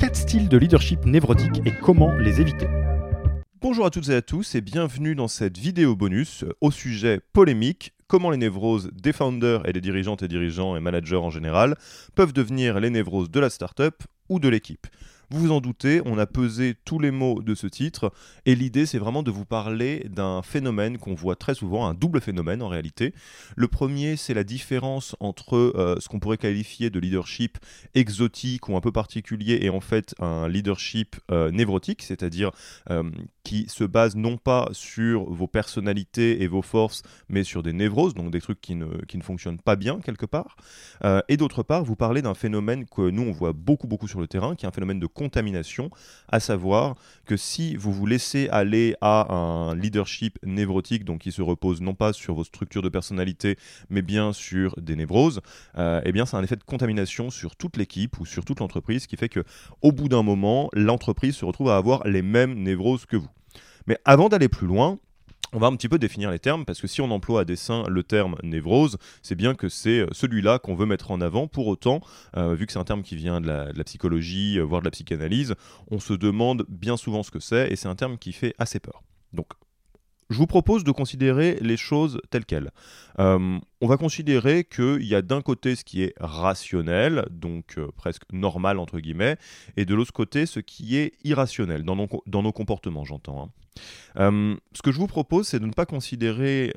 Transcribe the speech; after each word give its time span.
4 0.00 0.16
styles 0.16 0.48
de 0.48 0.56
leadership 0.56 1.04
névrotique 1.04 1.60
et 1.66 1.72
comment 1.82 2.16
les 2.16 2.40
éviter. 2.40 2.66
Bonjour 3.60 3.84
à 3.84 3.90
toutes 3.90 4.08
et 4.08 4.14
à 4.14 4.22
tous 4.22 4.54
et 4.54 4.62
bienvenue 4.62 5.14
dans 5.14 5.28
cette 5.28 5.58
vidéo 5.58 5.94
bonus 5.94 6.46
au 6.62 6.70
sujet 6.70 7.20
polémique 7.34 7.92
comment 8.06 8.30
les 8.30 8.38
névroses 8.38 8.88
des 8.94 9.12
founders 9.12 9.68
et 9.68 9.74
des 9.74 9.82
dirigeantes 9.82 10.22
et 10.22 10.28
dirigeants 10.28 10.74
et 10.74 10.80
managers 10.80 11.16
en 11.16 11.28
général 11.28 11.76
peuvent 12.14 12.32
devenir 12.32 12.80
les 12.80 12.88
névroses 12.88 13.30
de 13.30 13.40
la 13.40 13.50
startup 13.50 14.02
ou 14.30 14.40
de 14.40 14.48
l'équipe. 14.48 14.86
Vous 15.32 15.38
vous 15.38 15.52
en 15.52 15.60
doutez, 15.60 16.02
on 16.06 16.18
a 16.18 16.26
pesé 16.26 16.74
tous 16.84 16.98
les 16.98 17.12
mots 17.12 17.40
de 17.40 17.54
ce 17.54 17.68
titre 17.68 18.12
et 18.46 18.56
l'idée 18.56 18.84
c'est 18.84 18.98
vraiment 18.98 19.22
de 19.22 19.30
vous 19.30 19.44
parler 19.44 20.04
d'un 20.10 20.42
phénomène 20.42 20.98
qu'on 20.98 21.14
voit 21.14 21.36
très 21.36 21.54
souvent, 21.54 21.86
un 21.86 21.94
double 21.94 22.20
phénomène 22.20 22.62
en 22.62 22.68
réalité. 22.68 23.14
Le 23.54 23.68
premier 23.68 24.16
c'est 24.16 24.34
la 24.34 24.42
différence 24.42 25.14
entre 25.20 25.56
euh, 25.56 25.94
ce 26.00 26.08
qu'on 26.08 26.18
pourrait 26.18 26.36
qualifier 26.36 26.90
de 26.90 26.98
leadership 26.98 27.58
exotique 27.94 28.68
ou 28.68 28.76
un 28.76 28.80
peu 28.80 28.90
particulier 28.90 29.60
et 29.62 29.70
en 29.70 29.78
fait 29.78 30.16
un 30.18 30.48
leadership 30.48 31.14
euh, 31.30 31.52
névrotique, 31.52 32.02
c'est-à-dire 32.02 32.50
euh, 32.90 33.08
qui 33.42 33.66
se 33.68 33.84
base 33.84 34.16
non 34.16 34.36
pas 34.36 34.68
sur 34.72 35.24
vos 35.24 35.46
personnalités 35.46 36.42
et 36.42 36.46
vos 36.46 36.62
forces, 36.62 37.02
mais 37.28 37.44
sur 37.44 37.62
des 37.62 37.72
névroses, 37.72 38.14
donc 38.14 38.30
des 38.30 38.40
trucs 38.40 38.60
qui 38.60 38.74
ne, 38.74 38.86
qui 39.06 39.18
ne 39.18 39.22
fonctionnent 39.22 39.60
pas 39.60 39.76
bien 39.76 40.00
quelque 40.00 40.26
part. 40.26 40.56
et 41.28 41.36
d'autre 41.36 41.62
part, 41.62 41.84
vous 41.84 41.96
parlez 41.96 42.22
d'un 42.22 42.34
phénomène 42.34 42.84
que 42.86 43.10
nous 43.10 43.22
on 43.22 43.32
voit 43.32 43.52
beaucoup 43.52 43.86
beaucoup 43.86 44.08
sur 44.08 44.20
le 44.20 44.28
terrain, 44.28 44.54
qui 44.54 44.64
est 44.64 44.68
un 44.68 44.72
phénomène 44.72 45.00
de 45.00 45.06
contamination, 45.06 45.90
à 46.28 46.40
savoir 46.40 46.96
que 47.26 47.36
si 47.36 47.76
vous 47.76 47.92
vous 47.92 48.06
laissez 48.06 48.48
aller 48.50 48.94
à 49.00 49.32
un 49.34 49.74
leadership 49.74 50.38
névrotique, 50.44 51.04
donc 51.04 51.20
qui 51.20 51.32
se 51.32 51.42
repose 51.42 51.80
non 51.80 51.94
pas 51.94 52.12
sur 52.12 52.34
vos 52.34 52.44
structures 52.44 52.82
de 52.82 52.88
personnalité, 52.88 53.56
mais 53.88 54.02
bien 54.02 54.32
sur 54.32 54.74
des 54.80 54.96
névroses, 54.96 55.40
euh, 55.76 56.00
eh 56.04 56.12
bien 56.12 56.26
c'est 56.26 56.36
un 56.36 56.42
effet 56.42 56.56
de 56.56 56.64
contamination 56.64 57.30
sur 57.30 57.56
toute 57.56 57.76
l'équipe 57.76 58.18
ou 58.20 58.26
sur 58.26 58.44
toute 58.44 58.60
l'entreprise, 58.60 59.06
qui 59.06 59.16
fait 59.16 59.28
que 59.28 59.44
au 59.82 59.92
bout 59.92 60.08
d'un 60.08 60.22
moment, 60.22 60.70
l'entreprise 60.72 61.36
se 61.36 61.44
retrouve 61.44 61.70
à 61.70 61.76
avoir 61.76 62.06
les 62.06 62.22
mêmes 62.22 62.54
névroses 62.54 63.06
que 63.06 63.16
vous. 63.16 63.30
Mais 63.90 63.98
avant 64.04 64.28
d'aller 64.28 64.48
plus 64.48 64.68
loin, 64.68 65.00
on 65.52 65.58
va 65.58 65.66
un 65.66 65.74
petit 65.74 65.88
peu 65.88 65.98
définir 65.98 66.30
les 66.30 66.38
termes 66.38 66.64
parce 66.64 66.80
que 66.80 66.86
si 66.86 67.00
on 67.00 67.10
emploie 67.10 67.40
à 67.40 67.44
dessein 67.44 67.82
le 67.88 68.04
terme 68.04 68.36
névrose, 68.44 68.98
c'est 69.20 69.34
bien 69.34 69.56
que 69.56 69.68
c'est 69.68 70.02
euh, 70.02 70.06
celui-là 70.12 70.60
qu'on 70.60 70.76
veut 70.76 70.86
mettre 70.86 71.10
en 71.10 71.20
avant. 71.20 71.48
Pour 71.48 71.66
autant, 71.66 72.00
euh, 72.36 72.54
vu 72.54 72.66
que 72.66 72.72
c'est 72.72 72.78
un 72.78 72.84
terme 72.84 73.02
qui 73.02 73.16
vient 73.16 73.40
de 73.40 73.48
la, 73.48 73.84
psychologie, 73.84 74.60
euh, 74.60 74.62
voire 74.62 74.80
de 74.80 74.84
la 74.84 74.92
psychanalyse, 74.92 75.56
on 75.90 75.98
se 75.98 76.12
demande 76.12 76.64
bien 76.68 76.96
souvent 76.96 77.24
ce 77.24 77.32
que 77.32 77.40
c'est 77.40 77.72
et 77.72 77.74
c'est 77.74 77.88
un 77.88 77.96
terme 77.96 78.16
qui 78.16 78.32
fait 78.32 78.54
assez 78.60 78.78
peur. 78.78 79.02
Donc, 79.32 79.48
je 80.28 80.38
vous 80.38 80.46
propose 80.46 80.84
de 80.84 80.92
considérer 80.92 81.58
les 81.60 81.76
choses 81.76 82.20
telles 82.30 82.44
quelles. 82.44 82.70
on 83.18 83.60
va 83.80 83.96
considérer 83.96 84.62
qu'il 84.62 85.02
y 85.02 85.16
a 85.16 85.22
d'un 85.22 85.42
côté 85.42 85.74
ce 85.74 85.82
qui 85.82 86.04
est 86.04 86.14
rationnel, 86.20 87.26
donc 87.32 87.80
presque 87.96 88.22
normal 88.32 88.78
entre 88.78 89.00
guillemets, 89.00 89.36
et 89.76 89.84
de 89.84 89.96
l'autre 89.96 90.12
côté 90.12 90.46
ce 90.46 90.60
qui 90.60 90.96
est 90.96 91.14
irrationnel, 91.24 91.82
dans 91.82 91.96
nos, 91.96 92.06
dans 92.28 92.42
nos 92.44 92.52
comportements 92.52 93.04
j'entends. 93.04 93.42
Hein. 93.42 93.50
Euh, 94.18 94.56
ce 94.72 94.82
que 94.82 94.92
je 94.92 94.98
vous 94.98 95.06
propose, 95.06 95.48
c'est 95.48 95.60
de 95.60 95.66
ne 95.66 95.72
pas 95.72 95.86
considérer 95.86 96.72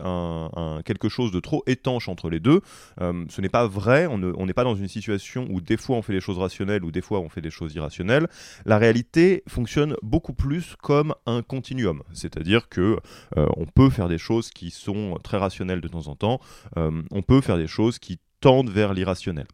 quelque 0.85 1.09
chose 1.09 1.31
de 1.31 1.39
trop 1.39 1.63
étanche 1.67 2.09
entre 2.09 2.29
les 2.29 2.39
deux. 2.39 2.61
Euh, 3.01 3.25
ce 3.29 3.41
n'est 3.41 3.49
pas 3.49 3.67
vrai, 3.67 4.07
on 4.07 4.45
n'est 4.45 4.53
pas 4.53 4.63
dans 4.63 4.75
une 4.75 4.87
situation 4.87 5.47
où 5.49 5.61
des 5.61 5.77
fois 5.77 5.97
on 5.97 6.01
fait 6.01 6.13
des 6.13 6.21
choses 6.21 6.37
rationnelles 6.37 6.83
ou 6.83 6.91
des 6.91 7.01
fois 7.01 7.19
on 7.19 7.29
fait 7.29 7.41
des 7.41 7.51
choses 7.51 7.73
irrationnelles. 7.75 8.27
La 8.65 8.77
réalité 8.77 9.43
fonctionne 9.47 9.95
beaucoup 10.01 10.33
plus 10.33 10.75
comme 10.81 11.15
un 11.25 11.41
continuum, 11.41 12.03
c'est-à-dire 12.13 12.69
que 12.69 12.99
euh, 13.37 13.47
on 13.57 13.65
peut 13.65 13.89
faire 13.89 14.09
des 14.09 14.17
choses 14.17 14.49
qui 14.49 14.71
sont 14.71 15.17
très 15.23 15.37
rationnelles 15.37 15.81
de 15.81 15.87
temps 15.87 16.07
en 16.07 16.15
temps, 16.15 16.39
on 16.75 17.21
peut 17.21 17.41
faire 17.41 17.57
des 17.57 17.67
choses 17.67 17.99
qui 17.99 18.19
tendent 18.41 18.69
vers 18.69 18.93
l'irrationnel. 18.93 19.45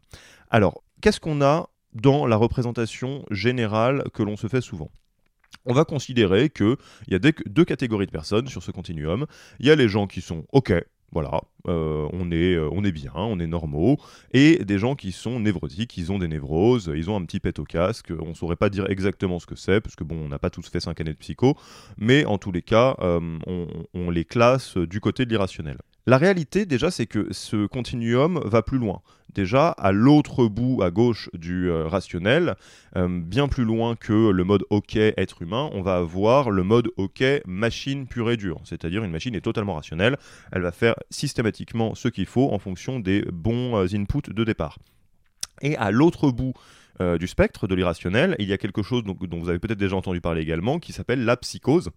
Alors, 0.50 0.82
qu'est-ce 1.00 1.20
qu'on 1.20 1.42
a 1.42 1.68
dans 1.92 2.26
la 2.26 2.36
représentation 2.36 3.24
générale 3.30 4.04
que 4.14 4.22
l'on 4.22 4.36
se 4.36 4.46
fait 4.46 4.60
souvent? 4.60 4.90
On 5.66 5.74
va 5.74 5.84
considérer 5.84 6.50
qu'il 6.50 6.76
y 7.08 7.14
a 7.14 7.18
deux 7.18 7.64
catégories 7.64 8.06
de 8.06 8.10
personnes 8.10 8.48
sur 8.48 8.62
ce 8.62 8.70
continuum. 8.70 9.26
Il 9.58 9.66
y 9.66 9.70
a 9.70 9.76
les 9.76 9.88
gens 9.88 10.06
qui 10.06 10.20
sont 10.20 10.44
OK, 10.52 10.72
voilà, 11.12 11.40
euh, 11.66 12.08
on, 12.12 12.30
est, 12.30 12.54
euh, 12.54 12.68
on 12.72 12.84
est 12.84 12.92
bien, 12.92 13.12
on 13.14 13.40
est 13.40 13.46
normaux, 13.46 13.98
et 14.32 14.64
des 14.64 14.78
gens 14.78 14.94
qui 14.94 15.12
sont 15.12 15.40
névrotiques, 15.40 15.96
ils 15.96 16.12
ont 16.12 16.18
des 16.18 16.28
névroses, 16.28 16.90
ils 16.94 17.10
ont 17.10 17.16
un 17.16 17.24
petit 17.24 17.40
pet 17.40 17.58
au 17.58 17.64
casque, 17.64 18.12
on 18.20 18.28
ne 18.28 18.34
saurait 18.34 18.56
pas 18.56 18.70
dire 18.70 18.88
exactement 18.88 19.38
ce 19.38 19.46
que 19.46 19.56
c'est, 19.56 19.80
parce 19.80 19.96
que 19.96 20.04
bon, 20.04 20.16
on 20.16 20.28
n'a 20.28 20.38
pas 20.38 20.50
tous 20.50 20.68
fait 20.68 20.80
5 20.80 21.00
années 21.00 21.12
de 21.12 21.18
psycho, 21.18 21.56
mais 21.98 22.24
en 22.24 22.38
tous 22.38 22.52
les 22.52 22.62
cas, 22.62 22.96
euh, 23.00 23.38
on, 23.94 24.10
les 24.10 24.24
classe 24.24 24.76
du 24.76 25.00
côté 25.00 25.24
de 25.24 25.30
l'irrationnel. 25.30 25.78
La 26.06 26.16
réalité, 26.16 26.64
déjà, 26.64 26.90
c'est 26.90 27.06
que 27.06 27.28
ce 27.30 27.66
continuum 27.66 28.40
va 28.44 28.62
plus 28.62 28.78
loin. 28.78 29.02
Déjà, 29.34 29.68
à 29.68 29.92
l'autre 29.92 30.46
bout, 30.46 30.82
à 30.82 30.90
gauche 30.90 31.28
du 31.34 31.70
euh, 31.70 31.86
rationnel, 31.86 32.56
euh, 32.96 33.06
bien 33.08 33.48
plus 33.48 33.64
loin 33.64 33.94
que 33.94 34.30
le 34.30 34.44
mode 34.44 34.64
OK 34.70 34.96
être 34.96 35.42
humain, 35.42 35.70
on 35.72 35.82
va 35.82 35.96
avoir 35.96 36.50
le 36.50 36.64
mode 36.64 36.88
OK 36.96 37.22
machine 37.46 38.06
pure 38.06 38.30
et 38.30 38.36
dure. 38.36 38.60
C'est-à-dire 38.64 39.04
une 39.04 39.12
machine 39.12 39.34
est 39.34 39.40
totalement 39.42 39.74
rationnelle, 39.74 40.16
elle 40.52 40.62
va 40.62 40.72
faire 40.72 40.94
systématiquement 41.10 41.94
ce 41.94 42.08
qu'il 42.08 42.26
faut 42.26 42.50
en 42.50 42.58
fonction 42.58 42.98
des 42.98 43.22
bons 43.32 43.76
euh, 43.76 43.86
inputs 43.94 44.32
de 44.32 44.44
départ. 44.44 44.78
Et 45.62 45.76
à 45.76 45.90
l'autre 45.90 46.30
bout 46.30 46.54
du 47.18 47.28
spectre 47.28 47.66
de 47.66 47.74
l'irrationnel, 47.74 48.36
il 48.38 48.46
y 48.46 48.52
a 48.52 48.58
quelque 48.58 48.82
chose 48.82 49.04
dont 49.04 49.16
vous 49.38 49.48
avez 49.48 49.58
peut-être 49.58 49.78
déjà 49.78 49.96
entendu 49.96 50.20
parler 50.20 50.42
également, 50.42 50.78
qui 50.78 50.92
s'appelle 50.92 51.24
la 51.24 51.38
psychose 51.38 51.90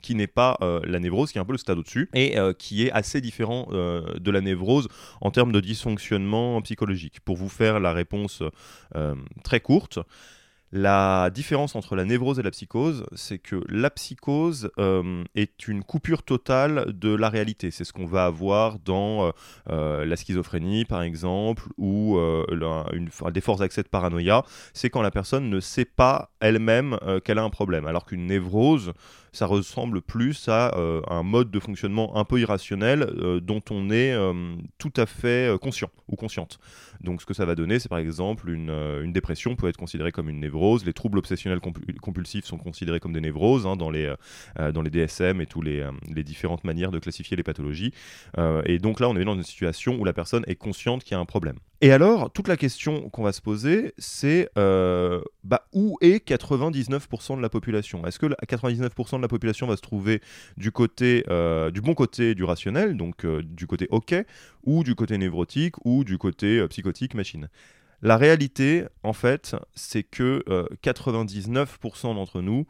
qui 0.00 0.14
n'est 0.14 0.26
pas 0.26 0.56
euh, 0.62 0.80
la 0.84 0.98
névrose, 0.98 1.32
qui 1.32 1.38
est 1.38 1.40
un 1.40 1.44
peu 1.44 1.52
le 1.52 1.58
stade 1.58 1.78
au-dessus, 1.78 2.08
et 2.14 2.38
euh, 2.38 2.52
qui 2.52 2.86
est 2.86 2.92
assez 2.92 3.20
différent 3.20 3.68
euh, 3.72 4.02
de 4.18 4.30
la 4.30 4.40
névrose 4.40 4.88
en 5.20 5.30
termes 5.30 5.52
de 5.52 5.60
dysfonctionnement 5.60 6.60
psychologique. 6.62 7.20
Pour 7.20 7.36
vous 7.36 7.48
faire 7.48 7.80
la 7.80 7.92
réponse 7.92 8.42
très 9.44 9.60
courte, 9.60 9.98
la 10.72 11.30
différence 11.30 11.74
entre 11.74 11.96
la 11.96 12.04
névrose 12.04 12.38
et 12.38 12.42
la 12.42 12.50
psychose, 12.52 13.04
c'est 13.12 13.38
que 13.38 13.60
la 13.68 13.90
psychose 13.90 14.70
est 15.34 15.66
une 15.68 15.82
coupure 15.82 16.22
totale 16.22 16.92
de 16.92 17.12
la 17.12 17.28
réalité. 17.28 17.70
C'est 17.70 17.84
ce 17.84 17.92
qu'on 17.92 18.06
va 18.06 18.24
avoir 18.24 18.78
dans 18.78 19.32
la 19.66 20.16
schizophrénie, 20.16 20.84
par 20.84 21.02
exemple, 21.02 21.64
ou 21.76 22.18
des 23.32 23.40
forts 23.40 23.62
accès 23.62 23.82
de 23.82 23.88
paranoïa. 23.88 24.44
C'est 24.72 24.90
quand 24.90 25.02
la 25.02 25.10
personne 25.10 25.50
ne 25.50 25.60
sait 25.60 25.84
pas 25.84 26.30
elle-même 26.40 26.98
qu'elle 27.24 27.38
a 27.38 27.42
un 27.42 27.50
problème. 27.50 27.86
Alors 27.86 28.06
qu'une 28.06 28.26
névrose, 28.26 28.92
ça 29.32 29.46
ressemble 29.46 30.02
plus 30.02 30.48
à 30.48 30.74
un 31.08 31.22
mode 31.22 31.50
de 31.50 31.60
fonctionnement 31.60 32.16
un 32.16 32.24
peu 32.24 32.40
irrationnel 32.40 33.40
dont 33.42 33.62
on 33.70 33.90
est 33.90 34.14
tout 34.78 34.92
à 34.96 35.06
fait 35.06 35.58
conscient 35.60 35.90
ou 36.08 36.16
consciente. 36.16 36.58
Donc 37.00 37.22
ce 37.22 37.26
que 37.26 37.34
ça 37.34 37.44
va 37.44 37.54
donner, 37.54 37.78
c'est 37.78 37.88
par 37.88 37.98
exemple 37.98 38.50
une, 38.50 38.70
une 39.02 39.12
dépression 39.12 39.56
peut 39.56 39.68
être 39.68 39.76
considérée 39.76 40.12
comme 40.12 40.28
une 40.28 40.40
névrose 40.40 40.84
les 40.84 40.92
troubles 40.92 41.18
obsessionnels 41.18 41.60
compulsifs 41.60 42.44
sont 42.44 42.58
considérés 42.58 43.00
comme 43.00 43.12
des 43.12 43.20
névroses 43.20 43.66
hein, 43.66 43.76
dans, 43.76 43.90
les, 43.90 44.06
euh, 44.06 44.16
euh, 44.58 44.72
dans 44.72 44.82
les 44.82 44.90
DSM 44.90 45.40
et 45.40 45.46
toutes 45.46 45.66
euh, 45.66 45.90
les, 46.08 46.24
différentes 46.24 46.64
manières 46.64 46.90
de 46.90 46.98
classifier 46.98 47.36
les 47.36 47.42
pathologies. 47.42 47.92
et 48.64 48.78
donc 48.78 49.00
là, 49.00 49.08
on 49.08 49.16
est 49.16 49.24
dans 49.24 49.34
une 49.34 49.42
situation 49.42 49.96
où 49.98 50.04
la 50.04 50.12
personne 50.12 50.44
est 50.46 50.54
consciente 50.54 51.02
qu'il 51.04 51.12
y 51.12 51.14
a 51.14 51.20
un 51.20 51.24
problème. 51.24 51.56
Et 51.82 51.92
alors, 51.92 52.30
toute 52.30 52.46
la 52.46 52.58
question 52.58 53.08
qu'on 53.08 53.22
va 53.22 53.32
se 53.32 53.40
poser, 53.40 53.94
c'est 53.96 54.50
bah, 54.54 55.66
où 55.72 55.96
est 56.02 56.26
99% 56.26 57.36
de 57.36 57.42
la 57.42 57.48
population? 57.48 58.06
Est-ce 58.06 58.18
que 58.18 58.26
99% 58.26 59.16
de 59.16 59.22
la 59.22 59.28
population 59.28 59.66
va 59.66 59.76
se 59.76 59.82
trouver 59.82 60.20
du 60.58 60.72
côté 60.72 61.24
du 61.72 61.80
bon 61.80 61.94
côté 61.94 62.34
du 62.34 62.44
rationnel, 62.44 62.96
donc 62.96 63.24
du 63.26 63.66
côté 63.66 63.88
OK, 63.90 64.14
ou 64.64 64.84
du 64.84 64.94
côté 64.94 65.16
névrotique, 65.16 65.74
ou 65.86 66.04
du 66.04 66.18
côté 66.18 66.66
psychotique 66.68 67.14
machine? 67.14 67.48
La 68.02 68.16
réalité, 68.16 68.84
en 69.02 69.12
fait, 69.12 69.56
c'est 69.74 70.02
que 70.02 70.42
99% 70.82 71.66
euh, 72.10 72.14
d'entre 72.14 72.40
nous 72.40 72.66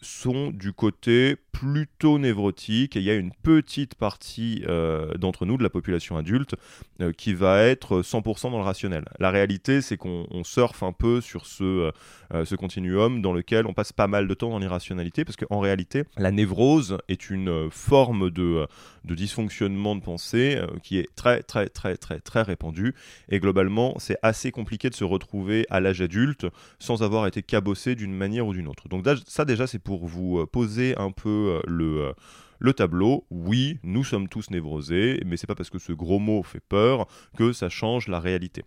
sont 0.00 0.50
du 0.50 0.72
côté 0.72 1.36
plutôt 1.52 2.18
névrotique 2.18 2.96
et 2.96 3.00
il 3.00 3.04
y 3.04 3.10
a 3.10 3.14
une 3.14 3.30
petite 3.30 3.94
partie 3.94 4.64
euh, 4.66 5.14
d'entre 5.14 5.46
nous, 5.46 5.56
de 5.56 5.62
la 5.62 5.70
population 5.70 6.16
adulte, 6.16 6.54
euh, 7.00 7.12
qui 7.12 7.34
va 7.34 7.62
être 7.62 8.02
100% 8.02 8.50
dans 8.50 8.58
le 8.58 8.64
rationnel. 8.64 9.04
La 9.20 9.30
réalité, 9.30 9.80
c'est 9.80 9.96
qu'on 9.96 10.26
surfe 10.44 10.82
un 10.82 10.92
peu 10.92 11.20
sur 11.20 11.46
ce, 11.46 11.92
euh, 12.34 12.44
ce 12.44 12.54
continuum 12.56 13.22
dans 13.22 13.32
lequel 13.32 13.66
on 13.66 13.74
passe 13.74 13.92
pas 13.92 14.08
mal 14.08 14.26
de 14.26 14.34
temps 14.34 14.50
dans 14.50 14.58
l'irrationalité 14.58 15.24
parce 15.24 15.36
qu'en 15.36 15.60
réalité, 15.60 16.04
la 16.16 16.32
névrose 16.32 16.98
est 17.08 17.30
une 17.30 17.70
forme 17.70 18.30
de, 18.30 18.66
de 19.04 19.14
dysfonctionnement 19.14 19.94
de 19.94 20.00
pensée 20.00 20.60
qui 20.82 20.98
est 20.98 21.08
très 21.14 21.42
très 21.42 21.68
très 21.68 21.96
très 21.96 22.18
très 22.18 22.42
répandue 22.42 22.94
et 23.28 23.40
globalement, 23.40 23.94
c'est 23.98 24.16
assez 24.22 24.50
compliqué 24.50 24.90
de 24.90 24.94
se 24.94 25.04
retrouver 25.04 25.66
à 25.70 25.80
l'âge 25.80 26.00
adulte 26.00 26.46
sans 26.78 27.02
avoir 27.02 27.26
été 27.26 27.42
cabossé 27.42 27.94
d'une 27.94 28.14
manière 28.14 28.46
ou 28.46 28.52
d'une 28.52 28.68
autre. 28.68 28.88
Donc 28.88 29.06
ça 29.26 29.44
déjà, 29.44 29.66
c'est 29.66 29.78
pour 29.82 30.06
vous 30.06 30.46
poser 30.46 30.96
un 30.96 31.10
peu 31.10 31.28
euh, 31.28 31.60
le, 31.66 32.02
euh, 32.02 32.12
le 32.58 32.72
tableau. 32.72 33.26
Oui, 33.30 33.78
nous 33.82 34.04
sommes 34.04 34.28
tous 34.28 34.50
névrosés, 34.50 35.20
mais 35.26 35.36
c'est 35.36 35.46
pas 35.46 35.54
parce 35.54 35.70
que 35.70 35.78
ce 35.78 35.92
gros 35.92 36.18
mot 36.18 36.42
fait 36.42 36.62
peur 36.66 37.06
que 37.36 37.52
ça 37.52 37.68
change 37.68 38.08
la 38.08 38.20
réalité. 38.20 38.64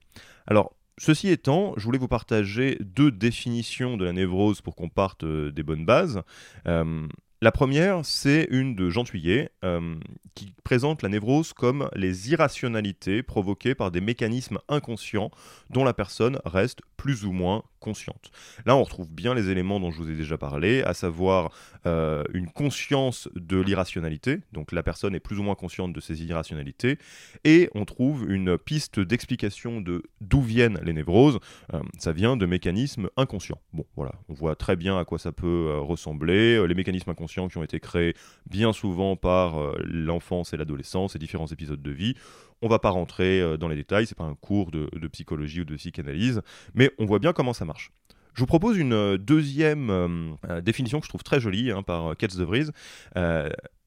Alors, 0.48 0.76
Ceci 0.98 1.28
étant, 1.28 1.74
je 1.76 1.84
voulais 1.84 1.98
vous 1.98 2.08
partager 2.08 2.78
deux 2.80 3.12
définitions 3.12 3.98
de 3.98 4.06
la 4.06 4.14
névrose 4.14 4.62
pour 4.62 4.78
qu'on 4.78 4.88
parte 4.88 5.26
euh, 5.26 5.52
des 5.52 5.62
bonnes 5.62 5.86
bases. 5.86 6.22
La 7.42 7.52
première, 7.52 8.06
c'est 8.06 8.48
une 8.50 8.76
de 8.76 8.90
Jean 8.90 9.04
Thuillet, 9.04 9.52
euh, 9.66 9.96
qui 10.36 10.54
présente 10.64 11.02
la 11.02 11.10
névrose 11.10 11.52
comme 11.52 11.90
les 11.94 12.32
irrationalités 12.32 13.24
provoquées 13.24 13.76
par 13.76 13.92
des 13.92 14.00
mécanismes 14.00 14.60
inconscients 14.70 15.32
dont 15.70 15.84
la 15.84 15.94
personne 15.94 16.40
reste 16.46 16.80
plus 16.96 17.26
ou 17.26 17.34
moins 17.34 17.64
consciente. 17.80 18.32
Là, 18.66 18.76
on 18.76 18.84
retrouve 18.84 19.12
bien 19.12 19.36
les 19.36 19.50
éléments 19.50 19.80
dont 19.80 19.92
je 19.92 19.98
vous 19.98 20.10
ai 20.10 20.16
déjà 20.16 20.38
parlé, 20.38 20.82
à 20.84 20.96
savoir 20.96 21.52
euh, 21.86 22.24
une 22.34 22.50
conscience 22.50 23.30
de 23.36 23.60
l'irrationalité, 23.60 24.40
donc 24.54 24.72
la 24.72 24.82
personne 24.82 25.14
est 25.14 25.20
plus 25.20 25.38
ou 25.38 25.44
moins 25.44 25.54
consciente 25.54 25.94
de 25.94 26.00
ses 26.00 26.24
irrationalités, 26.24 26.98
et 27.44 27.70
on 27.76 27.86
trouve 27.86 28.26
une 28.32 28.58
piste 28.58 29.00
d'explication 29.00 29.82
de 29.82 30.04
d'où 30.20 30.42
viennent 30.42 30.80
les 30.84 30.94
névroses, 30.94 31.38
euh, 31.74 31.82
ça 32.00 32.12
vient 32.12 32.38
de 32.38 32.46
mécanismes 32.48 33.10
inconscients. 33.18 33.62
Bon, 33.72 33.86
voilà, 33.96 34.14
on 34.30 34.34
voit 34.34 34.56
très 34.56 34.76
bien 34.76 34.98
à 34.98 35.06
quoi 35.06 35.20
ça 35.20 35.32
peut 35.32 35.78
ressembler, 35.78 36.66
les 36.66 36.74
mécanismes 36.74 37.12
inconscients 37.12 37.25
qui 37.26 37.58
ont 37.58 37.64
été 37.64 37.80
créés 37.80 38.16
bien 38.50 38.74
souvent 38.74 39.16
par 39.16 39.60
euh, 39.60 39.78
l'enfance 39.86 40.54
et 40.54 40.58
l'adolescence 40.58 41.16
et 41.16 41.20
différents 41.20 41.48
épisodes 41.48 41.82
de 41.82 41.92
vie. 41.92 42.16
On 42.62 42.68
va 42.68 42.80
pas 42.80 42.90
rentrer 42.90 43.42
euh, 43.42 43.58
dans 43.58 43.68
les 43.68 43.76
détails, 43.76 44.08
c'est 44.08 44.18
pas 44.18 44.24
un 44.24 44.36
cours 44.36 44.72
de, 44.72 44.90
psychologie 45.08 45.62
ou 45.62 45.66
de 45.66 45.76
psychanalyse, 45.76 46.42
mais 46.74 46.92
on 46.98 47.06
voit 47.06 47.20
bien 47.20 47.34
comment 47.34 47.54
ça 47.54 47.66
marche. 47.66 47.92
Je 48.34 48.42
vous 48.42 48.48
propose 48.48 48.78
une 48.78 48.94
euh, 48.94 49.18
deuxième 49.18 50.36
définition 50.62 51.00
que 51.00 51.06
je 51.06 51.10
trouve 51.10 51.24
très 51.24 51.40
jolie 51.40 51.72
hein, 51.72 51.84
par 51.84 52.18
Katz 52.18 52.36
de 52.36 52.44
Vries 52.44 52.72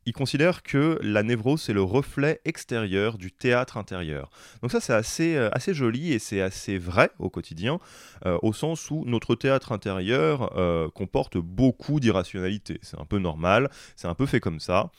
il 0.09 0.15
considère 0.15 0.63
que 0.63 0.99
la 1.03 1.23
névrose, 1.23 1.61
c'est 1.61 1.75
le 1.75 1.83
reflet 1.83 2.41
extérieur 2.47 3.19
du 3.19 3.31
théâtre 3.31 3.77
intérieur. 3.77 4.31
Donc 4.63 4.73
ça, 4.73 4.81
c'est 4.81 4.95
assez, 4.95 5.37
euh, 5.37 5.51
assez 5.53 5.75
joli 5.75 6.15
et 6.15 6.19
c'est 6.19 6.41
assez 6.41 6.79
vrai 6.79 7.11
au 7.19 7.29
quotidien, 7.29 7.79
euh, 8.25 8.39
au 8.41 8.55
sens 8.55 8.91
où 8.91 9.05
notre 9.05 9.35
théâtre 9.35 9.71
intérieur 9.71 10.57
euh, 10.57 10.89
comporte 10.89 11.37
beaucoup 11.37 12.01
d'irrationalité. 12.01 12.79
C'est 12.81 12.99
un 12.99 13.05
peu 13.05 13.19
normal, 13.19 13.69
c'est 13.97 14.09
un 14.09 14.15
peu 14.15 14.25
fait 14.25 14.41
comme 14.41 14.61
ça. 14.61 14.91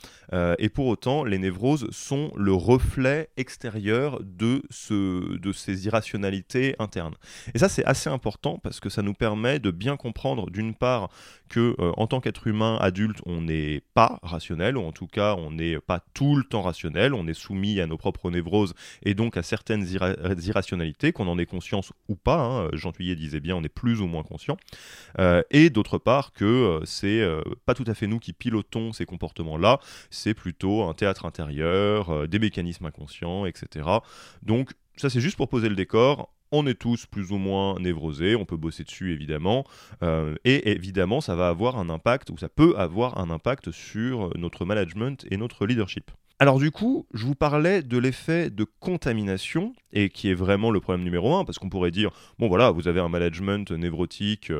et 0.59 0.69
pour 0.69 0.85
autant, 0.85 1.23
les 1.23 1.39
névroses 1.39 1.89
sont 1.89 2.31
le 2.35 2.53
reflet 2.53 3.29
extérieur 3.35 4.19
de, 4.23 4.61
ce, 4.69 5.37
de 5.37 5.51
ces 5.51 5.87
irrationalités 5.87 6.75
internes. 6.77 7.15
Et 7.55 7.57
ça, 7.57 7.67
c'est 7.67 7.85
assez 7.85 8.11
important 8.11 8.59
parce 8.61 8.79
que 8.79 8.89
ça 8.89 9.01
nous 9.01 9.15
permet 9.15 9.57
de 9.57 9.71
bien 9.71 9.97
comprendre, 9.97 10.51
d'une 10.51 10.75
part, 10.75 11.09
que 11.49 11.75
en 11.79 12.07
tant 12.07 12.21
qu'être 12.21 12.47
humain 12.47 12.77
adulte, 12.79 13.19
on 13.25 13.41
n'est 13.41 13.81
pas 13.93 14.19
rationnel, 14.23 14.77
ou 14.77 14.83
en 14.83 14.91
tout 14.91 15.07
cas, 15.07 15.35
on 15.35 15.51
n'est 15.51 15.79
pas 15.79 16.01
tout 16.13 16.35
le 16.35 16.43
temps 16.43 16.61
rationnel, 16.61 17.13
on 17.13 17.27
est 17.27 17.33
soumis 17.33 17.79
à 17.79 17.87
nos 17.87 17.97
propres 17.97 18.31
névroses 18.31 18.73
et 19.03 19.13
donc 19.13 19.37
à 19.37 19.43
certaines 19.43 19.85
irrationalités, 20.43 21.11
qu'on 21.11 21.27
en 21.27 21.37
ait 21.37 21.45
conscience 21.45 21.91
ou 22.07 22.15
pas. 22.15 22.39
Hein. 22.39 22.69
Jean 22.73 22.91
Thuillet 22.91 23.15
disait 23.15 23.39
bien, 23.39 23.55
on 23.55 23.63
est 23.63 23.69
plus 23.69 24.01
ou 24.01 24.07
moins 24.07 24.23
conscient. 24.23 24.57
Euh, 25.19 25.41
et 25.51 25.69
d'autre 25.69 25.97
part, 25.97 26.33
que 26.33 26.45
euh, 26.45 26.85
c'est 26.85 27.21
euh, 27.21 27.41
pas 27.65 27.73
tout 27.73 27.85
à 27.87 27.93
fait 27.93 28.07
nous 28.07 28.19
qui 28.19 28.33
pilotons 28.33 28.93
ces 28.93 29.05
comportements-là, 29.05 29.79
c'est 30.09 30.33
plutôt 30.33 30.83
un 30.83 30.93
théâtre 30.93 31.25
intérieur, 31.25 32.27
des 32.27 32.39
mécanismes 32.39 32.85
inconscients, 32.85 33.45
etc. 33.45 33.87
Donc, 34.43 34.71
ça, 34.95 35.09
c'est 35.09 35.21
juste 35.21 35.37
pour 35.37 35.47
poser 35.47 35.69
le 35.69 35.75
décor 35.75 36.33
on 36.51 36.65
est 36.67 36.79
tous 36.79 37.05
plus 37.05 37.31
ou 37.31 37.37
moins 37.37 37.79
névrosés, 37.79 38.35
on 38.35 38.45
peut 38.45 38.57
bosser 38.57 38.83
dessus 38.83 39.13
évidemment, 39.13 39.65
euh, 40.03 40.35
et 40.45 40.71
évidemment 40.71 41.21
ça 41.21 41.35
va 41.35 41.49
avoir 41.49 41.77
un 41.77 41.89
impact, 41.89 42.29
ou 42.29 42.37
ça 42.37 42.49
peut 42.49 42.75
avoir 42.77 43.17
un 43.19 43.29
impact 43.29 43.71
sur 43.71 44.35
notre 44.37 44.65
management 44.65 45.25
et 45.29 45.37
notre 45.37 45.65
leadership. 45.65 46.11
Alors 46.41 46.57
du 46.57 46.71
coup, 46.71 47.05
je 47.13 47.25
vous 47.25 47.35
parlais 47.35 47.81
de 47.81 47.97
l'effet 47.97 48.49
de 48.49 48.65
contamination, 48.79 49.73
et 49.93 50.09
qui 50.09 50.29
est 50.29 50.33
vraiment 50.33 50.71
le 50.71 50.79
problème 50.79 51.03
numéro 51.03 51.35
un, 51.35 51.45
parce 51.45 51.57
qu'on 51.57 51.69
pourrait 51.69 51.91
dire, 51.91 52.11
bon 52.37 52.47
voilà, 52.47 52.71
vous 52.71 52.87
avez 52.87 52.99
un 52.99 53.09
management 53.09 53.71
névrotique, 53.71 54.51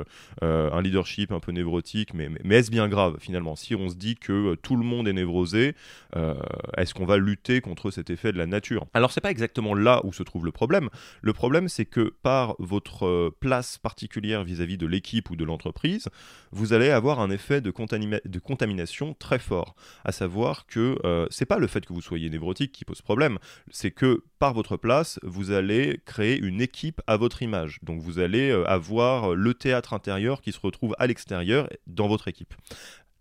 euh, 0.44 0.72
un 0.72 0.82
leadership 0.82 1.32
un 1.32 1.40
peu 1.40 1.52
névrotique, 1.52 2.14
mais, 2.14 2.30
mais, 2.44 2.56
est-ce 2.56 2.72
bien 2.72 2.88
grave 2.88 3.18
finalement? 3.20 3.56
Si 3.56 3.76
on 3.76 3.90
se 3.90 3.96
dit 3.96 4.16
que 4.16 4.34
euh, 4.34 4.56
tout 4.56 4.76
le 4.76 4.84
monde 4.84 5.08
est 5.08 5.14
névrosé, 5.14 5.76
euh, 6.16 6.36
est-ce 6.78 6.94
qu'on 6.94 7.06
va 7.06 7.18
lutter 7.18 7.62
contre 7.62 7.92
cet 7.92 8.10
effet 8.10 8.32
de 8.32 8.38
la 8.38 8.48
nature? 8.48 8.86
Alors 8.94 9.12
c'est 9.12 9.22
pas 9.22 9.32
exactement 9.32 9.74
là 9.74 10.02
où 10.04 10.14
se 10.14 10.24
trouve 10.24 10.46
le 10.46 10.52
problème. 10.52 10.90
Le 11.22 11.34
problème 11.34 11.70
c'est 11.70 11.86
que 11.86 12.14
par 12.24 12.56
votre 12.60 13.34
place 13.40 13.78
particulière 13.78 14.44
vis-à-vis 14.44 14.78
de 14.78 14.88
l'équipe 14.88 15.30
ou 15.30 15.36
de 15.36 15.46
l'entreprise, 15.46 16.10
vous 16.52 16.74
allez 16.74 16.90
avoir 16.90 17.20
un 17.20 17.30
effet 17.30 17.62
de, 17.62 17.72
de 17.72 18.40
contamination 18.40 19.16
très 19.18 19.40
fort, 19.40 19.76
à 20.04 20.12
savoir 20.12 20.66
que 20.66 20.98
c'est 21.30 21.46
pas 21.46 21.58
le 21.58 21.68
fait 21.70 21.86
que 21.86 21.94
vous 21.94 22.02
soyez 22.02 22.30
névrotique 22.30 22.72
qui 22.72 22.86
pose 22.86 23.02
problème, 23.02 23.40
c'est 23.72 23.92
que 23.92 24.24
par 24.40 24.54
votre 24.54 24.78
place, 24.78 25.20
vous 25.24 25.52
allez 25.52 26.02
créer 26.06 26.38
une 26.38 26.62
équipe 26.62 27.02
à 27.08 27.18
votre 27.18 27.42
image. 27.42 27.80
Donc 27.84 28.02
vous 28.02 28.20
allez 28.20 28.50
euh, 28.50 28.68
avoir 28.68 29.36
le 29.36 29.54
théâtre 29.54 29.94
intérieur 29.94 30.42
qui 30.42 30.52
se 30.52 30.60
retrouve 30.60 30.96
à 31.00 31.08
l'extérieur 31.08 31.70
dans 31.88 32.08
votre 32.08 32.28
équipe. 32.28 32.54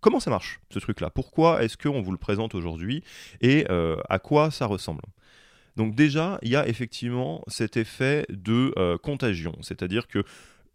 Comment 0.01 0.19
ça 0.19 0.29
marche, 0.29 0.61
ce 0.69 0.79
truc-là? 0.79 1.09
Pourquoi 1.09 1.63
est-ce 1.63 1.77
qu'on 1.77 2.01
vous 2.01 2.11
le 2.11 2.17
présente 2.17 2.55
aujourd'hui 2.55 3.03
et 3.41 3.65
euh, 3.69 3.97
à 4.07 4.19
quoi 4.19 4.49
ça 4.49 4.65
ressemble? 4.65 5.01
Donc 5.75 5.95
déjà, 5.95 6.39
il 6.41 6.49
y 6.49 6.55
a 6.55 6.67
effectivement 6.67 7.43
cet 7.47 7.77
effet 7.77 8.25
de 8.29 8.73
euh, 8.77 8.97
contagion, 8.97 9.55
c'est-à-dire 9.61 10.07
que 10.07 10.23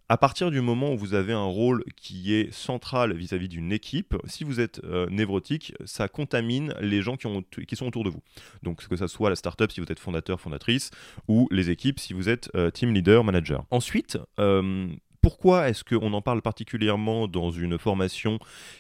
à 0.09 0.19
partir 0.19 0.51
du 0.51 0.61
moment 0.61 0.93
où 0.93 0.99
vous 0.99 1.15
avez 1.15 1.33
un 1.33 1.45
rôle 1.45 1.83
qui 1.97 2.35
est 2.35 2.53
central 2.53 3.15
vis-à-vis 3.15 3.49
d'une 3.49 3.73
équipe, 3.73 4.15
si 4.27 4.45
vous 4.45 4.61
êtes 4.61 4.83
euh, 4.85 5.07
névrotique, 5.09 5.75
ça 5.87 6.09
contamine 6.09 6.75
les 6.81 7.01
gens 7.01 7.17
qui, 7.17 7.27
ont, 7.27 7.43
qui, 7.43 7.77
sont 7.77 7.87
autour 7.87 8.05
de 8.05 8.11
vous. 8.11 8.21
Donc 8.63 8.87
que 8.87 8.97
ce 8.97 9.07
soit 9.07 9.31
la 9.31 9.37
startup 9.37 9.73
si 9.73 9.81
vous 9.81 9.91
êtes 9.91 9.99
fondateur, 9.99 10.41
fondatrice, 10.41 10.91
ou 11.29 11.49
les 11.51 11.71
équipes 11.71 11.99
si 11.99 12.13
vous 12.13 12.29
êtes 12.29 12.51
euh, 12.55 12.71
team 12.71 12.93
leader, 12.93 13.25
manager. 13.25 13.65
Ensuite, 13.71 14.19
euh, 14.39 14.89
pourquoi 15.23 15.71
est-ce 15.71 15.85
qu'on 15.85 16.13
en 16.13 16.21
parle 16.21 16.43
particulièrement 16.43 17.27
dans 17.27 17.51
une 17.51 17.79
formation 17.79 18.39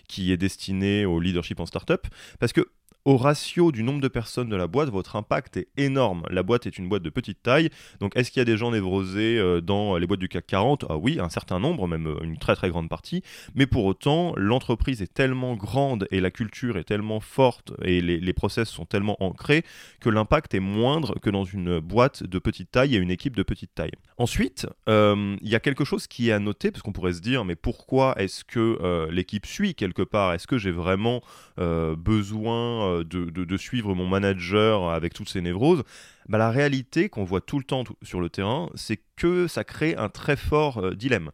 qui 0.09 0.31
est 0.31 0.37
destinée 0.37 1.06
au 1.06 1.19
leadership 1.19 1.59
en 1.59 1.65
startup? 1.65 2.06
Parce 2.38 2.53
que 2.53 2.69
au 3.05 3.19
ratio 3.19 3.71
du 3.71 3.83
nombre 3.83 4.01
de 4.01 4.09
personnes 4.09 4.49
de 4.49 4.56
la 4.56 4.67
boîte, 4.67 4.89
votre 4.89 5.17
impact 5.17 5.59
est 5.59 5.69
énorme. 5.77 6.23
La 6.31 6.43
boîte 6.43 6.67
est 6.67 6.79
une 6.79 6.89
boîte 6.89 7.03
de 7.03 7.11
petite 7.11 7.43
taille, 7.43 7.69
donc 8.01 8.17
est-ce 8.17 8.31
qu'il 8.31 8.41
y 8.41 8.43
a 8.43 8.47
des 8.47 8.56
gens 8.56 8.71
névrosés 8.71 9.39
euh, 9.39 9.61
dans 9.61 9.97
les 9.99 10.06
boîtes 10.06 10.21
du 10.21 10.29
CAC 10.29 10.47
40 10.47 10.87
Ah 10.89 10.97
oui, 10.97 11.19
un 11.21 11.29
certain 11.29 11.61
nombre, 11.61 11.87
même 11.87 12.06
euh, 12.06 12.19
une 12.23 12.39
très 12.39 12.56
très 12.56 12.71
grande 12.71 12.89
partie, 12.89 13.23
mais 13.55 13.67
pour 13.67 13.85
autant, 13.85 14.33
l'entreprise 14.37 15.03
est 15.03 15.12
tellement 15.12 15.55
grande 15.55 16.06
et 16.11 16.21
la 16.21 16.31
culture 16.31 16.79
est 16.79 16.85
tellement 16.85 17.21
forte 17.21 17.73
et 17.83 18.01
les, 18.01 18.35
process 18.35 18.69
sont 18.69 18.85
tellement 18.85 19.23
ancrés 19.23 19.62
que 20.01 20.09
l'impact 20.09 20.55
est 20.55 20.61
moindre 20.61 21.15
que 21.21 21.31
dans 21.31 21.45
une 21.45 21.79
boîte 21.79 22.25
de 22.25 22.41
petite 22.41 22.73
taille 22.73 22.97
et 22.97 22.99
une 22.99 23.12
équipe 23.12 23.37
de 23.37 23.45
petite 23.45 23.73
taille. 23.73 23.93
Ensuite, 24.19 24.67
euh, 24.89 25.37
il 25.41 25.49
y 25.49 25.55
a 25.55 25.61
quelque 25.61 25.85
chose 25.85 26.09
qui 26.09 26.31
est 26.31 26.33
à 26.33 26.41
noter, 26.41 26.73
parce 26.73 26.83
qu'on 26.83 26.93
pourrait 26.93 27.12
se 27.12 27.21
dire, 27.21 27.45
mais 27.45 27.55
pourquoi 27.55 28.15
est-ce 28.19 28.43
que 28.45 29.09
l'équipe 29.11 29.47
suit 29.47 29.75
quelque 29.75 30.03
part? 30.03 30.33
Est-ce 30.33 30.47
que 30.47 30.59
j'ai 30.59 30.73
vraiment 30.73 31.23
besoin 31.56 32.94
euh, 33.00 33.05
de, 33.05 33.56
suivre 33.56 33.94
mon 33.94 34.06
manager 34.06 34.91
avec 34.91 35.14
toutes 35.14 35.29
ces 35.29 35.41
névroses, 35.41 35.82
bah, 36.29 36.38
la 36.38 36.50
réalité 36.50 37.08
qu'on 37.08 37.25
voit 37.25 37.41
tout 37.41 37.58
le 37.58 37.64
temps 37.64 37.85
sur 38.02 38.20
le 38.20 38.29
terrain, 38.29 38.70
c'est 38.75 39.00
que 39.17 39.46
ça 39.46 39.64
crée 39.64 39.96
un 39.96 40.08
très 40.08 40.37
fort 40.37 40.79
euh, 40.79 40.94
dilemme. 40.94 41.31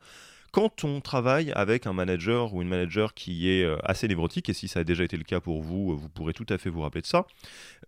Quand 0.52 0.82
on 0.82 1.00
travaille 1.00 1.52
avec 1.52 1.86
un 1.86 1.92
manager 1.92 2.54
ou 2.54 2.62
une 2.62 2.68
manager 2.68 3.14
qui 3.14 3.48
est 3.48 3.64
euh, 3.64 3.76
assez 3.84 4.08
névrotique, 4.08 4.48
et 4.48 4.52
si 4.52 4.66
ça 4.66 4.80
a 4.80 4.84
déjà 4.84 5.04
été 5.04 5.16
le 5.16 5.22
cas 5.22 5.40
pour 5.40 5.62
vous, 5.62 5.96
vous 5.96 6.08
pourrez 6.08 6.32
tout 6.32 6.46
à 6.48 6.58
fait 6.58 6.70
vous 6.70 6.80
rappeler 6.80 7.02
de 7.02 7.06
ça, 7.06 7.26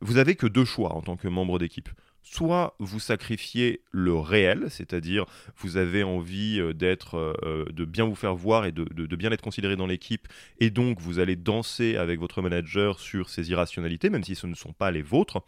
vous 0.00 0.16
avez 0.16 0.36
que 0.36 0.46
deux 0.46 0.64
choix 0.64 0.94
en 0.94 1.02
tant 1.02 1.16
que 1.16 1.26
membre 1.26 1.58
d'équipe 1.58 1.88
soit 2.22 2.74
vous 2.78 3.00
sacrifiez 3.00 3.82
le 3.90 4.14
réel, 4.16 4.66
c'est-à-dire 4.70 5.26
vous 5.58 5.76
avez 5.76 6.02
envie 6.02 6.60
euh, 6.60 6.72
d'être, 6.72 7.16
euh, 7.16 7.34
euh, 7.42 7.64
de 7.72 7.84
bien 7.84 8.04
vous 8.04 8.14
faire 8.14 8.34
voir 8.34 8.64
et 8.64 8.72
de, 8.72 8.84
de 8.84 9.16
bien 9.16 9.30
être 9.32 9.42
considéré 9.42 9.76
dans 9.76 9.86
l'équipe, 9.86 10.28
et 10.60 10.70
donc 10.70 11.00
vous 11.00 11.18
allez 11.18 11.36
danser 11.36 11.96
avec 11.96 12.20
votre 12.20 12.40
manager 12.42 12.98
sur 13.00 13.28
ses 13.28 13.50
irrationalités, 13.50 14.10
même 14.10 14.24
si 14.24 14.34
ce 14.34 14.46
ne 14.46 14.54
sont 14.54 14.72
pas 14.72 14.90
les 14.90 15.02
vôtres, 15.02 15.42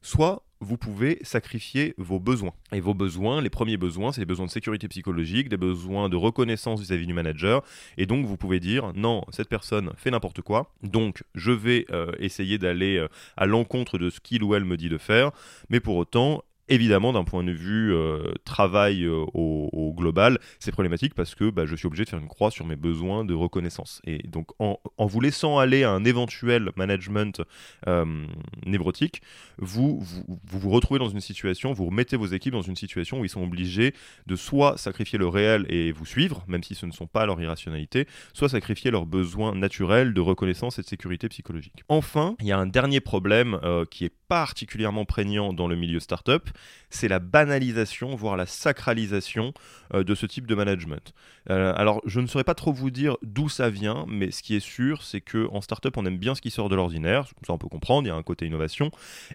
soit 0.00 0.44
vous 0.62 0.78
pouvez 0.78 1.18
sacrifier 1.22 1.94
vos 1.98 2.20
besoins. 2.20 2.54
Et 2.72 2.80
vos 2.80 2.94
besoins, 2.94 3.42
les 3.42 3.50
premiers 3.50 3.76
besoins, 3.76 4.12
c'est 4.12 4.20
des 4.20 4.26
besoins 4.26 4.46
de 4.46 4.50
sécurité 4.50 4.86
psychologique, 4.88 5.48
des 5.48 5.56
besoins 5.56 6.08
de 6.08 6.16
reconnaissance 6.16 6.80
vis-à-vis 6.80 7.06
du 7.06 7.12
manager. 7.12 7.62
Et 7.98 8.06
donc, 8.06 8.24
vous 8.24 8.36
pouvez 8.36 8.60
dire, 8.60 8.92
non, 8.94 9.24
cette 9.30 9.48
personne 9.48 9.92
fait 9.96 10.10
n'importe 10.10 10.40
quoi, 10.40 10.72
donc 10.82 11.24
je 11.34 11.50
vais 11.50 11.84
euh, 11.90 12.12
essayer 12.18 12.58
d'aller 12.58 12.96
euh, 12.96 13.08
à 13.36 13.46
l'encontre 13.46 13.98
de 13.98 14.08
ce 14.08 14.20
qu'il 14.20 14.44
ou 14.44 14.54
elle 14.54 14.64
me 14.64 14.76
dit 14.76 14.88
de 14.88 14.98
faire, 14.98 15.32
mais 15.68 15.80
pour 15.80 15.96
autant, 15.96 16.44
Évidemment, 16.68 17.12
d'un 17.12 17.24
point 17.24 17.42
de 17.42 17.50
vue 17.50 17.92
euh, 17.92 18.32
travail 18.44 19.04
euh, 19.04 19.24
au, 19.34 19.92
global, 19.96 20.38
c'est 20.60 20.70
problématique 20.70 21.14
parce 21.14 21.34
que 21.34 21.50
bah, 21.50 21.66
je 21.66 21.74
suis 21.74 21.86
obligé 21.86 22.04
de 22.04 22.08
faire 22.08 22.20
une 22.20 22.28
croix 22.28 22.50
sur 22.50 22.64
mes 22.64 22.76
besoins 22.76 23.24
de 23.24 23.34
reconnaissance. 23.34 24.00
Et 24.04 24.18
donc, 24.28 24.48
en, 24.58 24.78
vous 24.98 25.20
laissant 25.20 25.58
aller 25.58 25.82
à 25.82 25.90
un 25.90 26.04
éventuel 26.04 26.70
management 26.76 27.42
euh, 27.88 28.26
névrotique, 28.64 29.22
vous 29.58 29.98
vous, 30.00 30.40
vous 30.44 30.70
retrouvez 30.70 31.00
dans 31.00 31.08
une 31.08 31.20
situation, 31.20 31.72
vous 31.72 31.86
remettez 31.86 32.16
vos 32.16 32.26
équipes 32.26 32.52
dans 32.52 32.62
une 32.62 32.76
situation 32.76 33.20
où 33.20 33.24
ils 33.24 33.28
sont 33.28 33.42
obligés 33.42 33.92
de 34.26 34.36
soit 34.36 34.78
sacrifier 34.78 35.18
le 35.18 35.26
réel 35.26 35.66
et 35.68 35.90
vous 35.90 36.06
suivre, 36.06 36.44
même 36.46 36.62
si 36.62 36.74
ce 36.74 36.86
ne 36.86 36.92
sont 36.92 37.08
pas 37.08 37.26
leur 37.26 37.40
irrationalité, 37.40 38.06
soit 38.32 38.48
sacrifier 38.48 38.90
leurs 38.90 39.06
besoins 39.06 39.54
naturels 39.54 40.14
de 40.14 40.20
reconnaissance 40.20 40.78
et 40.78 40.82
de 40.82 40.86
sécurité 40.86 41.28
psychologique. 41.28 41.82
Enfin, 41.88 42.36
il 42.40 42.46
y 42.46 42.52
a 42.52 42.58
un 42.58 42.66
dernier 42.66 43.00
problème 43.00 43.58
qui 43.90 44.04
est 44.04 44.14
particulièrement 44.32 45.04
prégnant 45.04 45.52
dans 45.52 45.68
le 45.68 45.76
milieu 45.76 46.00
startup, 46.00 46.48
c'est 46.88 47.06
la 47.06 47.18
banalisation, 47.18 48.16
voire 48.16 48.38
la 48.38 48.46
sacralisation 48.46 49.52
euh, 49.92 50.04
de 50.04 50.14
ce 50.14 50.24
type 50.24 50.46
de 50.46 50.54
management. 50.54 51.12
Euh, 51.50 51.74
alors, 51.76 52.00
je 52.06 52.18
ne 52.18 52.26
saurais 52.26 52.42
pas 52.42 52.54
trop 52.54 52.72
vous 52.72 52.90
dire 52.90 53.18
d'où 53.22 53.50
ça 53.50 53.68
vient, 53.68 54.06
mais 54.08 54.30
ce 54.30 54.42
qui 54.42 54.56
est 54.56 54.60
sûr, 54.60 55.02
c'est 55.02 55.20
qu'en 55.20 55.60
startup, 55.60 55.98
on 55.98 56.06
aime 56.06 56.16
bien 56.16 56.34
ce 56.34 56.40
qui 56.40 56.50
sort 56.50 56.70
de 56.70 56.74
l'ordinaire. 56.74 57.26
Ça, 57.46 57.52
on 57.52 57.58
peut 57.58 57.68
comprendre, 57.68 58.06
il 58.06 58.08
y 58.08 58.10
a 58.10 58.14
un 58.14 58.22
côté 58.22 58.46
innovation. 58.46 58.90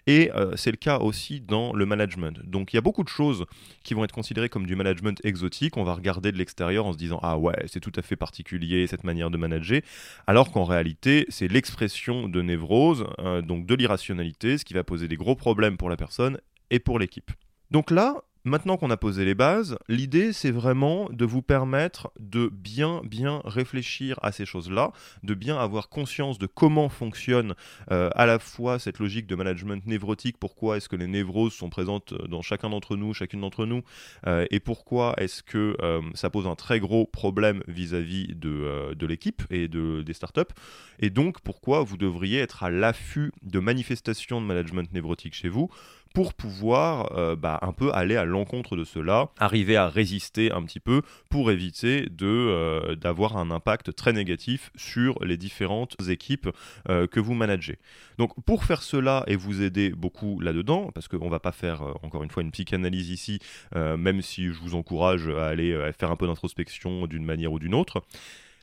Et 0.08 0.32
euh, 0.34 0.56
c'est 0.56 0.72
le 0.72 0.76
cas 0.76 0.98
aussi 0.98 1.40
dans 1.40 1.72
le 1.72 1.86
management. 1.86 2.40
Donc, 2.44 2.72
il 2.72 2.76
y 2.76 2.78
a 2.78 2.82
beaucoup 2.82 3.04
de 3.04 3.08
choses 3.08 3.44
qui 3.84 3.94
vont 3.94 4.02
être 4.02 4.10
considérées 4.10 4.48
comme 4.48 4.66
du 4.66 4.74
management 4.74 5.20
exotique. 5.22 5.76
On 5.76 5.84
va 5.84 5.94
regarder 5.94 6.32
de 6.32 6.38
l'extérieur 6.38 6.86
en 6.86 6.92
se 6.92 6.98
disant 6.98 7.20
Ah 7.22 7.38
ouais, 7.38 7.66
c'est 7.68 7.78
tout 7.78 7.92
à 7.94 8.02
fait 8.02 8.16
particulier 8.16 8.88
cette 8.88 9.04
manière 9.04 9.30
de 9.30 9.36
manager. 9.36 9.80
Alors 10.26 10.50
qu'en 10.50 10.64
réalité, 10.64 11.24
c'est 11.28 11.46
l'expression 11.46 12.28
de 12.28 12.42
névrose, 12.42 13.06
donc 13.44 13.64
de 13.64 13.74
l'irrationalité, 13.76 14.58
ce 14.58 14.64
qui 14.64 14.74
va 14.74 14.82
poser 14.88 15.06
des 15.06 15.16
gros 15.16 15.36
problèmes 15.36 15.76
pour 15.76 15.90
la 15.90 15.96
personne 15.96 16.40
et 16.70 16.80
pour 16.80 16.98
l'équipe. 16.98 17.30
Donc 17.70 17.90
là, 17.90 18.24
Maintenant 18.48 18.78
qu'on 18.78 18.88
a 18.88 18.96
posé 18.96 19.26
les 19.26 19.34
bases, 19.34 19.76
l'idée 19.88 20.32
c'est 20.32 20.50
vraiment 20.50 21.10
de 21.10 21.26
vous 21.26 21.42
permettre 21.42 22.10
de 22.18 22.48
bien 22.50 23.02
bien 23.04 23.42
réfléchir 23.44 24.18
à 24.22 24.32
ces 24.32 24.46
choses-là, 24.46 24.92
de 25.22 25.34
bien 25.34 25.58
avoir 25.58 25.90
conscience 25.90 26.38
de 26.38 26.46
comment 26.46 26.88
fonctionne 26.88 27.54
euh, 27.90 28.08
à 28.14 28.24
la 28.24 28.38
fois 28.38 28.78
cette 28.78 29.00
logique 29.00 29.26
de 29.26 29.34
management 29.34 29.86
névrotique, 29.86 30.38
pourquoi 30.40 30.78
est-ce 30.78 30.88
que 30.88 30.96
les 30.96 31.06
névroses 31.06 31.52
sont 31.52 31.68
présentes 31.68 32.14
dans 32.26 32.40
chacun 32.40 32.70
d'entre 32.70 32.96
nous, 32.96 33.12
chacune 33.12 33.42
d'entre 33.42 33.66
nous, 33.66 33.82
euh, 34.26 34.46
et 34.50 34.60
pourquoi 34.60 35.12
est-ce 35.18 35.42
que 35.42 35.76
euh, 35.82 36.00
ça 36.14 36.30
pose 36.30 36.46
un 36.46 36.54
très 36.54 36.80
gros 36.80 37.04
problème 37.04 37.62
vis-à-vis 37.68 38.28
de, 38.28 38.96
l'équipe 39.06 39.42
et 39.50 39.68
de, 39.68 40.00
des 40.00 40.14
startups, 40.14 40.54
et 41.00 41.10
donc 41.10 41.42
pourquoi 41.42 41.82
vous 41.82 41.98
devriez 41.98 42.38
être 42.38 42.62
à 42.62 42.70
l'affût 42.70 43.30
de 43.42 43.58
manifestations 43.58 44.40
de 44.40 44.46
management 44.46 44.90
névrotique 44.94 45.34
chez 45.34 45.50
vous 45.50 45.68
pour 46.14 46.34
pouvoir 46.34 47.16
euh, 47.16 47.36
bah, 47.36 47.58
un 47.62 47.72
peu 47.72 47.92
aller 47.92 48.16
à 48.16 48.24
l'encontre 48.24 48.76
de 48.76 48.84
cela, 48.84 49.30
arriver 49.38 49.76
à 49.76 49.88
résister 49.88 50.52
un 50.52 50.62
petit 50.62 50.80
peu 50.80 51.02
pour 51.28 51.50
éviter 51.50 52.08
euh, 52.22 52.94
d'avoir 52.96 53.36
un 53.36 53.50
impact 53.50 53.94
très 53.94 54.12
négatif 54.12 54.70
sur 54.76 55.22
les 55.24 55.36
différentes 55.36 55.96
équipes 56.08 56.48
euh, 56.88 57.06
que 57.06 57.20
vous 57.20 57.34
managez. 57.34 57.78
Donc 58.18 58.32
pour 58.44 58.64
faire 58.64 58.82
cela 58.82 59.24
et 59.26 59.36
vous 59.36 59.62
aider 59.62 59.90
beaucoup 59.90 60.40
là-dedans, 60.40 60.90
parce 60.92 61.08
qu'on 61.08 61.26
ne 61.26 61.30
va 61.30 61.40
pas 61.40 61.52
faire 61.52 61.82
encore 62.02 62.22
une 62.22 62.30
fois 62.30 62.42
une 62.42 62.50
psychanalyse 62.50 63.10
ici, 63.10 63.38
même 63.74 64.22
si 64.22 64.48
je 64.48 64.60
vous 64.60 64.74
encourage 64.74 65.28
à 65.28 65.46
aller 65.46 65.92
faire 65.96 66.10
un 66.10 66.16
peu 66.16 66.26
d'introspection 66.26 67.06
d'une 67.06 67.24
manière 67.24 67.52
ou 67.52 67.58
d'une 67.58 67.74
autre, 67.74 68.02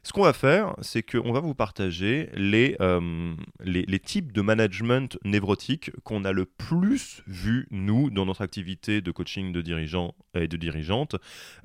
ce 0.05 0.13
qu'on 0.13 0.21
va 0.21 0.33
faire, 0.33 0.75
c'est 0.81 1.01
qu'on 1.01 1.33
va 1.33 1.39
vous 1.39 1.55
partager 1.55 2.29
euh, 2.37 3.35
les, 3.63 3.99
types 3.99 4.31
de 4.31 4.41
management 4.41 5.17
névrotique 5.25 5.89
qu'on 6.03 6.23
a 6.25 6.31
le 6.31 6.45
plus 6.45 7.23
vu, 7.25 7.67
nous, 7.71 8.11
dans 8.11 8.27
notre 8.27 8.43
activité 8.43 9.01
de 9.01 9.09
coaching 9.09 9.51
de 9.51 9.63
dirigeants 9.63 10.13
et 10.35 10.47
de 10.47 10.57
dirigeantes, 10.57 11.15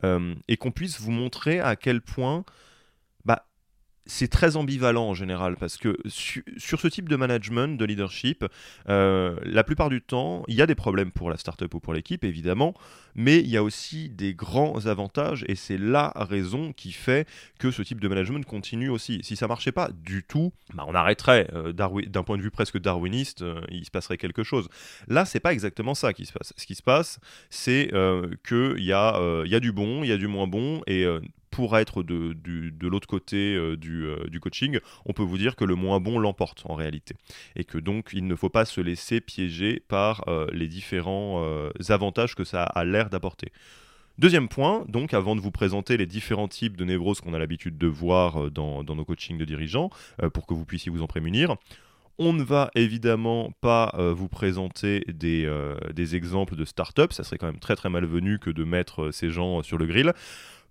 euh, 0.05 0.35
et 0.49 0.57
qu'on 0.57 0.71
puisse 0.71 0.99
vous 1.03 1.11
montrer 1.11 1.61
à 1.61 1.77
quel 1.77 2.01
point 2.01 2.47
c'est 4.11 4.29
très 4.29 4.57
ambivalent 4.57 5.09
en 5.09 5.15
général 5.15 5.57
parce 5.57 5.77
que 5.77 5.97
sur 6.09 6.81
ce 6.81 6.89
type 6.89 7.09
de 7.09 7.15
management, 7.15 7.79
de 7.79 7.85
leadership, 7.85 8.45
euh, 8.89 9.37
la 9.45 9.63
plupart 9.63 9.89
du 9.89 10.03
temps, 10.03 10.43
il 10.49 10.57
y 10.57 10.63
a 10.63 10.67
des 10.67 10.75
problèmes 10.75 11.13
pour 11.13 11.31
la 11.31 11.37
startup 11.37 11.73
ou 11.75 11.79
pour 11.79 11.95
l'équipe 11.95 12.25
évidemment, 12.25 12.75
mais 13.15 13.39
il 13.39 13.47
y 13.47 13.57
a 13.57 13.63
aussi 13.63 14.09
des 14.09 14.35
grands 14.35 14.87
avantages 14.87 15.45
et 15.47 15.55
c'est 15.55 15.79
la 15.79 16.13
raison 16.17 16.73
qui 16.73 16.91
fait 16.91 17.29
que 17.61 17.71
ce 17.71 17.83
type 17.83 18.01
de 18.01 18.09
management 18.09 18.45
continue 18.45 18.89
aussi. 18.89 19.21
Si 19.23 19.37
ça 19.37 19.47
marchait 19.47 19.71
pas 19.71 19.91
du 19.93 20.25
tout, 20.25 20.53
bah 20.75 20.85
on 20.89 20.95
arrêterait. 20.95 21.49
Euh, 21.55 21.73
d'un 21.73 22.25
point 22.25 22.37
de 22.37 22.43
vue 22.43 22.51
presque 22.51 22.79
darwiniste, 22.79 23.43
euh, 23.43 23.61
il 23.71 23.85
se 23.85 23.93
passerait 23.93 24.19
quelque 24.19 24.43
chose. 24.43 24.69
Là, 25.07 25.25
c'est 25.25 25.41
pas 25.41 25.53
exactement 25.53 25.95
ça 25.95 26.13
qui 26.13 26.27
se 26.27 26.33
passe. 26.33 26.53
Ce 26.57 26.67
qui 26.67 26.75
se 26.75 26.83
passe, 26.83 27.21
c'est 27.49 27.91
qu'il 28.47 28.85
y, 28.85 28.93
a, 28.93 29.45
y 29.45 29.55
a 29.55 29.61
du 29.61 29.71
bon, 29.71 30.03
il 30.03 30.09
y 30.09 30.13
a 30.13 30.17
du 30.17 30.27
moins 30.27 30.49
bon 30.49 30.83
et 30.89 31.07
pour 31.51 31.77
être 31.77 32.03
de, 32.03 32.87
l'autre 32.87 33.09
côté 33.09 33.55
euh, 33.55 33.77
du, 33.77 34.05
euh, 34.05 34.27
du, 34.29 34.41
coaching, 34.41 34.79
on 35.05 35.13
peut 35.13 35.23
vous 35.23 35.39
dire 35.39 35.57
que 35.57 35.65
le 35.65 35.75
moins 35.75 36.01
bon 36.01 36.19
l'emporte 36.19 36.63
en 36.67 36.75
réalité. 36.75 37.15
Et 37.57 37.65
que 37.65 37.79
donc 37.79 38.11
il 38.13 38.27
ne 38.27 38.35
faut 38.35 38.49
pas 38.49 38.65
se 38.65 38.81
laisser 38.81 39.21
piéger 39.21 39.83
par 39.89 40.29
euh, 40.29 40.47
les 40.53 40.69
différents 40.69 41.11
avantages 41.89 42.35
que 42.35 42.45
ça 42.45 42.63
a 42.63 42.85
l'air 42.85 43.11
d'apporter. 43.11 43.53
Deuxième 44.19 44.49
point, 44.49 44.85
donc 44.89 45.15
avant 45.15 45.35
de 45.35 45.41
vous 45.41 45.51
présenter 45.51 45.97
les 45.97 46.07
différents 46.07 46.49
types 46.49 46.77
de 46.77 46.85
névroses 46.85 47.21
qu'on 47.21 47.35
a 47.35 47.39
l'habitude 47.39 47.79
de 47.79 47.87
voir 47.87 48.51
dans, 48.51 48.83
nos 48.83 49.05
coachings 49.05 49.39
de 49.39 49.45
dirigeants, 49.45 49.91
pour 50.35 50.47
que 50.47 50.55
vous 50.55 50.65
puissiez 50.65 50.93
vous 50.93 51.03
en 51.03 51.07
prémunir, 51.07 51.57
on 52.19 52.33
ne 52.33 52.43
va 52.43 52.71
évidemment 52.75 53.53
pas 53.61 53.95
vous 53.97 54.29
présenter 54.29 55.05
des, 55.09 55.51
des, 55.95 56.17
exemples 56.17 56.57
de 56.57 56.65
start-up, 56.65 57.13
ça 57.13 57.25
serait 57.25 57.39
quand 57.39 57.47
même 57.47 57.61
très 57.61 57.77
très 57.77 57.89
malvenu 57.89 58.39
que 58.39 58.51
de 58.51 58.65
mettre 58.65 59.11
ces 59.11 59.31
gens 59.31 59.63
sur 59.63 59.79
le 59.79 59.87
grill. 59.87 60.13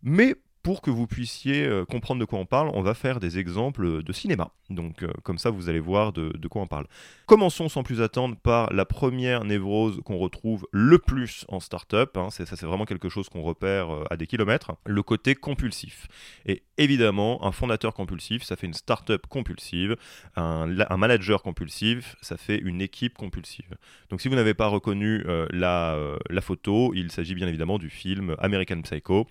Mais 0.04 0.36
pour 0.64 0.82
que 0.82 0.90
vous 0.90 1.08
puissiez 1.08 1.66
euh, 1.66 1.86
comprendre 1.86 2.20
de 2.20 2.26
quoi 2.26 2.40
on 2.40 2.46
parle, 2.46 2.70
on 2.74 2.82
va 2.82 2.94
faire 2.94 3.20
des 3.20 3.38
exemples 3.38 4.04
de 4.04 4.14
cinéma. 4.14 4.52
Donc 4.70 5.04
euh, 5.04 5.12
comme 5.24 5.38
ça, 5.38 5.50
vous 5.50 5.70
allez 5.70 5.80
voir 5.80 6.14
de, 6.14 6.48
quoi 6.48 6.62
on 6.62 6.68
parle. 6.68 6.88
Commençons 7.30 7.70
sans 7.70 7.84
plus 7.84 8.02
attendre 8.02 8.38
par 8.42 8.74
la 8.74 8.86
première 8.86 9.44
névrose 9.44 10.02
qu'on 10.04 10.18
retrouve 10.18 10.66
le 10.72 10.98
plus 10.98 11.46
en 11.48 11.60
startup. 11.60 12.18
Hein, 12.18 12.32
ça, 12.32 12.44
c'est 12.48 12.66
vraiment 12.66 12.86
quelque 12.86 13.08
chose 13.08 13.30
qu'on 13.30 13.44
repère 13.44 13.94
euh, 13.94 14.04
à 14.10 14.18
des 14.18 14.26
kilomètres. 14.26 14.72
Le 14.88 15.04
côté 15.04 15.36
compulsif. 15.36 16.08
Et 16.48 16.64
évidemment, 16.80 17.46
un 17.46 17.52
fondateur 17.52 17.94
compulsif, 17.94 18.42
ça 18.42 18.56
fait 18.56 18.66
une 18.66 18.74
startup 18.74 19.28
compulsive. 19.28 19.96
Un, 20.38 20.66
manager 20.98 21.44
compulsif, 21.44 22.16
ça 22.24 22.36
fait 22.36 22.58
une 22.58 22.82
équipe 22.82 23.14
compulsive. 23.14 23.78
Donc 24.10 24.22
si 24.22 24.28
vous 24.28 24.34
n'avez 24.36 24.56
pas 24.56 24.66
reconnu 24.66 25.24
la, 25.52 26.00
la, 26.30 26.42
photo, 26.42 26.94
il 26.96 27.12
s'agit 27.12 27.36
bien 27.36 27.48
évidemment 27.48 27.78
du 27.78 27.92
film 27.92 28.36
American 28.40 28.82
Psycho. 28.82 29.28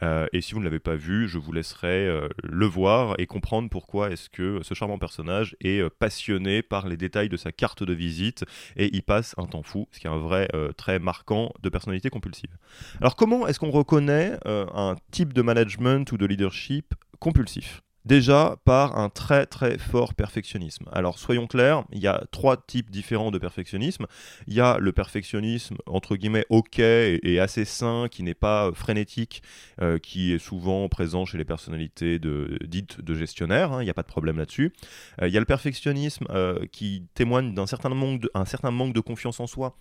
et 0.00 0.40
si 0.40 0.54
vous 0.54 0.60
ne 0.60 0.64
l'avez 0.64 0.80
pas 0.80 0.94
vu, 0.94 1.28
je 1.28 1.36
vous 1.38 1.52
laisserai 1.52 2.08
euh, 2.08 2.28
le 2.42 2.66
voir 2.66 3.14
et 3.18 3.26
comprendre 3.26 3.68
pourquoi 3.68 4.10
est-ce 4.10 4.28
que 4.30 4.60
ce 4.62 4.74
charmant 4.74 4.98
personnage 4.98 5.56
est 5.60 5.80
euh, 5.80 5.90
passionné 5.90 6.62
par 6.62 6.88
les 6.88 6.96
détails 6.96 7.28
de 7.28 7.36
sa 7.42 7.52
carte 7.52 7.82
de 7.82 7.92
visite 7.92 8.44
et 8.76 8.94
y 8.96 9.02
passe 9.02 9.34
un 9.38 9.46
temps 9.46 9.62
fou, 9.62 9.88
ce 9.92 10.00
qui 10.00 10.06
est 10.06 10.10
un 10.10 10.18
vrai 10.18 10.48
euh, 10.54 10.72
trait 10.72 10.98
marquant 10.98 11.52
de 11.62 11.68
personnalité 11.68 12.10
compulsive. 12.10 12.56
Alors 13.00 13.16
comment 13.16 13.46
est-ce 13.46 13.58
qu'on 13.58 13.70
reconnaît 13.70 14.38
un 14.44 14.96
type 15.10 15.32
de 15.32 15.42
management 15.42 16.10
ou 16.12 16.16
de 16.16 16.26
leadership 16.26 16.94
compulsif? 17.18 17.82
Déjà 18.04 18.56
par 18.64 18.98
un 18.98 19.10
très 19.10 19.46
très 19.46 19.78
fort 19.78 20.14
perfectionnisme. 20.14 20.86
Alors 20.92 21.20
soyons 21.20 21.46
clairs, 21.46 21.84
il 21.92 22.00
y 22.00 22.08
a 22.08 22.24
trois 22.32 22.56
types 22.56 22.90
différents 22.90 23.30
de 23.30 23.38
perfectionnisme. 23.38 24.06
Il 24.48 24.54
y 24.54 24.60
a 24.60 24.78
le 24.78 24.90
perfectionnisme 24.90 25.76
entre 25.86 26.16
guillemets 26.16 26.44
ok 26.50 26.80
et, 26.80 27.38
assez 27.38 27.64
sain, 27.64 28.08
qui 28.10 28.24
n'est 28.24 28.34
pas 28.34 28.72
frénétique, 28.74 29.42
euh, 29.80 29.98
qui 29.98 30.32
est 30.32 30.40
souvent 30.40 30.88
présent 30.88 31.24
chez 31.26 31.38
les 31.38 31.44
personnalités 31.44 32.18
dites 32.18 33.00
de 33.00 33.14
gestionnaires, 33.14 33.72
hein, 33.72 33.82
il 33.82 33.84
n'y 33.84 33.90
a 33.90 33.94
pas 33.94 34.02
de 34.02 34.08
problème 34.08 34.36
là-dessus. 34.36 34.72
Euh, 35.20 35.28
il 35.28 35.34
y 35.34 35.36
a 35.36 35.40
le 35.40 35.46
perfectionnisme 35.46 36.26
euh, 36.30 36.66
qui 36.72 37.06
témoigne 37.14 37.54
d'un 37.54 37.66
certain, 37.66 37.88
manque 37.90 38.20
de, 38.20 38.30
certain 38.46 38.72
manque 38.72 38.94
de 38.94 39.00
confiance 39.00 39.38
en 39.38 39.46
soi, 39.46 39.76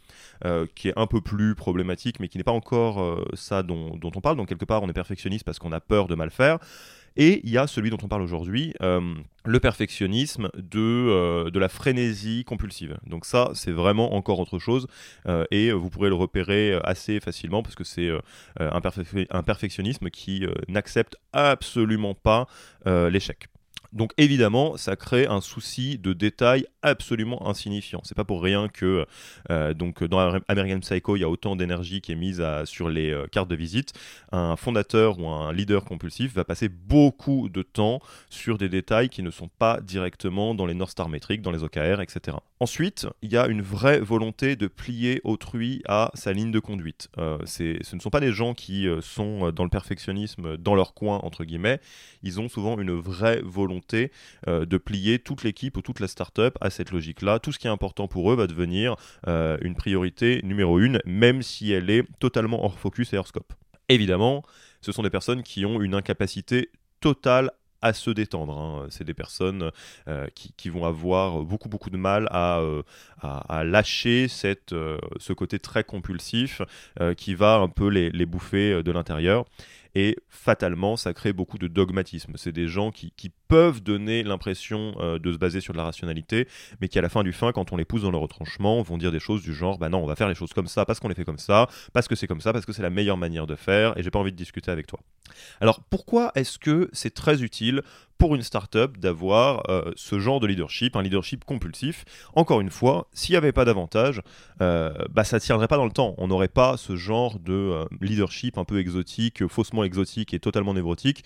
qui 0.75 0.89
est 0.89 0.93
un 0.95 1.07
peu 1.07 1.21
plus 1.21 1.55
problématique, 1.55 2.19
mais 2.19 2.27
qui 2.27 2.37
n'est 2.37 2.43
pas 2.43 2.51
encore 2.51 3.25
ça 3.33 3.63
dont, 3.63 3.97
dont 3.97 4.11
on 4.15 4.21
parle. 4.21 4.37
Donc 4.37 4.49
quelque 4.49 4.65
part 4.65 4.83
on 4.83 4.89
est 4.89 4.93
perfectionniste 4.93 5.43
parce 5.43 5.57
qu'on 5.57 5.71
a 5.71 5.79
peur 5.79 6.07
de 6.07 6.13
mal 6.13 6.29
faire. 6.29 6.59
Et 7.17 7.41
il 7.43 7.49
y 7.49 7.57
a 7.57 7.67
celui 7.67 7.89
dont 7.89 7.97
on 8.01 8.07
parle 8.07 8.21
aujourd'hui, 8.21 8.73
euh, 8.81 9.15
le 9.45 9.59
perfectionnisme 9.59 10.49
de, 10.55 10.79
euh, 10.79 11.51
de 11.51 11.59
la 11.59 11.67
frénésie 11.67 12.43
compulsive. 12.45 12.97
Donc 13.05 13.25
ça, 13.25 13.51
c'est 13.53 13.71
vraiment 13.71 14.13
encore 14.15 14.39
autre 14.39 14.59
chose, 14.59 14.87
euh, 15.27 15.45
et 15.51 15.71
vous 15.71 15.89
pourrez 15.89 16.09
le 16.09 16.15
repérer 16.15 16.79
assez 16.83 17.19
facilement, 17.19 17.63
parce 17.63 17.75
que 17.75 17.83
c'est 17.83 18.09
un, 18.59 19.43
perfectionnisme 19.43 20.09
qui 20.09 20.45
n'accepte 20.67 21.17
absolument 21.33 22.13
pas 22.13 22.47
l'échec. 22.85 23.50
Donc 23.93 24.13
évidemment, 24.17 24.77
ça 24.77 24.95
crée 24.95 25.27
un 25.27 25.41
souci 25.41 25.97
de 25.97 26.13
détail 26.13 26.65
absolument 26.81 27.47
insignifiant. 27.47 27.99
C'est 28.05 28.15
pas 28.15 28.23
pour 28.23 28.41
rien 28.41 28.69
que 28.69 29.05
euh, 29.49 29.73
donc 29.73 30.03
dans 30.03 30.39
American 30.47 30.79
Psycho, 30.79 31.17
il 31.17 31.19
y 31.19 31.23
a 31.25 31.29
autant 31.29 31.57
d'énergie 31.57 31.99
qui 31.99 32.13
est 32.13 32.15
mise 32.15 32.41
sur 32.63 32.87
les 32.87 33.11
euh, 33.11 33.27
cartes 33.27 33.49
de 33.49 33.55
visite. 33.55 33.91
Un 34.31 34.55
fondateur 34.55 35.19
ou 35.19 35.27
un 35.27 35.51
leader 35.51 35.83
compulsif 35.83 36.33
va 36.33 36.45
passer 36.45 36.69
beaucoup 36.69 37.49
de 37.49 37.63
temps 37.63 37.99
sur 38.29 38.57
des 38.57 38.69
détails 38.69 39.09
qui 39.09 39.23
ne 39.23 39.29
sont 39.29 39.49
pas 39.59 39.81
directement 39.81 40.55
dans 40.55 40.65
les 40.65 40.73
North 40.73 40.91
Star 40.91 41.09
métriques, 41.09 41.41
dans 41.41 41.51
les 41.51 41.63
OKR, 41.63 41.99
etc. 41.99 42.37
Ensuite, 42.61 43.07
il 43.21 43.31
y 43.31 43.37
a 43.37 43.47
une 43.47 43.61
vraie 43.61 43.99
volonté 43.99 44.55
de 44.55 44.67
plier 44.67 45.19
autrui 45.25 45.81
à 45.87 46.11
sa 46.13 46.31
ligne 46.31 46.51
de 46.51 46.59
conduite. 46.59 47.09
Euh, 47.17 47.39
ce 47.45 47.95
ne 47.95 47.99
sont 47.99 48.09
pas 48.09 48.21
des 48.21 48.31
gens 48.31 48.53
qui 48.53 48.87
sont 49.01 49.51
dans 49.51 49.63
le 49.63 49.69
perfectionnisme 49.69 50.55
dans 50.55 50.75
leur 50.75 50.93
coin 50.93 51.19
entre 51.23 51.43
guillemets. 51.43 51.81
Ils 52.23 52.39
ont 52.39 52.47
souvent 52.47 52.79
une 52.79 52.91
vraie 52.91 53.41
volonté 53.43 53.80
euh, 54.47 54.65
de 54.65 54.77
plier 54.77 55.19
toute 55.19 55.43
l'équipe 55.43 55.77
ou 55.77 55.81
toute 55.81 55.99
la 55.99 56.07
startup 56.07 56.57
à 56.61 56.69
cette 56.69 56.91
logique-là. 56.91 57.39
Tout 57.39 57.51
ce 57.51 57.59
qui 57.59 57.67
est 57.67 57.71
important 57.71 58.07
pour 58.07 58.31
eux 58.31 58.35
va 58.35 58.47
devenir 58.47 58.95
euh, 59.27 59.57
une 59.61 59.75
priorité 59.75 60.41
numéro 60.43 60.79
une, 60.79 60.99
même 61.05 61.41
si 61.41 61.71
elle 61.71 61.89
est 61.89 62.03
totalement 62.19 62.63
hors 62.63 62.79
focus 62.79 63.13
et 63.13 63.17
hors 63.17 63.27
scope. 63.27 63.53
Évidemment, 63.89 64.43
ce 64.81 64.91
sont 64.91 65.03
des 65.03 65.09
personnes 65.09 65.43
qui 65.43 65.65
ont 65.65 65.81
une 65.81 65.95
incapacité 65.95 66.69
totale 67.01 67.51
à 67.81 67.93
se 67.93 68.11
détendre. 68.11 68.57
hein. 68.57 68.87
C'est 68.89 69.03
des 69.03 69.15
personnes 69.15 69.71
euh, 70.07 70.27
qui, 70.35 70.69
vont 70.69 70.85
avoir 70.85 71.41
beaucoup 71.41 71.67
beaucoup 71.67 71.89
de 71.89 71.97
mal 71.97 72.27
à, 72.29 72.61
lâcher 73.63 74.27
ce 74.27 75.33
côté 75.33 75.59
très 75.59 75.83
compulsif 75.83 76.61
qui 77.17 77.33
va 77.33 77.55
un 77.55 77.69
peu 77.69 77.87
les, 77.87 78.11
les 78.11 78.25
bouffer 78.25 78.83
de 78.83 78.91
l'intérieur. 78.91 79.45
Et 79.95 80.17
fatalement, 80.29 80.95
ça 80.95 81.13
crée 81.13 81.33
beaucoup 81.33 81.57
de 81.57 81.67
dogmatisme. 81.67 82.33
C'est 82.35 82.51
des 82.51 82.67
gens 82.67 82.91
qui, 82.91 83.11
peuvent 83.47 83.83
donner 83.83 84.23
l'impression 84.23 84.95
euh, 85.01 85.19
de 85.19 85.33
se 85.33 85.37
baser 85.37 85.59
sur 85.59 85.73
de 85.73 85.77
la 85.77 85.83
rationalité, 85.83 86.47
mais 86.79 86.87
qui 86.87 86.97
à 86.97 87.01
la 87.01 87.09
fin 87.09 87.21
du 87.21 87.33
fin, 87.33 87.51
quand 87.51 87.73
on 87.73 87.75
les 87.75 87.83
pousse 87.83 88.03
dans 88.03 88.11
le 88.11 88.17
retranchement, 88.17 88.81
vont 88.81 88.97
dire 88.97 89.11
des 89.11 89.19
choses 89.19 89.41
du 89.41 89.53
genre, 89.53 89.77
bah 89.77 89.89
non, 89.89 89.97
on 90.01 90.05
va 90.05 90.15
faire 90.15 90.29
les 90.29 90.35
choses 90.35 90.53
comme 90.53 90.67
ça, 90.67 90.85
parce 90.85 91.01
qu'on 91.01 91.09
les 91.09 91.15
fait 91.15 91.25
comme 91.25 91.37
ça, 91.37 91.67
parce 91.91 92.07
que 92.07 92.15
c'est 92.15 92.27
comme 92.27 92.39
ça, 92.39 92.53
parce 92.53 92.65
que 92.65 92.71
c'est 92.71 92.81
la 92.81 92.89
meilleure 92.89 93.17
manière 93.17 93.47
de 93.47 93.55
faire, 93.55 93.97
et 93.97 94.03
j'ai 94.03 94.09
pas 94.09 94.19
envie 94.19 94.31
de 94.31 94.37
discuter 94.37 94.71
avec 94.71 94.87
toi. 94.87 95.01
Alors 95.59 95.81
pourquoi 95.89 96.31
est-ce 96.35 96.59
que 96.59 96.89
c'est 96.93 97.13
très 97.13 97.43
utile 97.43 97.81
pour 98.21 98.35
une 98.35 98.43
startup 98.43 98.99
d'avoir 98.99 99.67
euh, 99.71 99.91
ce 99.95 100.19
genre 100.19 100.39
de 100.39 100.45
leadership, 100.45 100.95
un 100.95 101.01
leadership 101.01 101.43
compulsif 101.43 102.05
Encore 102.35 102.61
une 102.61 102.69
fois, 102.69 103.07
s'il 103.13 103.33
n'y 103.33 103.37
avait 103.37 103.51
pas 103.51 103.65
d'avantage, 103.65 104.21
euh, 104.61 104.93
bah, 105.09 105.23
ça 105.23 105.37
ne 105.37 105.41
tiendrait 105.41 105.67
pas 105.67 105.77
dans 105.77 105.85
le 105.85 105.91
temps. 105.91 106.13
On 106.19 106.27
n'aurait 106.27 106.47
pas 106.47 106.77
ce 106.77 106.95
genre 106.95 107.39
de 107.39 107.51
euh, 107.51 107.85
leadership 107.99 108.59
un 108.59 108.63
peu 108.63 108.79
exotique, 108.79 109.47
faussement 109.47 109.83
exotique 109.83 110.35
et 110.35 110.39
totalement 110.39 110.75
névrotique 110.75 111.23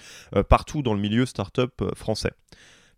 partout 0.47 0.83
dans 0.83 0.93
le 0.93 1.01
milieu 1.01 1.25
startup 1.25 1.83
français. 1.95 2.31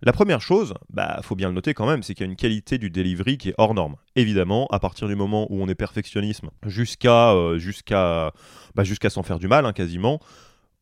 La 0.04 0.14
première 0.14 0.42
chose, 0.42 0.76
bah 0.92 1.20
faut 1.24 1.34
bien 1.34 1.48
le 1.48 1.56
noter 1.56 1.74
quand 1.74 1.88
même, 1.88 2.04
c'est 2.04 2.14
qu'il 2.14 2.24
y 2.24 2.30
a 2.30 2.30
une 2.30 2.38
qualité 2.38 2.78
du 2.78 2.92
delivery 2.92 3.40
qui 3.40 3.50
est 3.50 3.56
hors 3.58 3.74
norme. 3.74 3.96
Évidemment, 4.16 4.68
à 4.68 4.78
partir 4.78 5.08
du 5.08 5.16
moment 5.16 5.48
où 5.50 5.60
on 5.60 5.68
est 5.68 5.74
perfectionnisme 5.74 6.52
jusqu'à 6.68 7.34
jusqu'à 7.58 8.32
bah, 8.76 8.84
jusqu'à 8.84 9.10
s'en 9.10 9.24
faire 9.24 9.40
du 9.40 9.48
mal 9.48 9.66
hein, 9.66 9.74
quasiment, 9.74 10.20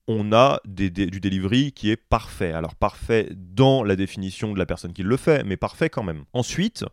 on 0.07 0.33
a 0.33 0.59
du 0.65 0.89
delivery 0.91 1.71
qui 1.71 1.89
est 1.89 1.95
parfait. 1.97 2.51
Alors 2.51 2.75
parfait 2.75 3.29
dans 3.35 3.83
la 3.83 3.95
définition 3.95 4.53
de 4.53 4.59
la 4.59 4.65
personne 4.65 4.93
qui 4.93 5.03
le 5.03 5.17
fait, 5.17 5.43
mais 5.43 5.57
parfait 5.57 5.89
quand 5.89 6.03
même. 6.03 6.25
Ensuite, 6.33 6.85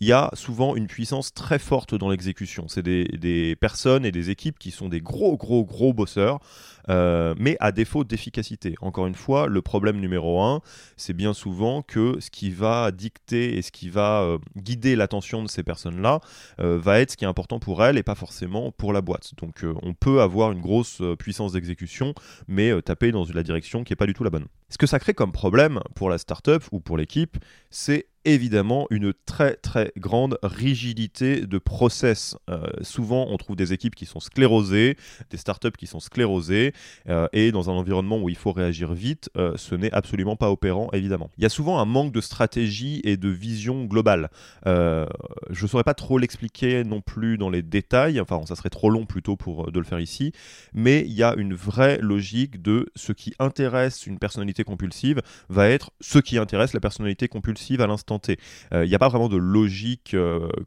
il 0.00 0.08
y 0.08 0.12
a 0.12 0.30
souvent 0.34 0.76
une 0.76 0.86
puissance 0.86 1.34
très 1.34 1.58
forte 1.58 1.94
dans 1.94 2.08
l'exécution. 2.08 2.68
C'est 2.68 2.82
des 2.82 3.56
personnes 3.56 4.04
et 4.04 4.12
des 4.12 4.30
équipes 4.30 4.58
qui 4.58 4.70
sont 4.70 4.88
des 4.88 5.00
gros, 5.00 5.36
gros, 5.36 5.64
gros 5.64 5.92
bosseurs, 5.92 6.40
euh, 6.88 7.34
mais 7.38 7.56
à 7.60 7.72
défaut 7.72 8.04
d'efficacité. 8.04 8.74
Encore 8.80 9.06
une 9.06 9.14
fois, 9.14 9.46
le 9.46 9.62
problème 9.62 9.98
numéro 9.98 10.40
un, 10.40 10.60
c'est 10.96 11.12
bien 11.12 11.34
souvent 11.34 11.82
que 11.82 12.18
ce 12.20 12.30
qui 12.30 12.50
va 12.50 12.90
dicter 12.90 13.56
et 13.56 13.62
ce 13.62 13.70
qui 13.70 13.88
va 13.88 14.22
euh, 14.22 14.38
guider 14.56 14.96
l'attention 14.96 15.42
de 15.42 15.48
ces 15.48 15.62
personnes-là 15.62 16.20
euh, 16.60 16.78
va 16.78 17.00
être 17.00 17.12
ce 17.12 17.16
qui 17.16 17.24
est 17.24 17.28
important 17.28 17.58
pour 17.58 17.84
elles 17.84 17.98
et 17.98 18.02
pas 18.02 18.14
forcément 18.14 18.72
pour 18.72 18.92
la 18.92 19.00
boîte. 19.00 19.32
Donc 19.38 19.64
on 19.82 19.94
peut 19.94 20.20
avoir 20.20 20.52
une 20.52 20.60
grosse 20.60 21.02
puissance 21.18 21.52
d'exécution, 21.52 22.14
mais 22.46 22.80
taper 22.82 23.12
dans 23.12 23.24
la 23.34 23.42
direction 23.42 23.84
qui 23.84 23.92
n'est 23.92 23.96
pas 23.96 24.06
du 24.06 24.14
tout 24.14 24.24
la 24.24 24.30
bonne. 24.30 24.46
Ce 24.70 24.78
que 24.78 24.86
ça 24.86 24.98
crée 24.98 25.14
comme 25.14 25.32
problème 25.32 25.80
pour 25.94 26.10
la 26.10 26.18
startup 26.18 26.62
ou 26.72 26.80
pour 26.80 26.96
l'équipe, 26.96 27.38
c'est 27.70 28.06
évidemment 28.24 28.86
une 28.90 29.14
très 29.24 29.54
très 29.54 29.92
grande 29.96 30.38
rigidité 30.42 31.46
de 31.46 31.58
process. 31.58 32.36
Souvent, 32.82 33.26
on 33.30 33.36
trouve 33.38 33.56
des 33.56 33.72
équipes 33.72 33.94
qui 33.94 34.04
sont 34.04 34.20
sclérosées, 34.20 34.96
des 35.30 35.38
startups 35.38 35.72
qui 35.78 35.86
sont 35.86 36.00
sclérosées, 36.00 36.74
euh, 37.08 37.28
et 37.32 37.52
dans 37.52 37.70
un 37.70 37.72
environnement 37.72 38.18
où 38.18 38.28
il 38.28 38.36
faut 38.36 38.52
réagir 38.52 38.92
vite, 38.92 39.30
euh, 39.36 39.52
ce 39.56 39.74
n'est 39.74 39.92
absolument 39.92 40.36
pas 40.36 40.50
opérant, 40.50 40.88
évidemment. 40.92 41.30
Il 41.38 41.42
y 41.42 41.46
a 41.46 41.50
souvent 41.50 41.78
un 41.78 41.84
manque 41.84 42.12
de 42.12 42.20
stratégie 42.20 43.00
et 43.04 43.16
de 43.16 43.28
vision 43.28 43.84
globale. 43.84 44.30
Euh, 44.66 45.06
je 45.50 45.64
ne 45.64 45.68
saurais 45.68 45.84
pas 45.84 45.94
trop 45.94 46.18
l'expliquer 46.18 46.84
non 46.84 47.00
plus 47.00 47.38
dans 47.38 47.50
les 47.50 47.62
détails, 47.62 48.20
enfin, 48.20 48.40
ça 48.46 48.56
serait 48.56 48.70
trop 48.70 48.90
long 48.90 49.06
plutôt 49.06 49.36
pour 49.36 49.70
de 49.72 49.78
le 49.78 49.84
faire 49.84 50.00
ici, 50.00 50.32
mais 50.74 51.00
il 51.06 51.12
y 51.12 51.22
a 51.22 51.34
une 51.36 51.54
vraie 51.54 51.98
logique 52.00 52.62
de 52.62 52.90
ce 52.96 53.12
qui 53.12 53.34
intéresse 53.38 54.06
une 54.06 54.18
personnalité 54.18 54.64
compulsive 54.64 55.20
va 55.48 55.68
être 55.68 55.90
ce 56.00 56.18
qui 56.18 56.38
intéresse 56.38 56.72
la 56.72 56.80
personnalité 56.80 57.28
compulsive 57.28 57.80
à 57.80 57.86
l'instant 57.86 58.18
T. 58.18 58.38
Il 58.72 58.88
n'y 58.88 58.94
a 58.94 58.98
pas 58.98 59.08
vraiment 59.08 59.28
de 59.28 59.36
logique 59.36 60.16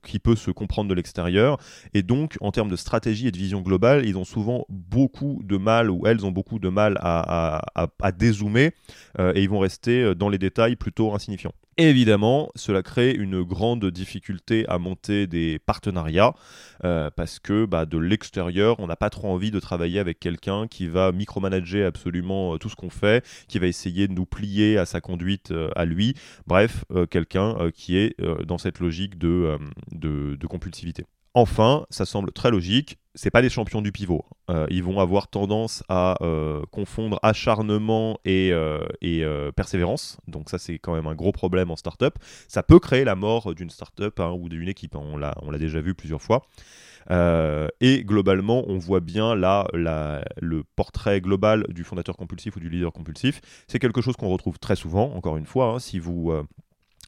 qui 0.03 0.19
peut 0.19 0.35
se 0.35 0.51
comprendre 0.51 0.89
de 0.89 0.93
l'extérieur, 0.93 1.57
et 1.93 2.03
donc 2.03 2.37
en 2.41 2.51
termes 2.51 2.69
de 2.69 2.75
stratégie 2.75 3.27
et 3.27 3.31
de 3.31 3.37
vision 3.37 3.61
globale, 3.61 4.05
ils 4.05 4.17
ont 4.17 4.25
souvent 4.25 4.65
beaucoup 4.69 5.41
de 5.43 5.57
mal, 5.57 5.90
ou 5.91 6.07
elles 6.07 6.25
ont 6.25 6.31
beaucoup 6.31 6.59
de 6.59 6.69
mal 6.69 6.97
à, 7.01 7.61
dézoomer, 8.17 8.71
euh, 9.19 9.33
et 9.35 9.43
ils 9.43 9.49
vont 9.49 9.59
rester 9.59 10.01
euh, 10.01 10.15
dans 10.15 10.29
les 10.29 10.37
détails 10.37 10.75
plutôt 10.75 11.13
insignifiants. 11.13 11.53
Évidemment, 11.77 12.49
cela 12.55 12.83
crée 12.83 13.11
une 13.11 13.43
grande 13.43 13.85
difficulté 13.85 14.67
à 14.67 14.77
monter 14.77 15.25
des 15.25 15.57
partenariats 15.59 16.33
euh, 16.83 17.09
parce 17.15 17.39
que 17.39 17.65
bah, 17.65 17.85
de 17.85 17.97
l'extérieur, 17.97 18.75
on 18.79 18.87
n'a 18.87 18.97
pas 18.97 19.09
trop 19.09 19.29
envie 19.29 19.51
de 19.51 19.59
travailler 19.59 19.99
avec 19.99 20.19
quelqu'un 20.19 20.67
qui 20.67 20.87
va 20.87 21.11
micromanager 21.11 21.85
absolument 21.85 22.57
tout 22.57 22.69
ce 22.69 22.75
qu'on 22.75 22.89
fait, 22.89 23.25
qui 23.47 23.57
va 23.57 23.67
essayer 23.67 24.07
de 24.07 24.13
nous 24.13 24.25
plier 24.25 24.77
à 24.77 24.85
sa 24.85 24.99
conduite 24.99 25.53
à 25.75 25.85
lui. 25.85 26.13
Bref, 26.45 26.83
quelqu'un 27.09 27.71
qui 27.73 27.97
est 27.97 28.15
dans 28.45 28.57
cette 28.57 28.79
logique 28.79 29.17
de 29.17 29.57
compulsivité. 30.47 31.05
Enfin, 31.33 31.85
ça 31.89 32.05
semble 32.05 32.33
très 32.33 32.51
logique, 32.51 32.97
c'est 33.15 33.31
pas 33.31 33.41
des 33.41 33.49
champions 33.49 33.81
du 33.81 33.91
pivot. 33.91 34.25
Euh, 34.49 34.67
ils 34.69 34.83
vont 34.83 34.99
avoir 34.99 35.27
tendance 35.27 35.83
à 35.89 36.15
euh, 36.21 36.61
confondre 36.71 37.19
acharnement 37.23 38.19
et, 38.25 38.51
euh, 38.53 39.51
persévérance. 39.51 40.17
Donc 40.27 40.49
ça, 40.49 40.57
c'est 40.57 40.79
quand 40.79 40.93
même 40.93 41.07
un 41.07 41.15
gros 41.15 41.31
problème 41.31 41.71
en 41.71 41.75
startup. 41.75 42.15
Ça 42.47 42.63
peut 42.63 42.79
créer 42.79 43.03
la 43.03 43.15
mort 43.15 43.53
d'une 43.53 43.69
startup 43.69 44.19
hein, 44.19 44.31
ou 44.31 44.49
d'une 44.49 44.67
équipe. 44.67 44.95
hein. 44.95 45.03
On 45.03 45.17
l'a, 45.17 45.57
déjà 45.57 45.81
vu 45.81 45.93
plusieurs 45.93 46.21
fois. 46.21 46.43
Et 47.09 48.03
globalement, 48.03 48.63
on 48.67 48.77
voit 48.77 49.01
bien 49.01 49.35
là 49.35 49.67
le 49.73 50.63
portrait 50.75 51.19
global 51.19 51.65
du 51.69 51.83
fondateur 51.83 52.15
compulsif 52.15 52.55
ou 52.55 52.59
du 52.59 52.69
leader 52.69 52.93
compulsif. 52.93 53.41
C'est 53.67 53.79
quelque 53.79 54.01
chose 54.01 54.15
qu'on 54.15 54.29
retrouve 54.29 54.59
très 54.59 54.75
souvent. 54.75 55.13
Encore 55.13 55.37
une 55.37 55.45
fois, 55.45 55.73
hein, 55.73 55.79
si 55.79 55.99
vous 55.99 56.31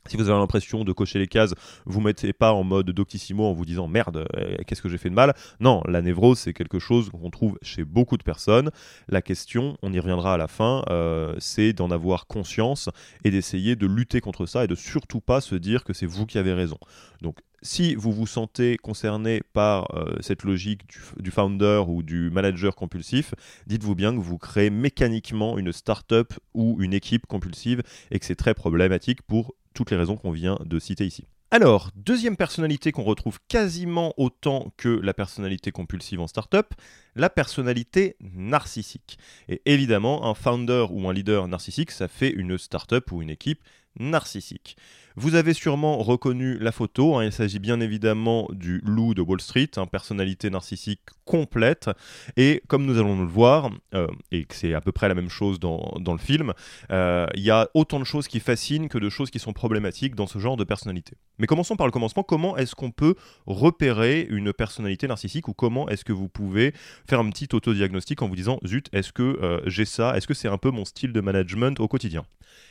si 0.08 0.18
vous 0.18 0.30
avez 0.30 0.40
l'impression 0.40 0.84
de 0.84 0.92
cocher 0.92 1.20
les 1.20 1.28
cases, 1.28 1.54
vous 1.86 2.02
mettez 2.02 2.34
pas 2.34 2.54
en 2.54 2.64
mode 2.64 2.90
doctissimo 2.92 3.46
en 3.46 3.54
vous 3.54 3.66
disant 3.66 3.88
merde, 3.88 4.26
euh, 4.36 4.58
qu'est-ce 4.68 4.82
que 4.82 4.90
j'ai 4.90 4.98
fait 4.98 5.10
de 5.10 5.16
mal 5.16 5.34
Non, 5.60 5.82
la 5.88 6.02
névrose, 6.02 6.40
c'est 6.40 6.54
quelque 6.54 6.80
chose 6.80 7.10
qu'on 7.10 7.30
trouve 7.30 7.58
chez 7.62 7.84
beaucoup 7.84 8.18
de 8.18 8.24
personnes. 8.24 8.70
La 9.08 9.22
question, 9.22 9.78
on 9.82 9.94
y 9.94 10.00
reviendra 10.00 10.34
à 10.34 10.38
la 10.38 10.48
fin, 10.48 10.84
euh, 10.90 11.36
c'est 11.40 11.74
d'en 11.74 11.90
avoir 11.92 12.28
conscience 12.28 12.90
et 13.24 13.32
d'essayer 13.32 13.76
de 13.76 13.88
lutter 13.88 14.22
contre 14.22 14.46
ça 14.46 14.66
et 14.66 14.68
de 14.68 14.76
surtout 14.76 15.22
pas 15.22 15.42
se 15.42 15.56
dire 15.56 15.84
que 15.84 15.94
c'est 15.94 16.06
vous 16.06 16.26
qui 16.26 16.38
avez 16.38 16.54
raison. 16.54 16.78
Donc, 17.22 17.38
si 17.64 17.96
vous 17.96 18.12
vous 18.12 18.28
sentez 18.28 18.78
concerné 18.78 19.42
par 19.54 19.96
euh, 19.96 20.16
cette 20.20 20.44
logique 20.44 20.88
du, 20.88 21.00
du 21.24 21.32
founder 21.32 21.84
ou 21.88 22.04
du 22.04 22.30
manager 22.30 22.76
compulsif, 22.76 23.34
dites-vous 23.66 23.96
bien 23.96 24.14
que 24.14 24.20
vous 24.20 24.38
créez 24.38 24.70
mécaniquement 24.70 25.58
une 25.58 25.72
start-up 25.72 26.34
ou 26.54 26.78
une 26.82 26.94
équipe 26.94 27.26
compulsive 27.26 27.82
et 28.12 28.20
que 28.20 28.26
c'est 28.26 28.36
très 28.36 28.54
problématique 28.54 29.22
pour 29.24 29.56
toutes 29.74 29.90
les 29.90 29.98
raisons 29.98 30.18
qu'on 30.18 30.32
vient 30.32 30.60
de 30.66 30.78
citer 30.78 31.06
ici. 31.06 31.26
Alors, 31.54 31.92
deuxième 31.96 32.36
personnalité 32.36 32.92
qu'on 32.92 33.04
retrouve 33.04 33.38
quasiment 33.48 34.16
autant 34.18 34.74
que 34.76 34.90
la 34.90 35.14
personnalité 35.14 35.72
compulsive 35.72 36.20
en 36.20 36.26
startup, 36.26 36.74
la 37.16 37.30
personnalité 37.30 38.16
narcissique. 38.22 39.20
Et 39.48 39.62
évidemment, 39.68 40.26
un 40.26 40.34
founder 40.34 40.88
ou 40.90 41.08
un 41.08 41.14
leader 41.14 41.48
narcissique, 41.48 41.92
ça 41.92 42.08
fait 42.08 42.32
une 42.32 42.58
startup 42.58 43.12
ou 43.12 43.22
une 43.22 43.30
équipe 43.30 43.62
narcissique. 44.00 44.78
Vous 45.16 45.36
avez 45.36 45.54
sûrement 45.54 46.00
reconnu 46.00 46.58
la 46.58 46.72
photo, 46.72 47.16
hein, 47.16 47.26
il 47.26 47.32
s'agit 47.32 47.60
bien 47.60 47.80
évidemment 47.80 48.48
du 48.52 48.82
loup 48.84 49.14
de 49.14 49.22
Wall 49.22 49.42
Street, 49.42 49.70
hein, 49.78 49.86
personnalité 49.86 50.50
narcissique 50.50 51.02
complète, 51.24 51.90
et 52.36 52.64
comme 52.68 52.86
nous 52.86 52.98
allons 52.98 53.20
le 53.20 53.28
voir, 53.28 53.70
euh, 53.94 54.08
et 54.32 54.46
que 54.46 54.56
c'est 54.56 54.74
à 54.74 54.82
peu 54.82 54.92
près 54.92 55.08
la 55.08 55.14
même 55.14 55.30
chose 55.30 55.60
dans, 55.60 55.94
dans 56.00 56.14
le 56.14 56.20
film, 56.20 56.54
euh, 56.92 57.28
il 57.36 57.44
y 57.44 57.52
a 57.52 57.70
autant 57.76 58.00
de 58.00 58.06
choses 58.06 58.28
qui 58.28 58.40
fascinent 58.40 58.90
que 58.90 58.98
de 58.98 59.10
choses 59.10 59.30
qui 59.30 59.40
sont 59.40 59.54
problématiques 59.54 60.16
dans 60.16 60.26
ce 60.26 60.40
genre 60.40 60.58
de 60.58 60.64
personnalité. 60.64 61.16
Mais 61.38 61.46
commençons 61.46 61.76
par 61.76 61.86
le 61.86 61.92
commencement, 61.92 62.24
comment 62.24 62.58
est-ce 62.58 62.74
qu'on 62.74 62.92
peut 62.92 63.16
repérer 63.46 64.26
une 64.30 64.52
personnalité 64.52 65.08
narcissique 65.08 65.48
ou 65.48 65.54
comment 65.54 65.88
est-ce 65.90 66.04
que 66.04 66.14
vous 66.14 66.28
pouvez 66.30 66.74
faire 67.08 67.20
un 67.20 67.30
petit 67.30 67.50
autodiagnostic 67.54 68.22
en 68.24 68.28
vous 68.28 68.36
disant, 68.36 68.60
zut, 68.66 68.90
est-ce 68.94 69.14
que 69.14 69.22
euh, 69.44 69.62
j'ai 69.68 69.86
ça, 69.86 70.18
est-ce 70.18 70.28
que 70.28 70.34
c'est 70.34 70.48
un 70.48 70.58
peu 70.58 70.72
mon 70.72 70.86
style 70.86 71.14
de 71.14 71.22
management 71.22 71.80
au 71.80 71.88
quotidien? 71.88 72.26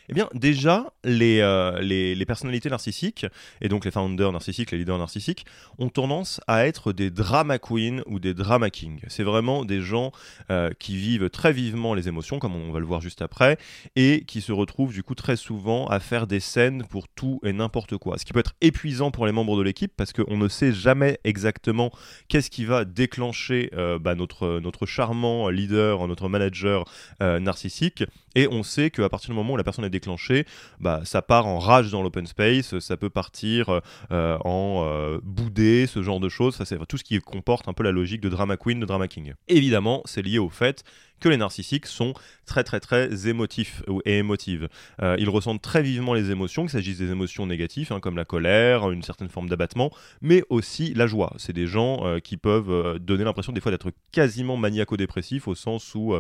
Eh 0.09 0.15
bien, 0.15 0.29
déjà, 0.35 0.93
les, 1.05 1.41
les, 1.81 2.15
les 2.15 2.25
personnalités 2.33 2.71
narcissiques, 2.71 3.27
et 3.61 3.69
donc 3.69 3.85
les 3.85 3.91
founders 3.91 4.33
narcissiques, 4.33 4.71
les 4.71 4.79
leaders 4.79 4.97
narcissiques, 4.97 5.45
ont 5.79 5.91
tendance 5.91 6.41
à 6.47 6.67
être 6.67 6.95
des 6.95 7.11
drama 7.11 7.59
queens 7.59 8.01
ou 8.07 8.21
des 8.21 8.33
drama 8.33 8.71
kings. 8.71 9.03
C'est 9.09 9.23
vraiment 9.23 9.67
des 9.67 9.83
gens 9.83 10.13
euh, 10.51 10.71
qui 10.79 10.97
vivent 10.97 11.29
très 11.29 11.53
vivement 11.53 11.93
les 11.93 12.09
émotions, 12.09 12.39
comme 12.39 12.57
on 12.57 12.73
va 12.73 12.81
le 12.81 12.87
voir 12.87 13.03
juste 13.03 13.21
après, 13.21 13.59
et 13.97 14.25
qui 14.27 14.41
se 14.41 14.51
retrouvent 14.51 14.95
du 14.95 15.03
coup 15.03 15.15
très 15.15 15.37
souvent 15.37 15.87
à 15.89 16.01
faire 16.01 16.27
des 16.27 16.41
scènes 16.41 16.85
pour 16.89 17.07
tout 17.07 17.39
et 17.45 17.53
n'importe 17.53 17.99
quoi. 17.99 18.17
Ce 18.17 18.25
qui 18.25 18.33
peut 18.33 18.41
être 18.41 18.55
épuisant 18.63 19.11
pour 19.11 19.27
les 19.27 19.33
membres 19.33 19.59
de 19.59 19.63
l'équipe, 19.63 19.93
parce 19.95 20.15
qu'on 20.15 20.39
ne 20.39 20.49
sait 20.49 20.73
jamais 20.73 21.19
exactement 21.25 21.91
qu'est-ce 22.29 22.49
qui 22.49 22.65
va 22.65 22.87
déclencher 22.87 23.69
euh, 23.75 23.99
bah, 23.99 24.15
notre, 24.15 24.59
notre 24.61 24.87
charmant 24.87 25.51
leader, 25.51 26.09
notre 26.09 26.31
manager 26.31 26.85
euh, 27.23 27.41
narcissique, 27.41 28.05
et 28.35 28.49
on 28.49 28.63
sait 28.63 28.91
qu'à 28.91 29.11
partir 29.11 29.29
du 29.31 29.37
moment 29.37 29.53
où 29.53 29.57
la 29.59 29.65
personne 29.65 29.85
est 29.85 29.91
déclenchée, 29.91 30.47
bah, 30.81 31.03
ça 31.05 31.21
part 31.21 31.47
en 31.47 31.59
rage 31.59 31.91
dans 31.91 32.03
l'open 32.03 32.22
space, 32.27 32.79
ça 32.79 32.97
peut 32.97 33.11
partir 33.11 33.81
euh, 34.11 34.39
en 34.45 34.85
euh, 34.87 35.19
boudé, 35.23 35.87
ce 35.87 36.03
genre 36.03 36.21
de 36.21 36.29
choses. 36.29 36.57
Ça, 36.57 36.65
c'est 36.65 36.79
tout 36.87 36.97
ce 36.97 37.05
qui 37.05 37.19
comporte 37.21 37.69
un 37.69 37.73
peu 37.73 37.83
la 37.83 37.93
logique 37.93 38.21
de 38.21 38.29
drama 38.29 38.57
queen, 38.57 38.81
de 38.81 38.87
drama 38.87 39.09
king. 39.09 39.35
Évidemment, 39.49 40.03
c'est 40.05 40.23
lié 40.23 40.39
au 40.39 40.49
fait 40.49 40.85
que 41.23 41.29
les 41.29 41.37
narcissiques 41.37 41.87
sont 41.87 42.15
très 42.47 42.65
très 42.65 42.81
très 42.81 43.29
émotifs 43.29 43.83
et 44.05 44.19
émotives. 44.19 44.69
Euh, 45.01 45.17
ils 45.19 45.31
ressentent 45.31 45.63
très 45.63 45.81
vivement 45.81 46.15
les 46.15 46.31
émotions, 46.31 46.63
qu'il 46.63 46.73
s'agisse 46.73 46.99
des 46.99 47.11
émotions 47.11 47.47
négatives 47.47 47.93
hein, 47.93 48.01
comme 48.01 48.17
la 48.17 48.25
colère, 48.25 48.91
une 48.91 49.03
certaine 49.03 49.29
forme 49.29 49.49
d'abattement, 49.49 49.93
mais 50.21 50.43
aussi 50.51 50.93
la 50.95 51.07
joie. 51.07 51.33
C'est 51.39 51.53
des 51.53 51.69
gens 51.69 52.05
euh, 52.05 52.19
qui 52.19 52.37
peuvent 52.37 52.71
euh, 52.71 52.99
donner 52.99 53.23
l'impression 53.23 53.53
des 53.53 53.61
fois 53.61 53.71
d'être 53.71 53.93
quasiment 54.11 54.57
maniaco-dépressifs 54.57 55.47
au 55.47 55.55
sens 55.55 55.95
où 55.95 56.15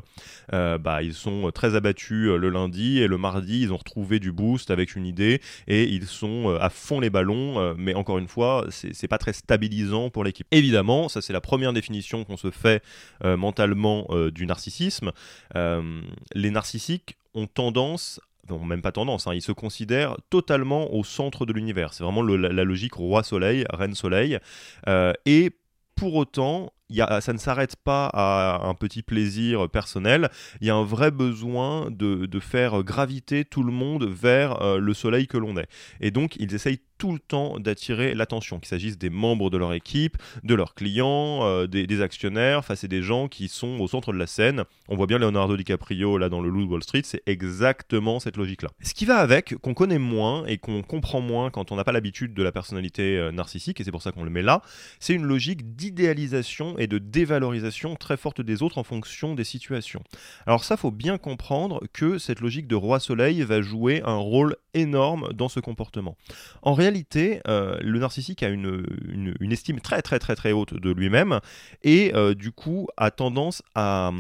bah, 0.51 1.03
ils 1.03 1.15
sont 1.15 1.51
très 1.53 1.75
abattus 1.75 2.29
le 2.29 2.49
lundi 2.49 3.01
et 3.01 3.09
le 3.09 3.19
mardi 3.19 3.63
ils 3.63 3.73
ont 3.73 3.77
retrouvé 3.77 4.21
du 4.21 4.31
boost 4.31 4.71
avec 4.71 4.95
une 4.95 5.05
idée 5.05 5.41
et 5.67 5.85
ils 5.85 6.07
sont 6.07 6.57
à 6.61 6.71
fond 6.71 7.01
les 7.01 7.11
ballons, 7.11 7.75
mais 7.77 7.95
encore 7.95 8.19
une 8.19 8.29
fois 8.29 8.67
c'est 8.71 9.09
pas 9.09 9.19
très 9.19 9.33
stabilisant 9.33 10.11
pour 10.11 10.23
l'équipe. 10.23 10.47
Évidemment, 10.53 11.09
ça 11.09 11.21
c'est 11.21 11.33
la 11.33 11.41
première 11.41 11.73
définition 11.73 12.25
qu'on 12.25 12.37
se 12.37 12.51
fait 12.51 12.83
mentalement 13.25 14.07
du 14.33 14.47
narcissisme. 14.47 14.92
Les 15.55 16.51
narcissiques 16.51 17.17
ont 17.35 17.47
tendance 17.47 18.21
même 18.65 18.83
pas 18.83 18.93
tendance, 18.93 19.27
hein, 19.27 19.35
ils 19.35 19.43
se 19.43 19.53
considèrent 19.53 20.17
totalement 20.31 20.93
au 20.95 21.05
centre 21.05 21.47
de 21.47 21.53
l'univers. 21.53 21.95
C'est 21.95 22.05
vraiment 22.05 22.23
la, 22.23 22.65
logique 22.65 22.95
roi-soleil, 22.95 23.65
reine-soleil. 23.71 24.39
Euh, 24.89 25.13
et 25.27 25.53
pour 25.95 26.15
autant, 26.15 26.73
ça 26.97 27.33
ne 27.33 27.39
s'arrête 27.39 27.77
pas 27.77 28.07
à 28.07 28.67
un 28.67 28.75
petit 28.75 29.03
plaisir 29.03 29.69
personnel, 29.69 30.31
il 30.61 30.67
y 30.67 30.71
a 30.71 30.75
un 30.75 30.85
vrai 30.85 31.11
besoin 31.11 31.91
de, 31.91 32.29
faire 32.41 32.83
graviter 32.83 33.45
tout 33.45 33.63
le 33.63 33.73
monde 33.73 34.05
vers 34.05 34.61
euh, 34.63 34.79
le 34.79 34.95
soleil 34.95 35.27
que 35.27 35.39
l'on 35.39 35.57
est. 35.57 35.69
Et 36.01 36.11
donc, 36.11 36.37
ils 36.37 36.55
essayent 36.55 36.81
tout 37.03 37.13
le 37.13 37.19
temps 37.19 37.59
d'attirer 37.59 38.15
l'attention, 38.15 38.61
qu'il 38.61 38.69
s'agisse 38.69 38.97
des 38.97 39.11
membres 39.11 39.51
de 39.51 39.57
leur 39.57 39.73
équipe, 39.73 40.19
de 40.45 40.55
leurs 40.55 40.77
clients, 40.77 41.41
euh, 41.43 41.67
des, 41.67 42.01
actionnaires, 42.01 42.61
enfin 42.61 42.77
c'est 42.77 42.87
des 42.87 43.03
gens 43.03 43.27
qui 43.27 43.49
sont 43.49 43.81
au 43.81 43.89
centre 43.89 44.13
de 44.13 44.19
la 44.19 44.29
scène. 44.29 44.63
On 44.89 44.95
voit 44.95 45.09
bien 45.09 45.19
Leonardo 45.19 45.57
DiCaprio 45.57 46.17
là 46.17 46.29
dans 46.29 46.41
le 46.41 46.49
Loup 46.49 46.65
de 46.65 46.71
Wall 46.71 46.85
Street, 46.85 47.03
c'est 47.03 47.25
exactement 47.27 48.21
cette 48.21 48.37
logique-là. 48.37 48.69
Ce 48.83 48.95
qui 48.95 49.05
va 49.05 49.17
avec, 49.17 49.57
qu'on 49.57 49.75
connaît 49.75 49.99
moins 49.99 50.47
et 50.47 50.59
qu'on 50.59 50.83
comprend 50.83 51.21
moins 51.21 51.51
quand 51.51 51.73
on 51.73 51.77
n'a 51.77 51.83
pas 51.83 51.91
l'habitude 51.91 52.35
de 52.35 52.43
la 52.45 52.53
personnalité 52.53 53.19
euh, 53.19 53.33
narcissique, 53.33 53.81
et 53.81 53.85
c'est 53.85 53.91
pour 53.91 54.03
ça 54.03 54.13
qu'on 54.13 54.23
le 54.23 54.31
met 54.31 54.43
là, 54.43 54.63
c'est 55.01 55.15
une 55.15 55.25
logique 55.25 55.75
d'idéalisation 55.75 56.79
et 56.83 56.87
de 56.87 56.99
dévalorisation 56.99 57.97
très 57.97 58.17
forte 58.17 58.41
des 58.41 58.63
autres 58.63 58.79
en 58.79 58.85
fonction 58.85 59.35
des 59.35 59.45
situations. 59.45 60.03
Alors 60.47 60.65
ça, 60.65 60.77
faut 60.77 60.91
bien 60.91 61.19
comprendre 61.19 61.83
que 61.93 62.19
cette 62.19 62.41
logique 62.41 62.67
de 62.67 62.77
roi 62.77 63.01
soleil 63.01 63.43
va 63.43 63.61
jouer 63.61 64.03
un 64.05 64.17
rôle 64.17 64.57
énorme 64.75 65.33
dans 65.33 65.49
ce 65.49 65.61
comportement. 65.61 66.17
En 66.63 66.75
réalité, 66.75 66.93
réalité, 66.93 67.41
euh, 67.49 67.79
le 67.81 67.99
narcissique 67.99 68.43
a 68.43 68.49
une, 68.49 68.85
une, 69.09 69.53
estime 69.53 69.81
très 69.81 70.03
très 70.03 70.19
très 70.19 70.35
très 70.35 70.53
haute 70.53 70.75
de 70.75 70.91
lui-même 70.91 71.41
et 71.83 72.13
euh, 72.15 72.35
du 72.35 72.53
coup 72.53 72.89
a 72.97 73.11
tendance 73.11 73.63
à, 73.75 74.11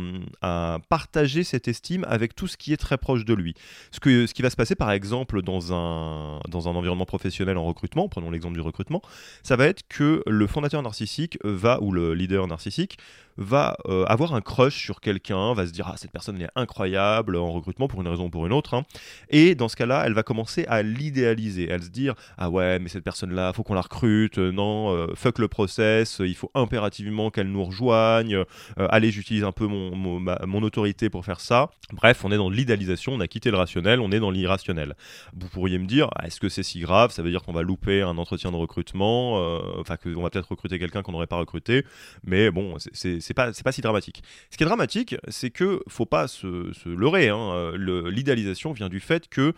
à, 0.40 0.78
partager 0.88 1.44
cette 1.44 1.68
estime 1.68 2.04
avec 2.08 2.34
tout 2.34 2.46
ce 2.46 2.56
qui 2.56 2.72
est 2.72 2.76
très 2.76 2.98
proche 2.98 3.24
de 3.24 3.34
lui. 3.34 3.54
Ce, 3.90 4.00
que, 4.00 4.26
ce 4.26 4.34
qui 4.34 4.42
va 4.42 4.50
se 4.50 4.56
passer 4.56 4.74
par 4.74 4.90
exemple 4.90 5.42
dans 5.42 5.72
un, 5.72 6.40
dans 6.48 6.68
un 6.68 6.72
environnement 6.74 7.04
professionnel 7.04 7.58
en 7.58 7.64
recrutement, 7.64 8.08
prenons 8.08 8.30
l'exemple 8.30 8.54
du 8.54 8.60
recrutement, 8.60 9.02
ça 9.42 9.56
va 9.56 9.66
être 9.66 9.82
que 9.88 10.22
le 10.26 10.46
fondateur 10.46 10.82
narcissique 10.82 11.38
va, 11.44 11.80
ou 11.82 11.92
le 11.92 12.14
leader 12.14 12.46
narcissique, 12.52 12.98
va 13.36 13.76
euh, 13.86 14.04
avoir 14.04 14.34
un 14.34 14.40
crush 14.40 14.76
sur 14.76 15.00
quelqu'un, 15.00 15.54
va 15.54 15.66
se 15.66 15.72
dire 15.72 15.88
ah 15.88 15.96
cette 15.96 16.12
personne 16.12 16.40
est 16.40 16.48
incroyable 16.54 17.36
en 17.36 17.52
recrutement 17.52 17.88
pour 17.88 18.00
une 18.00 18.08
raison 18.08 18.26
ou 18.26 18.30
pour 18.30 18.46
une 18.46 18.52
autre, 18.52 18.74
hein. 18.74 18.84
et 19.30 19.54
dans 19.54 19.68
ce 19.68 19.76
cas-là, 19.76 20.04
elle 20.06 20.12
va 20.12 20.22
commencer 20.22 20.64
à 20.68 20.82
l'idéaliser, 20.82 21.68
elle 21.68 21.82
se 21.82 21.88
dire 21.88 22.14
ah 22.36 22.50
ouais 22.50 22.78
mais 22.78 22.88
cette 22.88 23.04
personne-là, 23.04 23.52
faut 23.52 23.62
qu'on 23.62 23.74
la 23.74 23.80
recrute, 23.80 24.38
euh, 24.38 24.52
non 24.52 24.94
euh, 24.94 25.06
fuck 25.14 25.38
le 25.38 25.48
process, 25.48 26.20
il 26.20 26.34
faut 26.34 26.50
impérativement 26.54 27.30
qu'elle 27.30 27.50
nous 27.50 27.64
rejoigne, 27.64 28.44
allez 28.76 29.10
j'utilise 29.10 29.44
un 29.44 29.52
peu 29.52 29.66
mon, 29.66 29.94
mon, 29.96 30.62
autorité 30.62 31.10
pour 31.10 31.24
faire 31.24 31.40
ça. 31.40 31.70
Bref, 31.92 32.24
on 32.24 32.30
est 32.30 32.36
dans 32.36 32.50
l'idéalisation, 32.50 33.14
on 33.14 33.20
a 33.20 33.26
quitté 33.26 33.50
le 33.50 33.56
rationnel, 33.56 34.00
on 34.00 34.12
est 34.12 34.20
dans 34.20 34.30
l'irrationnel. 34.30 34.94
Vous 35.34 35.48
pourriez 35.48 35.78
me 35.78 35.86
dire 35.86 36.08
ah, 36.14 36.26
est-ce 36.26 36.38
que 36.38 36.48
c'est 36.48 36.62
si 36.62 36.80
grave 36.80 37.10
Ça 37.10 37.22
veut 37.22 37.30
dire 37.30 37.42
qu'on 37.42 37.52
va 37.52 37.62
louper 37.62 38.02
un 38.02 38.16
entretien 38.18 38.52
de 38.52 38.56
recrutement, 38.56 39.36
enfin 39.78 39.96
qu'on 39.96 40.22
va 40.22 40.30
peut-être 40.30 40.50
recruter 40.50 40.78
quelqu'un 40.78 41.02
qu'on 41.02 41.12
n'aurait 41.12 41.26
pas 41.26 41.36
recruté, 41.36 41.84
mais 42.24 42.41
bon 42.50 42.76
c'est 42.92 43.34
pas, 43.34 43.52
pas 43.52 43.72
si 43.72 43.80
dramatique. 43.80 44.22
Ce 44.50 44.56
qui 44.56 44.62
est 44.62 44.66
dramatique, 44.66 45.16
c'est 45.28 45.50
que 45.50 45.82
faut 45.88 46.06
pas 46.06 46.28
se, 46.28 46.88
leurrer. 46.88 47.28
Hein. 47.28 47.72
L'idéalisation 47.76 48.72
vient 48.72 48.88
du 48.88 49.00
fait 49.00 49.28
que 49.28 49.54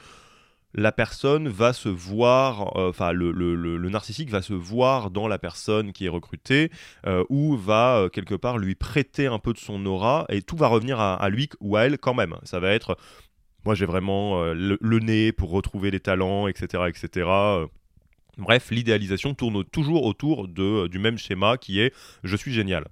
la 0.74 0.92
personne 0.92 1.48
va 1.48 1.72
se 1.72 1.88
voir, 1.88 2.76
euh, 2.76 2.90
enfin 2.90 3.12
le, 3.12 3.88
narcissique 3.88 4.30
va 4.30 4.42
se 4.42 4.52
voir 4.52 5.10
dans 5.10 5.28
la 5.28 5.38
personne 5.38 5.92
qui 5.92 6.06
est 6.06 6.10
recrutée 6.10 6.70
euh, 7.06 7.24
ou 7.28 7.56
va 7.56 7.96
euh, 7.96 8.08
quelque 8.08 8.34
part 8.34 8.58
lui 8.58 8.74
prêter 8.74 9.26
un 9.26 9.38
peu 9.38 9.52
de 9.52 9.58
son 9.58 9.86
aura 9.86 10.26
et 10.28 10.42
tout 10.42 10.56
va 10.56 10.66
revenir 10.66 10.98
à, 10.98 11.14
à, 11.14 11.28
lui 11.28 11.48
ou 11.60 11.76
à 11.76 11.84
elle 11.84 11.98
quand 11.98 12.14
même. 12.14 12.36
Ça 12.42 12.58
va 12.58 12.70
être, 12.72 12.96
moi 13.64 13.74
j'ai 13.74 13.86
vraiment 13.86 14.42
le, 14.52 14.98
nez 14.98 15.32
pour 15.32 15.50
retrouver 15.50 15.90
les 15.90 16.00
talents, 16.00 16.48
etc. 16.48 16.84
etc. 16.88 17.28
Bref, 18.38 18.70
l'idéalisation 18.70 19.34
tourne 19.34 19.64
toujours 19.64 20.04
autour 20.04 20.48
du 20.48 20.98
même 20.98 21.18
schéma 21.18 21.56
qui 21.56 21.80
est 21.80 21.92
je 22.22 22.36
suis 22.36 22.52
génial. 22.52 22.86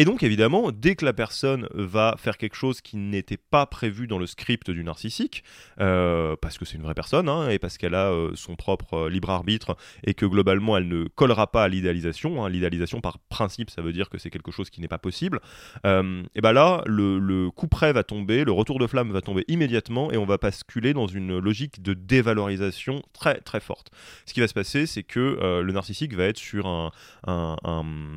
Et 0.00 0.04
donc 0.04 0.22
évidemment, 0.22 0.70
dès 0.70 0.94
que 0.94 1.04
la 1.04 1.12
personne 1.12 1.66
va 1.74 2.14
faire 2.18 2.38
quelque 2.38 2.54
chose 2.54 2.80
qui 2.80 2.96
n'était 2.96 3.36
pas 3.36 3.66
prévu 3.66 4.06
dans 4.06 4.20
le 4.20 4.26
script 4.26 4.70
du 4.70 4.84
narcissique, 4.84 5.42
euh, 5.80 6.36
parce 6.40 6.56
que 6.56 6.64
c'est 6.64 6.76
une 6.76 6.84
vraie 6.84 6.94
personne, 6.94 7.28
hein, 7.28 7.50
et 7.50 7.58
parce 7.58 7.78
qu'elle 7.78 7.96
a 7.96 8.12
euh, 8.12 8.30
son 8.36 8.54
propre 8.54 8.94
euh, 8.94 9.10
libre 9.10 9.28
arbitre, 9.28 9.76
et 10.04 10.14
que 10.14 10.24
globalement 10.24 10.76
elle 10.76 10.86
ne 10.86 11.08
collera 11.08 11.50
pas 11.50 11.64
à 11.64 11.68
l'idéalisation, 11.68 12.44
hein, 12.44 12.48
l'idéalisation 12.48 13.00
par 13.00 13.18
principe 13.18 13.70
ça 13.70 13.82
veut 13.82 13.92
dire 13.92 14.08
que 14.08 14.18
c'est 14.18 14.30
quelque 14.30 14.52
chose 14.52 14.70
qui 14.70 14.80
n'est 14.80 14.86
pas 14.86 14.98
possible, 14.98 15.40
et 15.84 16.40
bien 16.40 16.52
là 16.52 16.84
le, 16.86 17.50
coup 17.50 17.66
près 17.66 17.92
va 17.92 18.04
tomber, 18.04 18.44
le 18.44 18.52
retour 18.52 18.78
de 18.78 18.86
flamme 18.86 19.10
va 19.10 19.20
tomber 19.20 19.44
immédiatement, 19.48 20.12
et 20.12 20.16
on 20.16 20.26
va 20.26 20.36
basculer 20.36 20.94
dans 20.94 21.08
une 21.08 21.40
logique 21.40 21.82
de 21.82 21.92
dévalorisation 21.92 23.02
très 23.12 23.40
très 23.40 23.58
forte. 23.58 23.90
Ce 24.26 24.32
qui 24.32 24.38
va 24.38 24.46
se 24.46 24.54
passer, 24.54 24.86
c'est 24.86 25.02
que 25.02 25.60
le 25.60 25.72
narcissique 25.72 26.14
va 26.14 26.24
être 26.24 26.38
sur 26.38 26.68
un, 26.68 26.92
un, 27.26 27.56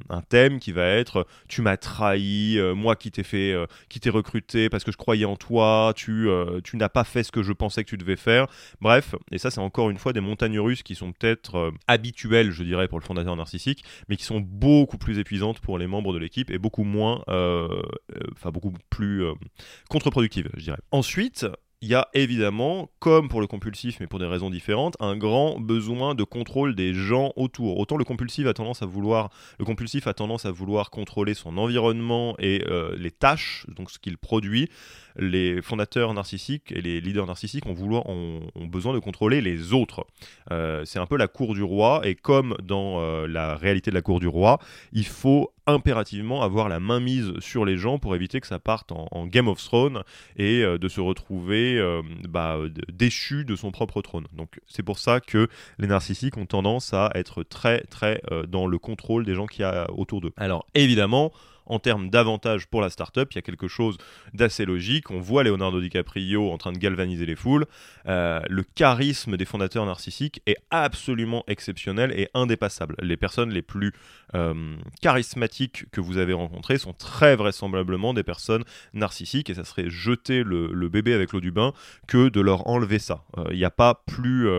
un 0.10 0.22
thème 0.22 0.60
qui 0.60 0.74
va 0.74 0.86
être 0.86 1.26
tu 1.48 1.62
m'as 1.62 1.71
trahi, 1.78 2.58
euh, 2.58 2.74
moi 2.76 2.96
qui 2.96 3.12
t'ai 3.12 3.24
fait, 3.24 3.52
euh, 3.52 3.66
qui 3.90 4.00
t'ai 4.00 4.10
recruté 4.10 4.70
parce 4.70 4.84
que 4.84 4.92
je 4.92 4.98
croyais 4.98 5.26
en 5.26 5.36
toi, 5.36 5.94
tu, 5.96 6.30
euh, 6.30 6.62
tu 6.64 6.78
n'as 6.78 6.90
pas 6.90 7.04
fait 7.04 7.24
ce 7.24 7.32
que 7.32 7.44
je 7.44 7.54
pensais 7.54 7.84
que 7.84 7.90
tu 7.90 7.98
devais 7.98 8.16
faire. 8.16 8.48
Bref, 8.82 9.16
et 9.32 9.38
ça 9.38 9.52
c'est 9.52 9.60
encore 9.60 9.90
une 9.90 9.98
fois 9.98 10.14
des 10.14 10.22
montagnes 10.22 10.60
russes 10.60 10.84
qui 10.84 10.96
sont 10.96 11.12
peut-être 11.12 11.74
habituelles, 11.88 12.52
je 12.52 12.64
dirais, 12.64 12.88
pour 12.88 13.00
le 13.00 13.04
fondateur 13.06 13.36
narcissique, 13.36 13.84
mais 14.10 14.16
qui 14.16 14.24
sont 14.24 14.40
beaucoup 14.40 14.98
plus 14.98 15.20
épuisantes 15.20 15.60
pour 15.60 15.78
les 15.78 15.88
membres 15.88 16.14
de 16.14 16.20
l'équipe 16.20 16.50
et 16.52 16.58
beaucoup 16.58 16.84
moins, 16.84 17.24
enfin 17.28 18.52
beaucoup 18.52 18.74
plus 18.90 19.24
contre-productives, 19.90 20.50
je 20.56 20.64
dirais. 20.64 20.80
Ensuite, 20.92 21.46
il 21.82 21.90
y 21.90 21.96
a 21.96 22.08
évidemment, 22.14 22.92
comme 23.00 23.28
pour 23.28 23.42
le 23.42 23.48
compulsif, 23.48 24.00
mais 24.00 24.06
pour 24.06 24.20
des 24.20 24.28
raisons 24.28 24.52
différentes, 24.52 24.96
un 25.00 25.18
grand 25.18 25.60
besoin 25.60 26.14
de 26.14 26.24
contrôle 26.24 26.76
des 26.76 26.94
gens 26.94 27.34
autour. 27.36 27.80
Autant 27.80 27.98
le 27.98 28.04
compulsif 28.04 28.46
a 28.46 28.54
tendance 28.54 28.84
à 28.84 28.86
vouloir, 28.86 29.32
le 29.58 29.66
compulsif 29.66 30.06
a 30.06 30.14
tendance 30.14 30.46
à 30.46 30.52
vouloir 30.52 30.92
contrôler 30.92 31.34
son 31.34 31.58
environnement 31.58 32.36
et 32.38 32.64
euh, 32.70 32.96
les 32.98 33.10
tâches, 33.10 33.66
donc 33.68 33.90
ce 33.90 33.98
qu'il 33.98 34.20
produit. 34.20 34.70
Les 35.18 35.62
fondateurs 35.62 36.14
narcissiques 36.14 36.72
et 36.72 36.82
les 36.82 37.02
leaders 37.02 37.26
narcissiques 37.26 37.66
ont, 37.66 37.74
vouloir, 37.74 38.08
ont, 38.08 38.42
besoin 38.68 38.94
de 38.94 39.00
contrôler 39.00 39.42
les 39.42 39.74
autres. 39.74 40.06
Euh, 40.52 40.86
c'est 40.86 41.00
un 41.00 41.08
peu 41.08 41.18
la 41.18 41.28
cour 41.28 41.56
du 41.56 41.64
roi, 41.64 42.02
et 42.04 42.14
comme 42.14 42.56
dans 42.64 43.02
euh, 43.02 43.28
la 43.28 43.56
réalité 43.56 43.90
de 43.90 43.96
la 43.96 44.02
cour 44.04 44.20
du 44.20 44.28
roi, 44.28 44.60
il 44.94 45.06
faut 45.06 45.52
impérativement 45.68 46.42
avoir 46.42 46.70
la 46.70 46.80
main 46.80 47.00
mise 47.00 47.34
sur 47.40 47.66
les 47.66 47.78
gens 47.78 48.00
pour 48.00 48.16
éviter 48.16 48.42
que 48.42 48.48
ça 48.48 48.60
parte 48.60 48.92
en, 48.92 49.28
Game 49.28 49.48
of 49.48 49.64
Thrones 49.64 50.04
et 50.36 50.64
de 50.64 50.88
se 50.88 51.00
retrouver 51.00 51.78
euh, 51.78 52.02
bah, 52.28 52.58
déchu 52.92 53.46
de 53.46 53.56
son 53.56 53.72
propre 53.72 54.02
trône. 54.02 54.26
Donc 54.34 54.60
c'est 54.68 54.84
pour 54.84 55.00
ça 55.00 55.20
que 55.20 55.48
les 55.78 55.88
narcissiques 55.88 56.38
ont 56.38 56.46
tendance 56.46 56.94
à 56.94 57.12
être 57.16 57.44
très 57.44 57.82
très 57.82 58.22
euh, 58.32 58.46
dans 58.46 58.68
le 58.68 58.78
contrôle 58.78 59.26
des 59.26 59.36
gens 59.36 59.48
qui 59.48 59.64
a 59.64 59.90
autour 59.92 60.22
d'eux. 60.22 60.34
Alors 60.38 60.66
évidemment, 60.74 61.32
en 61.66 61.80
termes 61.80 62.10
d'avantages 62.10 62.68
pour 62.68 62.82
la 62.82 62.90
startup, 62.90 63.32
il 63.32 63.36
y 63.36 63.40
a 63.40 63.42
quelque 63.42 63.68
chose 63.68 63.98
d'assez 64.34 64.66
logique. 64.66 65.12
On 65.12 65.20
voit 65.20 65.44
Leonardo 65.44 65.80
DiCaprio 65.80 66.52
en 66.52 66.58
train 66.58 66.72
de 66.72 66.78
galvaniser 66.78 67.26
les 67.26 67.36
foules. 67.36 67.66
Euh, 68.08 68.42
le 68.50 68.64
charisme 68.64 69.38
des 69.38 69.46
fondateurs 69.46 69.86
narcissiques 69.86 70.42
est 70.46 70.58
absolument 70.70 71.44
exceptionnel 71.48 72.12
et 72.16 72.30
indépassable. 72.34 72.96
Les 73.02 73.18
personnes 73.18 73.52
les 73.52 73.62
plus 73.62 73.94
euh, 74.36 74.76
charismatiques 75.02 75.86
que 75.92 76.02
vous 76.02 76.18
avez 76.18 76.34
rencontrées 76.34 76.78
sont 76.78 76.94
très 76.94 77.36
vraisemblablement 77.36 78.14
des 78.14 78.24
personnes 78.24 78.64
narcissiques 78.94 79.50
et 79.50 79.54
ça 79.54 79.64
serait 79.64 79.90
jeter 79.90 80.44
le, 80.44 80.90
bébé 80.92 81.14
avec 81.14 81.32
l'eau 81.32 81.40
du 81.40 81.52
bain 81.52 81.72
que 82.08 82.28
de 82.28 82.42
leur 82.42 82.68
enlever 82.68 83.00
ça. 83.00 83.24
Il 83.38 83.52
euh, 83.52 83.56
n'y 83.56 83.66
a 83.66 83.72
pas 83.72 84.04
plus, 84.06 84.50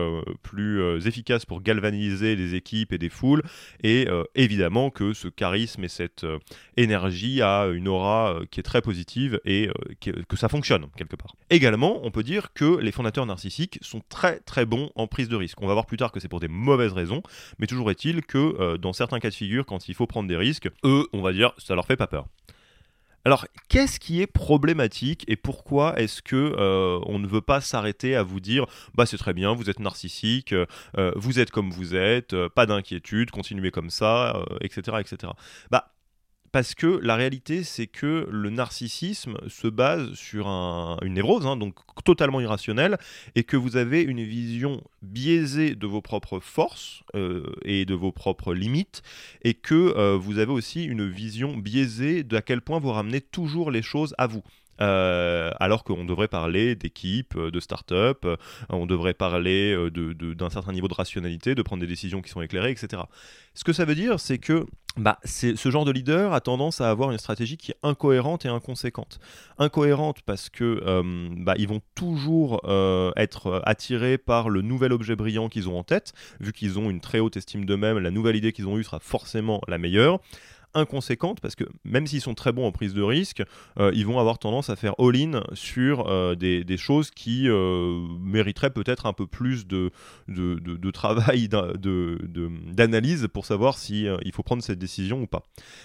plus 0.41 1.05
efficace 1.05 1.45
pour 1.45 1.61
galvaniser 1.61 2.35
des 2.35 2.55
équipes 2.55 2.91
et 2.91 2.97
des 2.97 3.09
foules 3.09 3.43
et 3.83 4.07
évidemment 4.33 4.89
que 4.89 5.13
ce 5.13 5.27
charisme 5.27 5.83
et 5.83 5.87
cette 5.87 6.25
énergie 6.75 6.92
énergie, 6.93 7.41
a 7.41 7.65
une 7.67 7.87
aura 7.87 8.35
euh, 8.35 8.45
qui 8.51 8.59
est 8.59 8.63
très 8.63 8.81
positive 8.81 9.39
et 9.45 9.67
euh, 9.67 10.23
que 10.27 10.37
ça 10.37 10.47
fonctionne 10.47 10.87
quelque 10.95 11.15
part. 11.15 11.35
Également, 11.49 11.99
on 12.03 12.11
peut 12.11 12.23
dire 12.23 12.53
que 12.53 12.77
les 12.77 12.91
fondateurs 12.91 13.25
narcissiques 13.25 13.79
sont 13.81 14.01
très 14.09 14.39
très 14.41 14.65
bons 14.65 14.91
en 14.95 15.07
prise 15.07 15.27
de 15.27 15.35
risque. 15.35 15.59
On 15.61 15.67
va 15.67 15.73
voir 15.73 15.87
plus 15.87 15.97
tard 15.97 16.11
que 16.11 16.19
c'est 16.19 16.27
pour 16.27 16.39
des 16.39 16.47
mauvaises 16.47 16.93
raisons, 16.93 17.23
mais 17.57 17.65
toujours 17.65 17.89
est-il 17.89 18.21
que 18.23 18.37
euh, 18.37 18.77
dans 18.77 18.93
certains 18.93 19.19
cas 19.19 19.29
de 19.29 19.33
figure, 19.33 19.65
quand 19.65 19.89
il 19.89 19.95
faut 19.95 20.05
prendre 20.05 20.29
des 20.29 20.37
risques, 20.37 20.69
eux, 20.83 21.07
on 21.13 21.21
va 21.21 21.33
dire, 21.33 21.53
ça 21.57 21.73
leur 21.73 21.87
fait 21.87 21.97
pas 21.97 22.07
peur. 22.07 22.27
Alors, 23.25 23.47
qu'est-ce 23.69 24.01
qui 24.01 24.21
est 24.21 24.27
problématique 24.27 25.23
et 25.29 25.37
pourquoi 25.37 25.97
est-ce 25.97 26.21
que 26.21 26.53
on 27.07 27.19
ne 27.19 27.25
veut 27.25 27.39
pas 27.39 27.61
s'arrêter 27.61 28.17
à 28.17 28.23
vous 28.23 28.41
dire 28.41 28.65
bah 28.95 29.05
c'est 29.05 29.17
très 29.17 29.33
bien, 29.33 29.53
vous 29.53 29.69
êtes 29.69 29.79
narcissique, 29.79 30.53
vous 31.15 31.39
êtes 31.39 31.49
comme 31.49 31.71
vous 31.71 31.95
êtes, 31.95 32.35
pas 32.49 32.65
d'inquiétude, 32.65 33.31
continuez 33.31 33.71
comme 33.71 33.89
ça, 33.89 34.43
etc., 34.59 34.97
etc. 34.99 35.31
Bah 35.71 35.93
parce 36.53 36.75
que 36.75 36.99
la 37.01 37.15
réalité, 37.15 37.63
c'est 37.63 37.87
que 37.87 38.27
le 38.29 38.49
narcissisme 38.51 39.37
se 39.49 39.67
base 39.67 40.13
sur 40.13 40.47
une 40.47 41.15
névrose, 41.15 41.47
hein, 41.47 41.57
donc 41.57 41.73
totalement 42.05 42.39
irrationnelle, 42.41 42.99
et 43.33 43.43
que 43.43 43.57
vous 43.57 43.75
avez 43.75 44.03
une 44.03 44.23
vision 44.23 44.83
biaisée 45.01 45.73
de 45.73 45.87
vos 45.87 46.01
propres 46.01 46.39
forces 46.39 47.01
euh, 47.15 47.51
et 47.65 47.85
de 47.85 47.95
vos 47.95 48.11
propres 48.11 48.53
limites, 48.53 49.01
et 49.43 49.55
que 49.55 49.97
euh, 49.97 50.15
vous 50.15 50.37
avez 50.37 50.51
aussi 50.51 50.83
une 50.83 51.09
vision 51.09 51.57
biaisée 51.57 52.21
de 52.21 52.37
à 52.37 52.43
quel 52.43 52.61
point 52.61 52.77
vous 52.77 52.91
ramenez 52.91 53.19
toujours 53.19 53.71
les 53.71 53.81
choses 53.81 54.13
à 54.19 54.27
vous. 54.27 54.43
Euh, 54.81 55.51
alors 55.59 55.83
qu'on 55.83 56.05
devrait 56.05 56.27
parler 56.27 56.75
d'équipe, 56.75 57.37
de 57.37 57.59
start-up, 57.59 58.25
on 58.69 58.85
devrait 58.85 59.13
parler 59.13 59.75
d'un 59.91 60.49
certain 60.49 60.71
niveau 60.71 60.87
de 60.87 60.93
rationalité, 60.93 61.55
de 61.55 61.61
prendre 61.61 61.81
des 61.81 61.87
décisions 61.87 62.21
qui 62.21 62.29
sont 62.29 62.41
éclairées, 62.41 62.71
etc. 62.71 63.03
Ce 63.53 63.63
que 63.63 63.73
ça 63.73 63.85
veut 63.85 63.95
dire, 63.95 64.19
c'est 64.19 64.39
que 64.39 64.65
bah, 64.95 65.19
ce 65.25 65.69
genre 65.71 65.85
de 65.85 65.91
leader 65.91 66.33
a 66.33 66.41
tendance 66.41 66.79
à 66.79 66.89
avoir 66.89 67.11
une 67.11 67.17
stratégie 67.17 67.57
qui 67.57 67.71
est 67.71 67.77
incohérente 67.81 68.45
et 68.45 68.47
inconséquente. 68.47 69.19
Incohérente 69.57 70.21
parce 70.23 70.49
que 70.49 70.81
euh, 70.85 71.29
bah, 71.37 71.55
ils 71.57 71.67
vont 71.67 71.81
toujours 71.95 72.61
euh, 72.65 73.11
être 73.15 73.61
attirés 73.65 74.19
par 74.19 74.49
le 74.49 74.61
nouvel 74.61 74.93
objet 74.93 75.15
brillant 75.15 75.49
qu'ils 75.49 75.67
ont 75.67 75.79
en 75.79 75.83
tête, 75.83 76.13
vu 76.39 76.53
qu'ils 76.53 76.77
ont 76.77 76.89
une 76.91 77.01
très 77.01 77.19
haute 77.19 77.37
estime 77.37 77.65
d'eux-mêmes, 77.65 77.97
la 77.97 78.11
nouvelle 78.11 78.35
idée 78.35 78.51
qu'ils 78.51 78.67
ont 78.67 78.77
eue 78.77 78.83
sera 78.83 78.99
forcément 78.99 79.61
la 79.67 79.77
meilleure 79.79 80.19
inconséquente 80.73 81.39
parce 81.41 81.55
que 81.55 81.65
même 81.83 82.07
s'ils 82.07 82.21
sont 82.21 82.33
très 82.33 82.51
bons 82.51 82.65
en 82.65 82.71
prise 82.71 82.93
de 82.93 83.01
risque, 83.01 83.43
euh, 83.79 83.91
ils 83.93 84.05
vont 84.05 84.19
avoir 84.19 84.39
tendance 84.39 84.69
à 84.69 84.75
faire 84.75 84.93
all-in 84.99 85.43
sur 85.53 86.07
euh, 86.07 86.35
des, 86.35 86.77
choses 86.77 87.11
qui 87.11 87.47
euh, 87.47 88.05
mériteraient 88.19 88.71
peut-être 88.71 89.05
un 89.05 89.13
peu 89.13 89.27
plus 89.27 89.67
de, 89.67 89.91
de, 90.27 90.55
de, 90.55 90.91
travail, 90.91 91.47
d'analyse 91.47 93.27
pour 93.31 93.45
savoir 93.45 93.77
si 93.77 94.07
il 94.23 94.31
faut 94.31 94.43
prendre 94.43 94.63
cette 94.63 94.79
décision 94.79 95.21
ou 95.21 95.27
pas. 95.27 95.43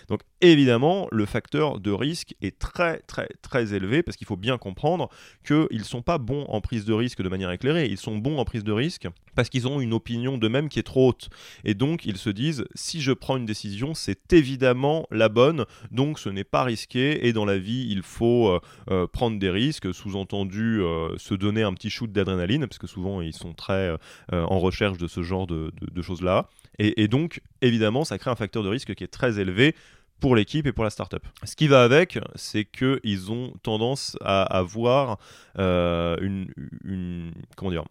Donc 0.09 0.23
évidemment, 0.41 1.09
le 1.13 1.27
facteur 1.27 1.81
de 1.81 1.91
risque 1.91 2.35
est 2.41 2.59
très 2.59 3.01
très 3.01 3.29
très 3.43 3.75
élevé 3.75 4.03
parce 4.03 4.17
qu'il 4.17 4.27
faut 4.27 4.37
bien 4.37 4.59
comprendre 4.59 5.09
qu'ils 5.47 5.69
ne 5.73 5.85
sont 5.85 6.03
pas 6.03 6.19
bons 6.19 6.45
en 6.49 6.61
prise 6.61 6.85
de 6.85 6.93
risque 6.93 7.23
de 7.23 7.29
manière 7.29 7.51
éclairée, 7.51 7.87
ils 7.87 7.99
sont 7.99 8.17
bons 8.17 8.39
en 8.39 8.45
prise 8.45 8.65
de 8.65 8.73
risque 8.73 9.09
parce 9.39 9.51
qu'ils 9.51 9.69
ont 9.69 9.81
une 9.81 9.93
opinion 9.93 10.37
d'eux-mêmes 10.37 10.69
qui 10.69 10.81
est 10.81 10.83
trop 10.83 11.11
haute. 11.11 11.31
Et 11.63 11.75
donc 11.75 12.05
ils 12.05 12.17
se 12.17 12.29
disent, 12.29 12.65
si 12.75 13.01
je 13.01 13.13
prends 13.13 13.37
une 13.37 13.47
décision, 13.47 13.95
c'est 13.95 14.33
évidemment 14.33 15.07
la 15.13 15.29
bonne, 15.29 15.65
donc 15.93 16.19
ce 16.19 16.29
n'est 16.29 16.43
pas 16.43 16.65
risqué 16.65 17.25
et 17.25 17.33
dans 17.33 17.45
la 17.45 17.57
vie 17.57 17.87
il 17.89 18.03
faut 18.03 18.49
euh, 18.49 18.61
euh, 18.91 19.07
prendre 19.07 19.39
des 19.39 19.51
risques, 19.51 19.95
sous-entendu 19.95 20.83
euh, 20.83 21.17
se 21.19 21.35
donner 21.35 21.63
un 21.63 21.73
petit 21.73 21.89
shoot 21.89 22.11
d'adrénaline, 22.11 22.67
parce 22.67 22.79
que 22.79 22.89
souvent 22.89 23.21
ils 23.21 23.33
sont 23.33 23.53
très 23.53 23.97
en 24.33 24.59
recherche 24.59 24.99
de 24.99 25.07
ce 25.07 25.23
genre 25.23 25.47
de, 25.47 25.71
choses-là. 26.03 26.49
Et, 26.81 27.07
donc 27.07 27.41
évidemment 27.63 28.05
ça 28.05 28.19
crée 28.19 28.33
un 28.33 28.37
facteur 28.37 28.65
de 28.65 28.69
risque 28.69 28.93
qui 28.97 29.05
est 29.05 29.07
très 29.07 29.39
élevé 29.39 29.77
pour 30.19 30.35
l'équipe 30.35 30.67
et 30.67 30.73
pour 30.73 30.83
la 30.83 30.91
startup. 30.91 31.25
Ce 31.45 31.55
qui 31.55 31.69
va 31.69 31.85
avec, 31.85 32.19
c'est 32.35 32.65
qu'ils 32.65 33.31
ont 33.31 33.53
tendance 33.63 34.17
à 34.21 34.43
avoir 34.43 35.19
une, 35.57 36.53
une, 36.83 37.31
comment 37.55 37.71
dire, 37.71 37.85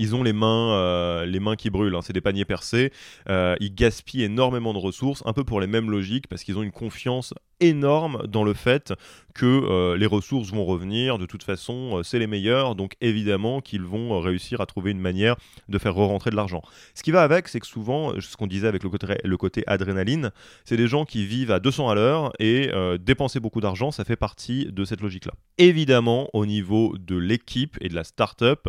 ils 0.00 0.14
ont 0.14 0.22
les 0.22 0.32
mains, 0.32 0.72
euh, 0.72 1.56
qui 1.56 1.68
brûlent, 1.68 1.94
hein. 1.94 2.00
c'est 2.02 2.14
des 2.14 2.22
paniers 2.22 2.46
percés. 2.46 2.90
Euh, 3.28 3.54
ils 3.60 3.74
gaspillent 3.74 4.22
énormément 4.22 4.72
de 4.72 4.78
ressources, 4.78 5.22
un 5.26 5.34
peu 5.34 5.44
pour 5.44 5.60
les 5.60 5.66
mêmes 5.66 5.90
logiques, 5.90 6.26
parce 6.26 6.42
qu'ils 6.42 6.56
ont 6.56 6.62
une 6.62 6.72
confiance 6.72 7.34
énorme 7.60 8.26
dans 8.26 8.44
le 8.44 8.54
fait 8.54 8.92
que 9.34 9.46
euh, 9.46 9.96
les 9.96 10.06
ressources 10.06 10.50
vont 10.50 10.64
revenir, 10.64 11.18
de 11.18 11.26
toute 11.26 11.42
façon 11.42 11.98
euh, 11.98 12.02
c'est 12.02 12.18
les 12.18 12.26
meilleurs, 12.26 12.74
donc 12.74 12.96
évidemment 13.00 13.60
qu'ils 13.60 13.82
vont 13.82 14.14
euh, 14.14 14.18
réussir 14.18 14.60
à 14.60 14.66
trouver 14.66 14.90
une 14.90 15.00
manière 15.00 15.36
de 15.68 15.78
faire 15.78 15.94
re-rentrer 15.94 16.30
de 16.30 16.36
l'argent. 16.36 16.62
Ce 16.94 17.02
qui 17.02 17.10
va 17.10 17.22
avec, 17.22 17.48
c'est 17.48 17.60
que 17.60 17.66
souvent, 17.66 18.12
ce 18.20 18.36
qu'on 18.36 18.46
disait 18.46 18.68
avec 18.68 18.82
le 18.82 18.90
côté, 18.90 19.06
le 19.22 19.36
côté 19.36 19.64
adrénaline, 19.66 20.30
c'est 20.64 20.76
des 20.76 20.88
gens 20.88 21.04
qui 21.04 21.24
vivent 21.24 21.50
à 21.50 21.60
200 21.60 21.88
à 21.88 21.94
l'heure 21.94 22.32
et 22.38 22.70
dépenser 23.00 23.40
beaucoup 23.40 23.60
d'argent, 23.60 23.90
ça 23.90 24.04
fait 24.04 24.16
partie 24.16 24.66
de 24.66 24.84
cette 24.84 25.00
logique-là. 25.00 25.32
Évidemment, 25.58 26.28
au 26.32 26.46
niveau 26.46 26.96
de 26.98 27.16
l'équipe 27.16 27.76
et 27.80 27.88
de 27.88 27.94
la 27.94 28.04
start-up, 28.04 28.68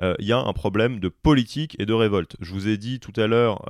il 0.00 0.24
y 0.24 0.32
a 0.32 0.38
un 0.38 0.52
problème 0.52 1.00
de 1.00 1.08
politique 1.08 1.76
et 1.78 1.86
de 1.86 1.92
révolte. 1.92 2.36
Je 2.40 2.52
vous 2.52 2.68
ai 2.68 2.76
dit 2.76 3.00
tout 3.00 3.18
à 3.20 3.26
l'heure 3.26 3.62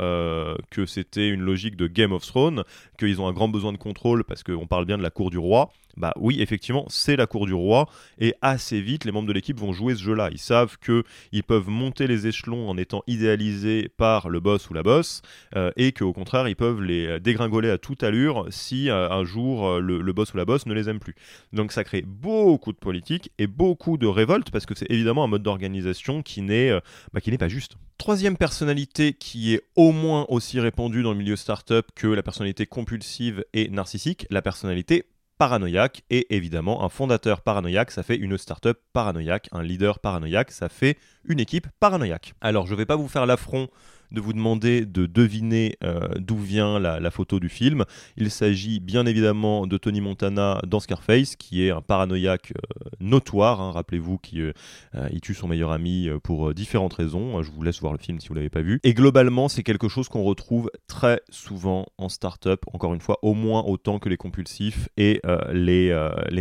que 0.70 0.86
c'était 0.86 1.28
une 1.28 1.42
logique 1.42 1.76
de 1.76 1.86
Game 1.86 2.12
of 2.12 2.26
Thrones, 2.26 2.64
qu'ils 2.98 3.20
ont 3.20 3.28
un 3.28 3.32
grand 3.32 3.48
besoin 3.48 3.72
de 3.72 3.78
contrôle 3.78 4.24
parce 4.24 4.42
qu'on 4.62 4.68
parle 4.68 4.84
bien 4.84 4.96
de 4.96 5.02
la 5.02 5.10
cour 5.10 5.30
du 5.30 5.38
roi. 5.38 5.72
Bah 5.96 6.12
oui, 6.16 6.40
effectivement, 6.40 6.86
c'est 6.88 7.16
la 7.16 7.26
cour 7.26 7.46
du 7.46 7.52
roi 7.52 7.86
et 8.18 8.32
assez 8.42 8.80
vite, 8.80 9.04
les 9.04 9.12
membres 9.12 9.26
de 9.26 9.32
l'équipe 9.32 9.58
vont 9.58 9.72
jouer 9.72 9.94
ce 9.94 10.02
jeu-là. 10.02 10.28
Ils 10.30 10.38
savent 10.38 10.78
que 10.78 11.02
ils 11.32 11.42
peuvent 11.42 11.68
monter 11.68 12.06
les 12.06 12.28
échelons 12.28 12.70
en 12.70 12.78
étant 12.78 13.02
idéalisés 13.08 13.90
par 13.96 14.28
le 14.28 14.38
boss 14.38 14.70
ou 14.70 14.74
la 14.74 14.84
boss 14.84 15.20
euh, 15.56 15.72
et 15.76 15.90
qu'au 15.92 16.12
contraire, 16.12 16.46
ils 16.48 16.56
peuvent 16.56 16.80
les 16.80 17.18
dégringoler 17.18 17.70
à 17.70 17.76
toute 17.76 18.04
allure 18.04 18.46
si 18.50 18.88
euh, 18.88 19.10
un 19.10 19.24
jour 19.24 19.68
euh, 19.68 19.80
le, 19.80 20.12
boss 20.12 20.32
ou 20.32 20.36
la 20.36 20.44
boss 20.44 20.64
ne 20.64 20.72
les 20.72 20.88
aime 20.88 21.00
plus. 21.00 21.16
Donc 21.52 21.72
ça 21.72 21.82
crée 21.82 22.02
beaucoup 22.06 22.72
de 22.72 22.78
politique 22.78 23.32
et 23.38 23.48
beaucoup 23.48 23.98
de 23.98 24.06
révolte 24.06 24.50
parce 24.50 24.64
que 24.64 24.76
c'est 24.76 24.90
évidemment 24.90 25.24
un 25.24 25.28
mode 25.28 25.42
d'organisation 25.42 26.22
qui 26.22 26.40
n'est 26.40 26.72
bah, 27.12 27.20
qui 27.20 27.32
n'est 27.32 27.38
pas 27.38 27.48
juste. 27.48 27.76
Troisième 27.98 28.36
personnalité 28.36 29.12
qui 29.12 29.54
est 29.54 29.62
au 29.76 29.92
moins 29.92 30.26
aussi 30.28 30.58
répandue 30.58 31.02
dans 31.02 31.12
le 31.12 31.18
milieu 31.18 31.36
startup 31.36 31.86
que 31.94 32.08
la 32.08 32.22
personnalité 32.22 32.66
compulsive 32.66 33.44
et 33.52 33.68
narcissique, 33.68 34.26
la 34.30 34.42
personnalité 34.42 35.06
paranoïaque. 35.38 36.02
Et 36.10 36.34
évidemment, 36.34 36.84
un 36.84 36.88
fondateur 36.88 37.40
paranoïaque, 37.40 37.90
ça 37.90 38.02
fait 38.02 38.16
une 38.16 38.38
startup 38.38 38.78
paranoïaque. 38.92 39.48
Un 39.52 39.62
leader 39.62 39.98
paranoïaque, 39.98 40.50
ça 40.52 40.68
fait 40.68 40.98
une 41.24 41.40
équipe 41.40 41.66
paranoïaque. 41.80 42.34
Alors, 42.40 42.66
je 42.66 42.72
ne 42.72 42.78
vais 42.78 42.86
pas 42.86 42.96
vous 42.96 43.08
faire 43.08 43.26
l'affront 43.26 43.68
de 44.12 44.20
vous 44.20 44.32
demander 44.32 44.84
de 44.84 45.06
deviner 45.06 45.76
euh, 45.82 46.08
d'où 46.18 46.36
vient 46.36 46.78
la, 46.78 47.10
photo 47.10 47.40
du 47.40 47.48
film. 47.48 47.84
Il 48.16 48.30
s'agit 48.30 48.80
bien 48.80 49.06
évidemment 49.06 49.66
de 49.66 49.76
Tony 49.76 50.00
Montana 50.00 50.60
dans 50.66 50.80
Scarface, 50.80 51.36
qui 51.36 51.66
est 51.66 51.70
un 51.70 51.82
paranoïaque 51.82 52.52
euh, 52.56 52.88
notoire. 53.00 53.60
Hein. 53.60 53.72
Rappelez-vous 53.72 54.18
qu'il 54.18 54.52
euh, 54.94 55.08
tue 55.20 55.34
son 55.34 55.48
meilleur 55.48 55.72
ami 55.72 56.08
pour 56.22 56.54
différentes 56.54 56.94
raisons. 56.94 57.42
Je 57.42 57.50
vous 57.50 57.62
laisse 57.62 57.80
voir 57.80 57.92
le 57.92 57.98
film 57.98 58.20
si 58.20 58.28
vous 58.28 58.34
l'avez 58.34 58.50
pas 58.50 58.62
vu. 58.62 58.80
Et 58.82 58.94
globalement, 58.94 59.48
c'est 59.48 59.62
quelque 59.62 59.88
chose 59.88 60.08
qu'on 60.08 60.22
retrouve 60.22 60.70
très 60.86 61.20
souvent 61.30 61.86
en 61.98 62.08
start-up, 62.08 62.64
encore 62.72 62.94
une 62.94 63.00
fois, 63.00 63.18
au 63.22 63.34
moins 63.34 63.62
autant 63.62 63.98
que 63.98 64.08
les 64.08 64.16
compulsifs 64.16 64.88
et 64.96 65.20
les, 65.52 65.92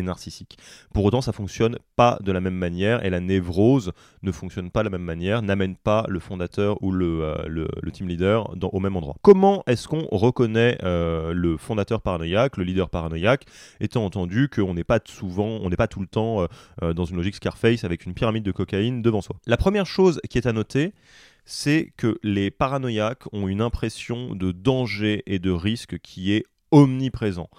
narcissiques. 0.02 0.58
Pour 0.94 1.06
autant, 1.06 1.22
ça 1.22 1.32
fonctionne 1.32 1.78
pas 1.96 2.18
de 2.22 2.32
la 2.32 2.42
même 2.42 2.56
manière 2.56 3.06
et 3.06 3.10
la 3.10 3.20
névrose 3.20 3.92
ne 4.24 4.32
fonctionne 4.32 4.72
pas 4.72 4.82
de 4.82 4.86
la 4.86 4.90
même 4.98 5.04
manière, 5.04 5.42
n'amène 5.42 5.76
pas 5.76 6.06
le 6.08 6.20
fondateur 6.20 6.82
ou 6.82 6.92
le, 6.92 7.61
team 7.91 8.08
leader 8.08 8.54
au 8.74 8.80
même 8.80 8.95
endroit. 8.95 9.15
Comment 9.21 9.63
est-ce 9.67 9.88
qu'on 9.88 10.08
reconnaît 10.12 10.78
euh, 10.84 11.34
le 11.34 11.58
fondateur 11.58 12.02
paranoïaque, 12.02 12.58
le 12.58 12.63
leader 12.63 12.89
paranoïaque, 12.89 13.45
étant 13.80 14.06
entendu 14.06 14.50
qu'on 14.50 14.74
n'est 14.74 14.84
pas 14.84 15.00
souvent, 15.06 15.60
on 15.62 15.69
n'est 15.69 15.76
pas 15.76 15.88
tout 15.88 16.00
le 16.00 16.08
temps 16.08 16.41
euh, 16.41 16.47
euh, 16.84 16.93
dans 16.93 17.06
une 17.06 17.17
logique 17.17 17.36
Scarface 17.36 17.84
avec 17.84 18.06
une 18.06 18.13
pyramide 18.13 18.43
de 18.43 18.52
cocaïne 18.52 19.02
devant 19.02 19.21
soi? 19.21 19.36
La 19.45 19.58
première 19.58 19.86
chose 19.86 20.19
qui 20.30 20.38
est 20.38 20.47
à 20.47 20.54
noter, 20.54 20.93
c'est 21.45 21.93
que 21.97 22.17
les 22.24 22.52
paranoïaques 22.52 23.24
ont 23.34 23.47
une 23.47 23.62
impression 23.62 24.36
de 24.36 24.52
danger 24.52 25.24
et 25.26 25.39
de 25.39 25.52
risque 25.52 26.00
qui 26.00 26.34
est 26.34 26.45
omniprésent. 26.71 27.50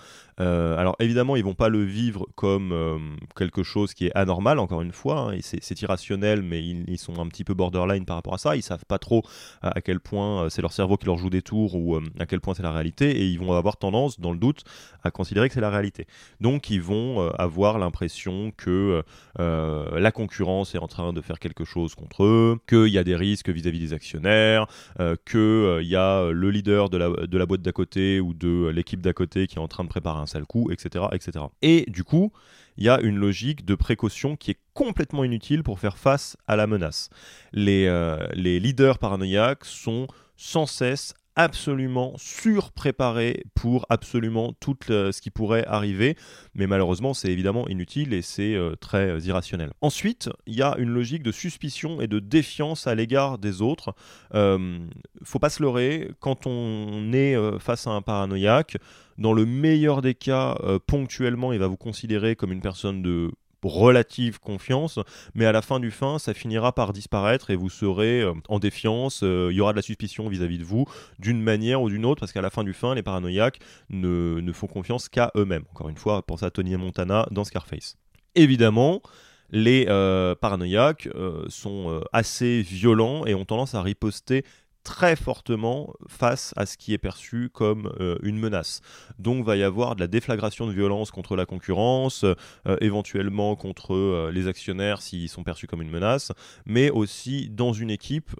Euh, 0.42 0.76
alors 0.76 0.96
évidemment, 0.98 1.36
ils 1.36 1.44
vont 1.44 1.54
pas 1.54 1.68
le 1.68 1.82
vivre 1.82 2.26
comme 2.34 2.72
euh, 2.72 2.98
quelque 3.36 3.62
chose 3.62 3.94
qui 3.94 4.06
est 4.06 4.12
anormal, 4.14 4.58
encore 4.58 4.82
une 4.82 4.92
fois, 4.92 5.32
hein, 5.32 5.38
c'est 5.42 5.80
irrationnel, 5.82 6.42
mais 6.42 6.62
ils, 6.62 6.98
sont 6.98 7.20
un 7.20 7.26
petit 7.26 7.44
peu 7.44 7.54
borderline 7.54 8.04
par 8.04 8.16
rapport 8.16 8.34
à 8.34 8.38
ça, 8.38 8.56
ils 8.56 8.62
savent 8.62 8.84
pas 8.86 8.98
trop 8.98 9.22
à, 9.62 9.80
quel 9.80 10.00
point 10.00 10.44
euh, 10.44 10.48
c'est 10.50 10.62
leur 10.62 10.72
cerveau 10.72 10.96
qui 10.96 11.06
leur 11.06 11.16
joue 11.16 11.30
des 11.30 11.42
tours 11.42 11.74
ou 11.74 11.98
à 12.18 12.26
quel 12.26 12.40
point 12.40 12.54
c'est 12.54 12.62
la 12.62 12.72
réalité, 12.72 13.10
et 13.10 13.26
ils 13.26 13.38
vont 13.38 13.52
avoir 13.52 13.76
tendance, 13.76 14.20
dans 14.20 14.32
le 14.32 14.38
doute, 14.38 14.64
à 15.04 15.10
considérer 15.10 15.48
que 15.48 15.54
c'est 15.54 15.60
la 15.60 15.70
réalité. 15.70 16.06
Donc 16.40 16.70
ils 16.70 16.82
vont 16.82 17.28
avoir 17.30 17.78
l'impression 17.78 18.52
que 18.56 19.02
la 19.38 20.12
concurrence 20.12 20.74
est 20.74 20.78
en 20.78 20.88
train 20.88 21.12
de 21.12 21.20
faire 21.20 21.38
quelque 21.38 21.64
chose 21.64 21.94
contre 21.94 22.24
eux, 22.24 22.58
qu'il 22.68 22.88
y 22.88 22.98
a 22.98 23.04
des 23.04 23.16
risques 23.16 23.48
vis-à-vis 23.48 23.80
des 23.80 23.92
actionnaires, 23.92 24.66
qu'il 24.98 25.82
y 25.82 25.96
a 25.96 26.30
le 26.30 26.50
leader 26.50 26.90
de 26.90 26.96
la, 26.96 27.08
de 27.08 27.38
la 27.38 27.46
boîte 27.46 27.62
d'à 27.62 27.72
côté 27.72 28.20
ou 28.20 28.34
de 28.34 28.68
l'équipe 28.68 29.00
d'à 29.00 29.12
côté 29.12 29.46
qui 29.46 29.56
est 29.56 29.62
en 29.62 29.68
train 29.68 29.84
de 29.84 29.88
préparer 29.88 30.20
un 30.20 30.26
sale 30.32 30.46
coup, 30.46 30.70
etc., 30.70 31.06
etc. 31.12 31.44
Et 31.62 31.84
du 31.88 32.04
coup, 32.04 32.32
il 32.76 32.84
y 32.84 32.88
a 32.88 33.00
une 33.00 33.16
logique 33.16 33.64
de 33.64 33.74
précaution 33.74 34.36
qui 34.36 34.50
est 34.50 34.58
complètement 34.74 35.24
inutile 35.24 35.62
pour 35.62 35.78
faire 35.78 35.98
face 35.98 36.36
à 36.46 36.56
la 36.56 36.66
menace. 36.66 37.10
Les, 37.52 37.86
euh, 37.86 38.26
les 38.32 38.60
leaders 38.60 38.98
paranoïaques 38.98 39.64
sont 39.64 40.06
sans 40.36 40.66
cesse 40.66 41.14
absolument 41.36 42.14
surpréparé 42.18 43.44
pour 43.54 43.86
absolument 43.88 44.52
tout 44.60 44.76
ce 44.88 45.20
qui 45.20 45.30
pourrait 45.30 45.64
arriver, 45.66 46.16
mais 46.54 46.66
malheureusement 46.66 47.14
c'est 47.14 47.30
évidemment 47.30 47.66
inutile 47.68 48.12
et 48.12 48.22
c'est 48.22 48.56
très 48.80 49.18
irrationnel. 49.20 49.72
Ensuite, 49.80 50.28
il 50.46 50.54
y 50.54 50.62
a 50.62 50.76
une 50.78 50.90
logique 50.90 51.22
de 51.22 51.32
suspicion 51.32 52.00
et 52.00 52.06
de 52.06 52.18
défiance 52.18 52.86
à 52.86 52.94
l'égard 52.94 53.38
des 53.38 53.62
autres. 53.62 53.94
faut 54.32 55.38
pas 55.38 55.50
se 55.50 55.62
leurrer, 55.62 56.10
quand 56.20 56.46
on 56.46 57.12
est 57.12 57.36
face 57.58 57.86
à 57.86 57.90
un 57.90 58.02
paranoïaque, 58.02 58.76
dans 59.18 59.32
le 59.32 59.44
meilleur 59.46 60.02
des 60.02 60.14
cas, 60.14 60.58
ponctuellement, 60.86 61.52
il 61.52 61.58
va 61.58 61.66
vous 61.66 61.76
considérer 61.76 62.36
comme 62.36 62.52
une 62.52 62.62
personne 62.62 63.02
de 63.02 63.30
relative 63.64 64.40
confiance, 64.40 64.98
mais 65.34 65.46
à 65.46 65.52
la 65.52 65.62
fin 65.62 65.80
du 65.80 65.90
fin, 65.90 66.18
ça 66.18 66.34
finira 66.34 66.72
par 66.72 66.92
disparaître 66.92 67.50
et 67.50 67.56
vous 67.56 67.70
serez 67.70 68.20
euh, 68.22 68.32
en 68.48 68.58
défiance, 68.58 69.22
euh, 69.22 69.48
il 69.50 69.56
y 69.56 69.60
aura 69.60 69.72
de 69.72 69.76
la 69.76 69.82
suspicion 69.82 70.28
vis-à-vis 70.28 70.58
de 70.58 70.64
vous, 70.64 70.86
d'une 71.18 71.40
manière 71.40 71.82
ou 71.82 71.88
d'une 71.88 72.04
autre, 72.04 72.20
parce 72.20 72.32
qu'à 72.32 72.42
la 72.42 72.50
fin 72.50 72.64
du 72.64 72.72
fin, 72.72 72.94
les 72.94 73.02
paranoïaques 73.02 73.60
ne, 73.90 74.52
font 74.52 74.66
confiance 74.66 75.08
qu'à 75.08 75.30
eux-mêmes. 75.36 75.64
Encore 75.70 75.88
une 75.88 75.96
fois, 75.96 76.22
pensez 76.22 76.44
à 76.44 76.50
Tony 76.50 76.76
Montana 76.76 77.26
dans 77.30 77.44
Scarface. 77.44 77.96
Évidemment, 78.34 79.02
les 79.50 79.86
euh, 79.88 80.34
paranoïaques 80.34 81.08
sont 81.48 82.00
assez 82.12 82.62
violents 82.62 83.26
et 83.26 83.34
ont 83.34 83.44
tendance 83.44 83.74
à 83.74 83.82
riposter 83.82 84.44
très 84.84 85.16
fortement 85.16 85.94
face 86.08 86.52
à 86.56 86.66
ce 86.66 86.76
qui 86.76 86.92
est 86.92 86.98
perçu 86.98 87.50
comme 87.52 87.92
euh, 88.00 88.18
une 88.22 88.38
menace. 88.38 88.80
Donc 89.18 89.44
va 89.44 89.56
y 89.56 89.62
avoir 89.62 89.94
de 89.94 90.00
la 90.00 90.06
déflagration 90.06 90.66
de 90.66 90.72
violence 90.72 91.10
contre 91.10 91.36
la 91.36 91.46
concurrence, 91.46 92.24
euh, 92.24 92.76
éventuellement 92.80 93.56
contre 93.56 93.94
euh, 93.94 94.30
les 94.32 94.48
actionnaires 94.48 95.02
s'ils 95.02 95.28
sont 95.28 95.44
perçus 95.44 95.66
comme 95.66 95.82
une 95.82 95.90
menace, 95.90 96.32
mais 96.66 96.90
aussi 96.90 97.48
dans 97.48 97.72
une 97.72 97.90
équipe, 97.90 98.30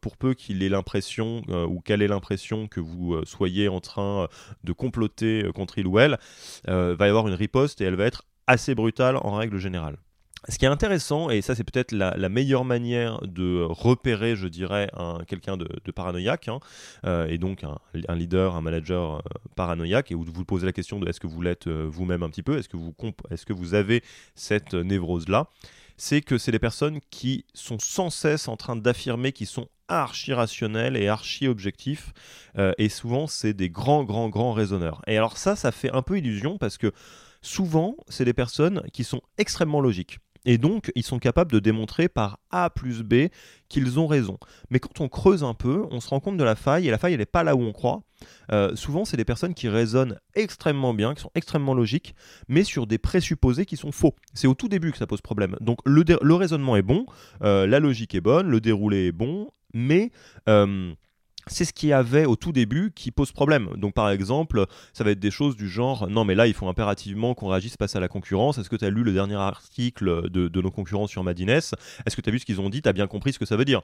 pour 0.00 0.16
peu 0.16 0.34
qu'il 0.34 0.62
ait 0.62 0.68
l'impression 0.68 1.42
ou 1.48 1.80
qu'elle 1.80 2.02
ait 2.02 2.08
l'impression 2.08 2.68
que 2.68 2.80
vous 2.80 3.16
soyez 3.24 3.68
en 3.68 3.80
train 3.80 4.28
de 4.64 4.72
comploter 4.72 5.48
contre 5.54 5.78
il 5.78 5.86
ou 5.86 5.98
elle, 5.98 6.18
va 6.66 7.06
y 7.06 7.08
avoir 7.08 7.28
une 7.28 7.34
riposte 7.34 7.80
et 7.80 7.84
elle 7.84 7.96
va 7.96 8.04
être 8.04 8.24
assez 8.46 8.74
brutale 8.74 9.16
en 9.16 9.34
règle 9.34 9.58
générale. 9.58 9.96
Ce 10.48 10.56
qui 10.56 10.64
est 10.64 10.68
intéressant, 10.68 11.28
et 11.28 11.42
ça 11.42 11.54
c'est 11.54 11.64
peut-être 11.64 11.92
la, 11.92 12.28
meilleure 12.30 12.64
manière 12.64 13.20
de 13.22 13.62
repérer, 13.62 14.36
je 14.36 14.48
dirais, 14.48 14.90
quelqu'un 15.26 15.58
de, 15.58 15.66
paranoïaque, 15.92 16.48
hein, 16.48 16.60
euh, 17.04 17.26
et 17.26 17.36
donc 17.36 17.62
un, 17.62 18.16
leader, 18.16 18.56
un 18.56 18.62
manager 18.62 19.16
euh, 19.16 19.20
paranoïaque, 19.54 20.10
et 20.12 20.14
où 20.14 20.24
vous 20.24 20.44
posez 20.46 20.64
la 20.64 20.72
question 20.72 20.98
de 20.98 21.08
est-ce 21.08 21.20
que 21.20 21.26
vous 21.26 21.42
l'êtes 21.42 21.66
euh, 21.66 21.86
vous-même 21.90 22.22
un 22.22 22.30
petit 22.30 22.42
peu, 22.42 22.58
est-ce 22.58 22.70
que, 22.70 22.78
vous 22.78 22.94
est 23.30 23.44
que 23.44 23.52
vous 23.52 23.74
avez 23.74 24.02
cette 24.34 24.72
névrose-là, 24.72 25.48
c'est 25.98 26.22
que 26.22 26.38
c'est 26.38 26.52
des 26.52 26.58
personnes 26.58 27.00
qui 27.10 27.44
sont 27.52 27.78
sans 27.78 28.08
cesse 28.08 28.48
en 28.48 28.56
train 28.56 28.76
d'affirmer 28.76 29.32
qu'ils 29.32 29.46
sont 29.46 29.68
archi 29.88 30.32
rationnels 30.32 30.96
et 30.96 31.08
archi 31.08 31.48
objectifs, 31.48 32.14
et 32.78 32.88
souvent 32.88 33.26
c'est 33.26 33.52
des 33.52 33.68
grands, 33.68 34.04
grands, 34.04 34.30
grands 34.30 34.52
raisonneurs. 34.52 35.02
Et 35.06 35.18
alors 35.18 35.36
ça, 35.36 35.56
ça 35.56 35.72
fait 35.72 35.90
un 35.90 36.00
peu 36.00 36.16
illusion 36.16 36.56
parce 36.56 36.78
que 36.78 36.92
souvent 37.42 37.96
c'est 38.08 38.24
des 38.24 38.32
personnes 38.32 38.82
qui 38.92 39.04
sont 39.04 39.20
extrêmement 39.36 39.80
logiques. 39.80 40.18
Et 40.44 40.58
donc, 40.58 40.90
ils 40.94 41.02
sont 41.02 41.18
capables 41.18 41.52
de 41.52 41.58
démontrer 41.58 42.08
par 42.08 42.38
A 42.50 42.70
plus 42.70 43.02
B 43.02 43.28
qu'ils 43.68 43.98
ont 43.98 44.06
raison. 44.06 44.38
Mais 44.70 44.80
quand 44.80 45.00
on 45.00 45.08
creuse 45.08 45.44
un 45.44 45.54
peu, 45.54 45.86
on 45.90 46.00
se 46.00 46.08
rend 46.08 46.20
compte 46.20 46.36
de 46.36 46.44
la 46.44 46.56
faille, 46.56 46.88
et 46.88 46.90
la 46.90 46.98
faille, 46.98 47.12
elle 47.12 47.20
n'est 47.20 47.26
pas 47.26 47.44
là 47.44 47.54
où 47.54 47.62
on 47.62 47.72
croit. 47.72 48.02
Euh, 48.52 48.74
souvent, 48.74 49.04
c'est 49.04 49.16
des 49.16 49.24
personnes 49.24 49.54
qui 49.54 49.68
raisonnent 49.68 50.18
extrêmement 50.34 50.94
bien, 50.94 51.14
qui 51.14 51.22
sont 51.22 51.30
extrêmement 51.34 51.74
logiques, 51.74 52.14
mais 52.48 52.64
sur 52.64 52.86
des 52.86 52.98
présupposés 52.98 53.66
qui 53.66 53.76
sont 53.76 53.92
faux. 53.92 54.14
C'est 54.34 54.46
au 54.46 54.54
tout 54.54 54.68
début 54.68 54.92
que 54.92 54.98
ça 54.98 55.06
pose 55.06 55.20
problème. 55.20 55.56
Donc, 55.60 55.78
le, 55.84 56.34
raisonnement 56.34 56.76
est 56.76 56.82
bon, 56.82 57.06
euh, 57.42 57.66
la 57.66 57.80
logique 57.80 58.14
est 58.14 58.20
bonne, 58.20 58.48
le 58.48 58.60
déroulé 58.60 59.08
est 59.08 59.12
bon, 59.12 59.50
mais... 59.74 60.10
Euh, 60.48 60.94
c'est 61.50 61.64
ce 61.64 61.72
qu'il 61.72 61.88
y 61.88 61.92
avait 61.92 62.24
au 62.24 62.36
tout 62.36 62.52
début 62.52 62.92
qui 62.94 63.10
pose 63.10 63.32
problème. 63.32 63.70
Donc 63.76 63.94
par 63.94 64.10
exemple, 64.10 64.66
ça 64.92 65.04
va 65.04 65.10
être 65.10 65.20
des 65.20 65.30
choses 65.30 65.56
du 65.56 65.68
genre 65.68 66.08
non 66.08 66.24
mais 66.24 66.34
là 66.34 66.46
il 66.46 66.54
faut 66.54 66.68
impérativement 66.68 67.34
qu'on 67.34 67.48
réagisse 67.48 67.76
face 67.76 67.96
à 67.96 68.00
la 68.00 68.08
concurrence. 68.08 68.58
Est-ce 68.58 68.70
que 68.70 68.76
tu 68.76 68.84
as 68.84 68.90
lu 68.90 69.02
le 69.02 69.12
dernier 69.12 69.34
article 69.34 70.30
de, 70.30 70.60
nos 70.60 70.70
concurrents 70.70 71.06
sur 71.06 71.24
Madines? 71.24 71.50
Est-ce 71.50 71.74
que 72.16 72.20
tu 72.20 72.28
as 72.28 72.32
vu 72.32 72.38
ce 72.38 72.46
qu'ils 72.46 72.60
ont 72.60 72.70
dit? 72.70 72.82
Tu 72.82 72.88
as 72.88 72.92
bien 72.92 73.06
compris 73.06 73.32
ce 73.32 73.38
que 73.38 73.46
ça 73.46 73.56
veut 73.56 73.64
dire 73.64 73.82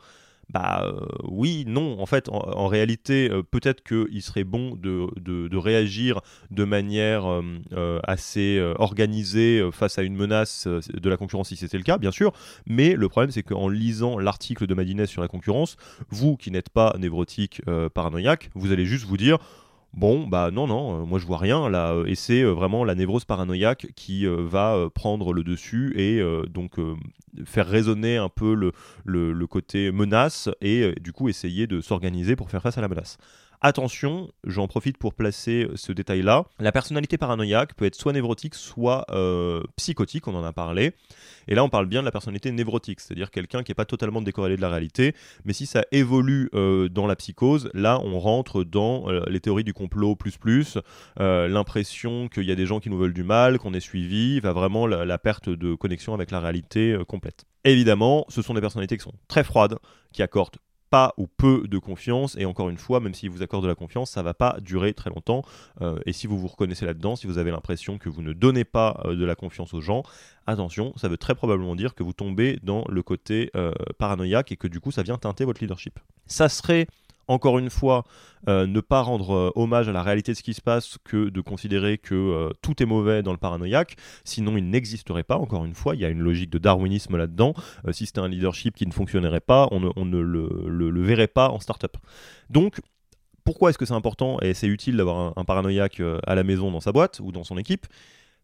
bah 0.51 0.83
euh, 0.85 1.01
oui, 1.25 1.65
non, 1.67 2.01
en 2.01 2.07
fait, 2.07 2.29
en, 2.29 2.69
réalité, 2.69 3.29
euh, 3.31 3.43
peut-être 3.43 3.83
qu'il 3.83 4.23
serait 4.23 4.45
bon 4.45 4.77
de, 4.77 5.57
réagir 5.57 6.21
de 6.51 6.65
manière 6.65 7.27
euh, 7.27 8.01
assez 8.05 8.61
organisée 8.77 9.69
face 9.73 9.99
à 9.99 10.03
une 10.03 10.15
menace 10.15 10.67
de 10.67 11.11
la 11.11 11.17
concurrence 11.17 11.49
si 11.49 11.57
c'était 11.57 11.79
le 11.79 11.83
cas, 11.83 11.99
bien 11.99 12.11
sûr, 12.11 12.33
mais 12.67 12.95
le 12.95 13.09
problème 13.09 13.31
c'est 13.31 13.43
qu'en 13.43 13.69
lisant 13.69 14.19
l'article 14.19 14.67
de 14.67 14.75
Madines 14.75 15.07
sur 15.07 15.23
la 15.23 15.29
concurrence, 15.29 15.77
vous 16.11 16.37
qui 16.37 16.51
n'êtes 16.51 16.69
pas 16.69 16.95
névrotique 16.99 17.63
paranoïaque, 17.95 18.51
vous 18.55 18.73
allez 18.73 18.85
juste 18.85 19.07
vous 19.07 19.17
dire 19.17 19.39
Bon, 19.97 20.27
bah 20.27 20.51
non, 20.51 20.67
non, 20.67 21.07
moi 21.07 21.19
je 21.19 21.25
vois 21.27 21.39
rien 21.39 21.71
là, 21.71 22.03
et 22.07 22.15
c'est 22.15 22.43
vraiment 22.43 22.85
la 22.85 22.95
névrose 22.95 23.25
paranoïaque 23.25 23.89
qui 23.97 24.27
va 24.27 24.91
prendre 24.95 25.33
le 25.33 25.43
dessus 25.43 25.95
et 25.99 26.23
donc 26.51 26.77
faire 27.47 27.67
résonner 27.67 28.19
un 28.19 28.29
peu 28.29 28.55
le, 28.55 28.73
le, 29.05 29.47
côté 29.47 29.91
menace 29.93 30.51
et 30.61 30.93
du 31.01 31.13
coup 31.13 31.31
essayer 31.31 31.67
de 31.67 31.81
s'organiser 31.81 32.37
pour 32.37 32.51
faire 32.51 32.61
face 32.61 32.77
à 32.77 32.83
la 32.83 32.89
menace. 32.89 33.17
Attention, 33.61 34.31
j'en 34.45 34.69
profite 34.69 34.99
pour 34.99 35.15
placer 35.15 35.69
ce 35.75 35.93
détail-là. 35.93 36.45
La 36.59 36.73
personnalité 36.73 37.17
paranoïaque 37.17 37.75
peut 37.75 37.87
être 37.87 37.95
soit 37.95 38.13
névrotique, 38.13 38.55
soit 38.55 39.07
euh, 39.11 39.63
psychotique, 39.77 40.29
on 40.29 40.35
en 40.35 40.45
a 40.45 40.53
parlé. 40.53 40.93
Et 41.49 41.55
là, 41.55 41.65
on 41.65 41.69
parle 41.69 41.87
bien 41.87 42.01
de 42.01 42.05
la 42.05 42.11
personnalité 42.11 42.53
névrotique, 42.53 43.01
c'est-à-dire 43.01 43.31
quelqu'un 43.31 43.63
qui 43.63 43.71
n'est 43.71 43.77
pas 43.77 43.85
totalement 43.85 44.21
décorrélé 44.21 44.57
de 44.57 44.61
la 44.61 44.69
réalité. 44.69 45.15
Mais 45.45 45.53
si 45.53 45.67
ça 45.67 45.85
évolue 45.91 46.51
euh, 46.55 46.89
dans 46.89 47.07
la 47.07 47.17
psychose, 47.17 47.71
là, 47.73 48.01
on 48.05 48.19
rentre 48.19 48.63
dans 48.65 49.09
euh, 49.09 49.23
les 49.29 49.41
théories 49.41 49.65
du 49.65 49.73
complot 49.73 50.17
plus 50.17 50.37
plus, 50.37 50.79
l'impression 51.19 52.29
qu'il 52.29 52.45
y 52.45 52.53
a 52.53 52.55
des 52.55 52.67
gens 52.67 52.81
qui 52.81 52.91
nous 52.91 52.99
veulent 52.99 53.15
du 53.15 53.25
mal, 53.25 53.59
qu'on 53.59 53.73
est 53.73 53.81
suivi, 53.81 54.41
va 54.41 54.53
vraiment 54.53 54.87
la, 54.87 55.19
perte 55.19 55.49
de 55.49 55.75
connexion 55.75 56.15
avec 56.15 56.31
la 56.31 56.41
réalité 56.41 56.97
complète. 57.09 57.47
Évidemment, 57.65 58.27
ce 58.29 58.43
sont 58.43 58.55
des 58.55 58.61
personnalités 58.61 58.97
qui 58.97 59.03
sont 59.03 59.15
très 59.29 59.45
froides, 59.45 59.79
qui 60.13 60.23
accordent 60.23 60.57
pas 60.91 61.15
ou 61.17 61.27
peu 61.27 61.67
de 61.69 61.79
confiance. 61.79 62.37
Et 62.39 62.45
encore 62.45 62.69
une 62.69 62.79
fois, 62.79 63.01
même 63.01 63.15
s'il 63.15 63.31
vous 63.31 63.43
accorde 63.43 63.63
de 63.63 63.69
la 63.69 63.75
confiance, 63.75 64.11
ça 64.11 64.23
va 64.23 64.35
pas 64.35 64.57
durer 64.61 64.95
très 64.95 65.11
longtemps. 65.11 65.43
Euh, 65.81 65.99
et 66.07 66.13
si 66.13 66.27
vous 66.27 66.39
vous 66.39 66.49
reconnaissez 66.49 66.87
là-dedans, 66.87 67.17
si 67.17 67.27
vous 67.27 67.39
avez 67.39 67.51
l'impression 67.51 67.99
que 67.99 68.09
vous 68.09 68.23
ne 68.23 68.33
donnez 68.33 68.65
pas 68.65 69.01
euh, 69.05 69.17
de 69.17 69.25
la 69.25 69.35
confiance 69.35 69.75
aux 69.75 69.81
gens, 69.81 70.03
attention, 70.47 70.93
ça 70.97 71.09
veut 71.09 71.19
très 71.19 71.35
probablement 71.35 71.77
dire 71.77 71.95
que 71.95 72.03
vous 72.03 72.13
tombez 72.13 72.59
dans 72.63 72.85
le 72.89 73.03
côté 73.03 73.51
euh, 73.57 73.73
paranoïaque 73.99 74.53
et 74.53 74.57
que 74.57 74.69
du 74.69 74.81
coup, 74.81 74.91
ça 74.91 75.03
vient 75.03 75.19
teinter 75.19 75.45
votre 75.45 75.61
leadership. 75.61 75.99
Ça 76.27 76.49
serait 76.49 76.87
encore 77.29 77.59
une 77.59 77.71
fois, 77.71 78.05
euh, 78.49 78.67
ne 78.67 78.81
pas 78.81 79.03
rendre 79.03 79.35
euh, 79.35 79.51
hommage 79.55 79.89
à 79.89 79.93
la 79.93 80.03
réalité 80.03 80.33
de 80.33 80.37
ce 80.37 80.43
qui 80.43 80.55
se 80.55 80.61
passe 80.61 80.99
que 81.05 81.29
de 81.29 81.41
considérer 81.41 81.99
que 81.99 82.15
euh, 82.15 82.51
tout 82.63 82.81
est 82.83 82.87
mauvais 82.87 83.23
dans 83.23 83.33
le 83.33 83.39
paranoïaque, 83.39 83.97
sinon 84.25 84.57
il 84.57 84.71
n'existerait 84.71 85.25
pas, 85.25 85.37
encore 85.37 85.65
une 85.65 85.75
fois, 85.75 85.95
il 85.95 86.01
y 86.01 86.05
a 86.05 86.09
une 86.09 86.21
logique 86.21 86.51
de 86.51 86.59
darwinisme 86.59 87.17
là-dedans, 87.17 87.55
si 87.91 88.07
c'était 88.07 88.21
un 88.21 88.29
leadership 88.29 88.77
qui 88.77 88.87
ne 88.87 88.93
fonctionnerait 88.93 89.41
pas, 89.41 89.69
on 89.71 89.81
ne, 89.81 90.19
le, 90.19 91.03
verrait 91.03 91.27
pas 91.27 91.51
en 91.51 91.61
start-up. 91.61 91.97
Donc, 92.51 92.81
pourquoi 93.45 93.71
est-ce 93.71 93.79
que 93.79 93.87
c'est 93.87 93.95
important 93.95 94.39
et 94.41 94.55
c'est 94.55 94.67
utile 94.67 94.97
d'avoir 94.97 95.33
un 95.37 95.45
paranoïaque 95.45 96.03
à 96.27 96.35
la 96.35 96.43
maison 96.43 96.71
dans 96.71 96.81
sa 96.81 96.93
boîte 96.93 97.21
ou 97.23 97.33
dans 97.33 97.45
son 97.45 97.59
équipe? 97.59 97.87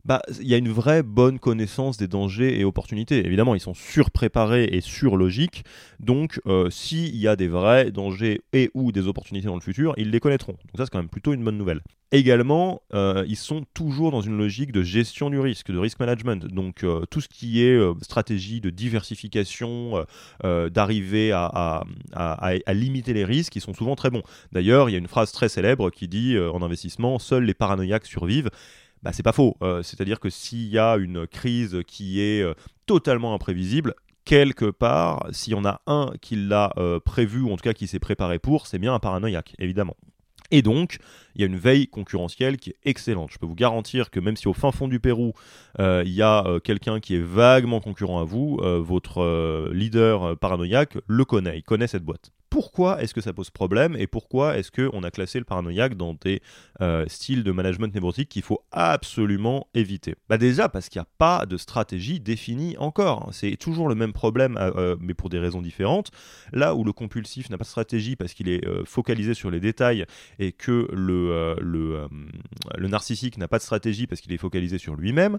Bah, 0.04 0.20
il 0.40 0.48
y 0.48 0.54
a 0.54 0.56
une 0.56 0.70
vraie 0.70 1.02
bonne 1.02 1.38
connaissance 1.38 1.96
des 1.96 2.08
dangers 2.08 2.58
et 2.58 2.64
opportunités. 2.64 3.24
Évidemment, 3.24 3.54
ils 3.54 3.60
sont 3.60 3.74
surpréparés 3.74 4.64
et 4.64 4.80
surlogiques. 4.80 5.64
Donc, 6.00 6.40
euh, 6.46 6.70
s'il 6.70 7.16
y 7.16 7.28
a 7.28 7.36
des 7.36 7.46
vrais 7.46 7.92
dangers 7.92 8.40
et 8.52 8.70
ou 8.74 8.90
des 8.90 9.06
opportunités 9.06 9.46
dans 9.46 9.54
le 9.54 9.60
futur, 9.60 9.94
ils 9.96 10.10
les 10.10 10.18
connaîtront. 10.18 10.52
Donc 10.52 10.76
ça, 10.76 10.84
c'est 10.84 10.90
quand 10.90 10.98
même 10.98 11.08
plutôt 11.08 11.32
une 11.32 11.44
bonne 11.44 11.58
nouvelle. 11.58 11.82
Également, 12.10 12.82
euh, 12.92 13.24
ils 13.26 13.36
sont 13.36 13.64
toujours 13.72 14.10
dans 14.10 14.20
une 14.20 14.36
logique 14.36 14.70
de 14.72 14.82
gestion 14.82 15.30
du 15.30 15.38
risque, 15.38 15.70
de 15.70 15.78
risk 15.78 15.98
management. 15.98 16.44
Donc, 16.46 16.82
euh, 16.82 17.04
tout 17.08 17.20
ce 17.20 17.28
qui 17.28 17.62
est 17.62 17.80
stratégie 18.02 18.60
de 18.60 18.70
diversification, 18.70 20.04
d'arriver 20.42 21.30
à, 21.32 21.84
à, 22.12 22.74
limiter 22.74 23.14
les 23.14 23.24
risques, 23.24 23.54
ils 23.54 23.62
sont 23.62 23.72
souvent 23.72 23.94
très 23.94 24.10
bons. 24.10 24.22
D'ailleurs, 24.50 24.90
il 24.90 24.92
y 24.92 24.96
a 24.96 24.98
une 24.98 25.08
phrase 25.08 25.30
très 25.30 25.48
célèbre 25.48 25.90
qui 25.90 26.08
dit 26.08 26.36
en 26.38 26.60
investissement, 26.60 27.18
seuls 27.18 27.44
les 27.44 27.54
paranoïaques 27.54 28.06
survivent 28.06 28.50
bah, 29.02 29.12
c'est 29.12 29.22
pas 29.22 29.32
faux. 29.32 29.56
Euh, 29.62 29.82
c'est-à-dire 29.82 30.20
que 30.20 30.30
s'il 30.30 30.68
y 30.68 30.78
a 30.78 30.96
une 30.96 31.26
crise 31.26 31.80
qui 31.86 32.20
est 32.20 32.42
euh, 32.42 32.54
totalement 32.86 33.34
imprévisible, 33.34 33.94
quelque 34.24 34.70
part, 34.70 35.26
s'il 35.32 35.52
y 35.52 35.56
en 35.56 35.64
a 35.64 35.80
un 35.86 36.12
qui 36.20 36.36
l'a 36.36 36.72
euh, 36.76 37.00
prévu, 37.00 37.40
ou 37.40 37.52
en 37.52 37.56
tout 37.56 37.64
cas 37.64 37.72
qui 37.72 37.86
s'est 37.86 37.98
préparé 37.98 38.38
pour, 38.38 38.66
c'est 38.66 38.78
bien 38.78 38.94
un 38.94 39.00
paranoïaque, 39.00 39.54
évidemment. 39.58 39.96
Et 40.52 40.60
donc, 40.60 40.98
il 41.34 41.40
y 41.40 41.44
a 41.44 41.46
une 41.46 41.56
veille 41.56 41.88
concurrentielle 41.88 42.58
qui 42.58 42.70
est 42.70 42.76
excellente. 42.84 43.30
Je 43.32 43.38
peux 43.38 43.46
vous 43.46 43.54
garantir 43.54 44.10
que 44.10 44.20
même 44.20 44.36
si 44.36 44.48
au 44.48 44.52
fin 44.52 44.70
fond 44.70 44.86
du 44.86 45.00
Pérou, 45.00 45.32
il 45.78 46.12
y 46.12 46.20
a 46.20 46.44
quelqu'un 46.62 47.00
qui 47.00 47.14
est 47.14 47.22
vaguement 47.22 47.80
concurrent 47.80 48.20
à 48.20 48.24
vous, 48.24 48.60
votre 48.60 49.70
leader 49.72 50.36
paranoïaque 50.36 50.98
le 51.06 51.24
connaît, 51.24 51.56
il 51.56 51.62
connaît 51.62 51.86
cette 51.86 52.04
boîte. 52.04 52.32
Pourquoi 52.52 53.02
est-ce 53.02 53.14
que 53.14 53.22
ça 53.22 53.32
pose 53.32 53.48
problème 53.48 53.96
et 53.98 54.06
pourquoi 54.06 54.58
est-ce 54.58 54.70
qu'on 54.70 55.02
a 55.04 55.10
classé 55.10 55.38
le 55.38 55.46
paranoïaque 55.46 55.94
dans 55.94 56.12
des 56.12 56.42
euh, 56.82 57.06
styles 57.08 57.44
de 57.44 57.50
management 57.50 57.94
névrotique 57.94 58.28
qu'il 58.28 58.42
faut 58.42 58.62
absolument 58.72 59.68
éviter? 59.72 60.16
Bah 60.28 60.36
Déjà 60.36 60.68
parce 60.68 60.90
qu'il 60.90 61.00
n'y 61.00 61.04
a 61.04 61.08
pas 61.16 61.46
de 61.46 61.56
stratégie 61.56 62.20
définie 62.20 62.76
encore. 62.76 63.30
C'est 63.32 63.56
toujours 63.56 63.88
le 63.88 63.94
même 63.94 64.12
problème, 64.12 64.58
euh, 64.58 64.70
euh, 64.76 64.96
mais 65.00 65.14
pour 65.14 65.30
des 65.30 65.38
raisons 65.38 65.62
différentes. 65.62 66.10
Là 66.52 66.74
où 66.74 66.84
le 66.84 66.92
compulsif 66.92 67.48
n'a 67.48 67.56
pas 67.56 67.64
de 67.64 67.70
stratégie 67.70 68.16
parce 68.16 68.34
qu'il 68.34 68.50
est 68.50 68.62
focalisé 68.84 69.32
sur 69.32 69.50
les 69.50 69.58
détails 69.58 70.04
et 70.38 70.52
que 70.52 70.88
le, 70.92 71.56
narcissique 72.86 73.38
n'a 73.38 73.48
pas 73.48 73.56
de 73.56 73.62
stratégie 73.62 74.06
parce 74.06 74.20
qu'il 74.20 74.30
est 74.30 74.36
focalisé 74.36 74.76
sur 74.76 74.94
lui-même, 74.94 75.38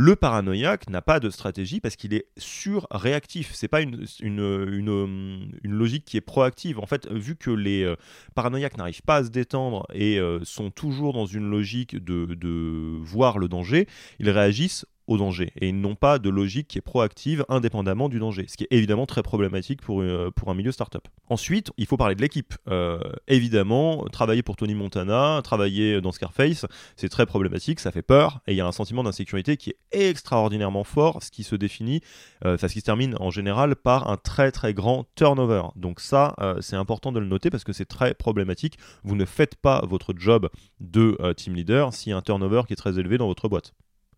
le 0.00 0.14
paranoïaque 0.14 0.88
n'a 0.88 1.02
pas 1.02 1.18
de 1.18 1.28
stratégie 1.28 1.80
parce 1.80 1.96
qu'il 1.96 2.14
est 2.14 2.26
surréactif. 2.36 3.50
C'est 3.52 3.66
pas 3.66 3.80
une, 3.80 4.06
une, 4.20 5.50
logique 5.64 6.04
qui 6.04 6.16
est 6.16 6.20
proactive. 6.20 6.78
En 6.78 6.86
fait, 6.86 7.10
vu 7.10 7.34
que 7.34 7.50
les 7.50 7.82
euh, 7.82 7.96
paranoïaques 8.36 8.76
n'arrivent 8.76 9.02
pas 9.02 9.16
à 9.16 9.24
se 9.24 9.30
détendre 9.30 9.88
et 9.92 10.20
euh, 10.20 10.38
sont 10.44 10.70
toujours 10.70 11.14
dans 11.14 11.26
une 11.26 11.50
logique 11.50 11.96
de 11.96 12.96
voir 13.02 13.38
le 13.38 13.48
danger, 13.48 13.88
ils 14.20 14.30
réagissent 14.30 14.86
au 15.08 15.16
danger 15.16 15.52
et 15.60 15.72
n'ont 15.72 15.96
pas 15.96 16.18
de 16.18 16.28
logique 16.28 16.68
qui 16.68 16.78
est 16.78 16.82
proactive 16.82 17.44
indépendamment 17.48 18.08
du 18.08 18.20
danger, 18.20 18.46
ce 18.46 18.56
qui 18.56 18.64
est 18.64 18.72
évidemment 18.72 19.06
très 19.06 19.22
problématique 19.22 19.80
pour, 19.82 20.02
euh, 20.02 20.30
pour 20.36 20.50
un 20.50 20.54
milieu 20.54 20.70
startup. 20.70 21.08
Ensuite, 21.28 21.72
il 21.76 21.86
faut 21.86 21.96
parler 21.96 22.14
de 22.14 22.20
l'équipe. 22.20 22.54
Euh, 22.68 23.00
évidemment, 23.26 24.04
travailler 24.12 24.42
pour 24.42 24.56
Tony 24.56 24.74
Montana, 24.74 25.40
travailler 25.42 26.00
dans 26.00 26.12
Scarface, 26.12 26.66
c'est 26.96 27.08
très 27.08 27.26
problématique, 27.26 27.80
ça 27.80 27.90
fait 27.90 28.02
peur 28.02 28.40
et 28.46 28.52
il 28.52 28.56
y 28.56 28.60
a 28.60 28.66
un 28.66 28.72
sentiment 28.72 29.02
d'insécurité 29.02 29.56
qui 29.56 29.70
est 29.70 29.78
extraordinairement 30.08 30.84
fort, 30.84 31.22
ce 31.22 31.30
qui 31.30 31.42
se 31.42 31.56
définit, 31.56 32.02
euh, 32.44 32.58
ce 32.58 32.66
qui 32.66 32.80
se 32.80 32.84
termine 32.84 33.16
en 33.18 33.30
général 33.30 33.74
par 33.76 34.10
un 34.10 34.18
très 34.18 34.52
très 34.52 34.74
grand 34.74 35.06
turnover. 35.14 35.62
Donc 35.74 36.00
ça, 36.00 36.36
c'est 36.60 36.76
important 36.76 37.12
de 37.12 37.18
le 37.18 37.26
noter 37.26 37.50
parce 37.50 37.64
que 37.64 37.72
c'est 37.72 37.86
très 37.86 38.14
problématique. 38.14 38.78
Vous 39.02 39.16
ne 39.16 39.24
faites 39.24 39.56
pas 39.56 39.82
votre 39.86 40.14
job 40.16 40.50
de 40.80 41.16
team 41.36 41.54
leader 41.54 41.88
a 41.88 42.16
un 42.16 42.22
turnover 42.22 42.62
qui 42.66 42.72
est 42.74 42.76
très 42.76 42.98
élevé 42.98 43.18
dans 43.18 43.26
votre 43.26 43.48
boîte 43.48 43.74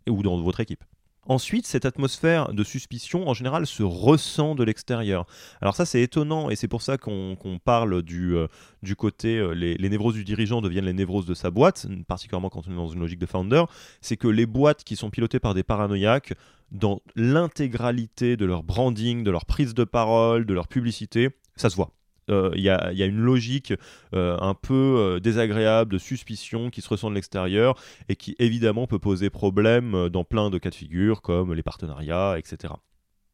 ou 0.09 0.23
dans 0.23 0.41
votre 0.41 0.61
équipe. 0.61 0.85
Ensuite, 1.27 1.67
cette 1.67 1.85
atmosphère 1.85 2.53
de 2.55 2.65
suspicion, 2.65 3.29
en 3.29 3.35
général, 3.35 3.67
se 3.67 3.83
ressent 3.83 4.55
de 4.55 4.65
l'extérieur. 4.65 5.27
Alors 5.61 5.77
ça, 5.77 5.85
c'est 5.85 6.01
étonnant, 6.01 6.49
et 6.49 6.57
c'est 6.57 6.67
pour 6.67 6.81
ça 6.81 6.97
qu'on 6.97 7.37
parle 7.63 8.03
du, 8.03 8.35
euh, 8.35 8.49
côté, 8.97 9.37
euh, 9.37 9.53
les, 9.53 9.75
les, 9.75 9.89
névroses 9.91 10.15
du 10.15 10.25
dirigeant 10.25 10.63
deviennent 10.63 10.87
les 10.87 10.95
névroses 10.95 11.27
de 11.27 11.35
sa 11.35 11.51
boîte, 11.51 11.87
particulièrement 12.09 12.49
quand 12.49 12.67
on 12.67 12.73
est 12.73 12.77
dans 12.77 12.89
une 12.89 13.01
logique 13.01 13.19
de 13.19 13.27
founder, 13.27 13.65
c'est 14.01 14.17
que 14.17 14.29
les 14.29 14.47
boîtes 14.47 14.83
qui 14.83 14.97
sont 14.97 15.11
pilotées 15.11 15.41
par 15.41 15.53
des 15.55 15.63
paranoïaques, 15.63 16.33
dans 16.73 17.01
l'intégralité 17.17 18.37
de 18.37 18.47
leur 18.47 18.63
branding, 18.63 19.23
de 19.23 19.31
leur 19.31 19.45
prise 19.45 19.75
de 19.75 19.85
parole, 19.85 20.47
de 20.47 20.55
leur 20.55 20.69
publicité, 20.69 21.31
ça 21.55 21.69
se 21.69 21.77
voit. 21.77 21.93
Euh, 22.31 22.51
il 22.55 22.63
y, 22.63 22.71
a, 22.71 23.07
une 23.07 23.21
logique 23.21 23.73
euh, 24.15 24.37
un 24.41 24.55
peu 24.55 24.75
euh, 24.75 25.21
désagréable 25.21 25.93
de 25.93 25.99
suspicion 25.99 26.71
qui 26.71 26.81
se 26.81 26.89
ressent 26.89 27.11
de 27.11 27.15
l'extérieur 27.15 27.75
et 28.09 28.17
qui 28.17 28.37
évidemment 28.39 28.87
peut 28.87 28.99
poser 28.99 29.31
problème 29.31 30.09
dans 30.09 30.25
plein 30.25 30.51
de 30.51 30.59
cas 30.59 30.71
de 30.71 30.75
figure 30.75 31.23
comme 31.23 31.55
les 31.55 31.63
partenariats, 31.63 32.37
etc. 32.39 32.75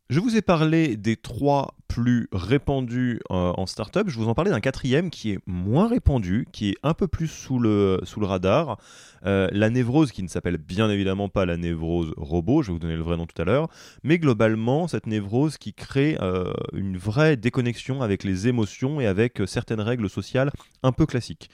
Je 0.08 0.20
vous 0.20 0.36
ai 0.36 0.42
parlé 0.42 0.96
des 0.96 1.16
trois 1.16 1.74
plus 1.88 2.28
répandus 2.30 3.18
euh, 3.32 3.52
en 3.56 3.66
startup. 3.66 4.08
Je 4.08 4.16
vous 4.16 4.28
en 4.28 4.34
parlais 4.34 4.52
d'un 4.52 4.60
quatrième 4.60 5.10
qui 5.10 5.32
est 5.32 5.40
moins 5.46 5.88
répandu, 5.88 6.46
qui 6.52 6.68
est 6.68 6.76
un 6.84 6.94
peu 6.94 7.08
plus 7.08 7.26
sous 7.26 7.58
le, 7.58 7.98
radar. 8.20 8.78
Euh, 9.24 9.48
la 9.50 9.68
névrose, 9.68 10.12
qui 10.12 10.22
ne 10.22 10.28
s'appelle 10.28 10.58
bien 10.58 10.88
évidemment 10.90 11.28
pas 11.28 11.44
la 11.44 11.56
névrose 11.56 12.14
robot, 12.16 12.62
je 12.62 12.68
vais 12.68 12.74
vous 12.74 12.78
donner 12.78 12.94
le 12.94 13.02
vrai 13.02 13.16
nom 13.16 13.26
tout 13.26 13.42
à 13.42 13.44
l'heure, 13.44 13.68
mais 14.04 14.20
globalement, 14.20 14.86
cette 14.86 15.08
névrose 15.08 15.58
qui 15.58 15.74
crée 15.74 16.16
euh, 16.20 16.52
une 16.72 16.96
vraie 16.96 17.36
déconnexion 17.36 18.00
avec 18.00 18.22
les 18.22 18.46
émotions 18.46 19.00
et 19.00 19.08
avec 19.08 19.42
certaines 19.46 19.80
règles 19.80 20.08
sociales 20.08 20.52
un 20.84 20.92
peu 20.92 21.06
classiques. 21.06 21.50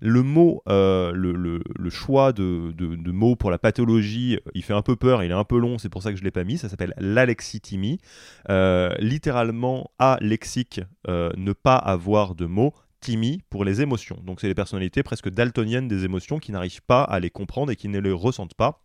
Le 0.00 0.22
mot, 0.22 0.62
euh, 0.68 1.12
le, 1.12 1.90
choix 1.90 2.32
de, 2.32 3.10
mots 3.10 3.36
pour 3.36 3.50
la 3.50 3.58
pathologie, 3.58 4.38
il 4.54 4.62
fait 4.62 4.72
un 4.72 4.82
peu 4.82 4.96
peur, 4.96 5.22
il 5.22 5.30
est 5.30 5.34
un 5.34 5.44
peu 5.44 5.58
long, 5.58 5.78
c'est 5.78 5.88
pour 5.88 6.02
ça 6.02 6.10
que 6.10 6.16
je 6.16 6.22
ne 6.22 6.26
l'ai 6.26 6.30
pas 6.30 6.44
mis. 6.44 6.58
Ça 6.58 6.68
s'appelle 6.68 6.94
l'alexithymie. 6.98 7.98
Euh, 8.50 8.94
littéralement, 8.98 9.90
alexique, 9.98 10.80
euh, 11.08 11.30
ne 11.36 11.52
pas 11.52 11.76
avoir 11.76 12.34
de 12.34 12.46
mots 12.46 12.74
timie 13.00 13.42
pour 13.50 13.64
les 13.64 13.82
émotions. 13.82 14.18
Donc 14.24 14.40
c'est 14.40 14.48
les 14.48 14.54
personnalités 14.54 15.02
presque 15.02 15.28
daltoniennes 15.28 15.88
des 15.88 16.04
émotions 16.04 16.38
qui 16.38 16.52
n'arrivent 16.52 16.82
pas 16.82 17.02
à 17.02 17.20
les 17.20 17.30
comprendre 17.30 17.70
et 17.70 17.76
qui 17.76 17.88
ne 17.88 17.98
les 17.98 18.12
ressentent 18.12 18.54
pas. 18.54 18.82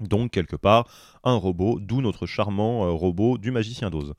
Donc 0.00 0.32
quelque 0.32 0.56
part, 0.56 0.88
un 1.22 1.36
robot, 1.36 1.78
d'où 1.80 2.00
notre 2.00 2.26
charmant 2.26 2.92
robot 2.96 3.38
du 3.38 3.52
magicien 3.52 3.88
d'Oz. 3.88 4.14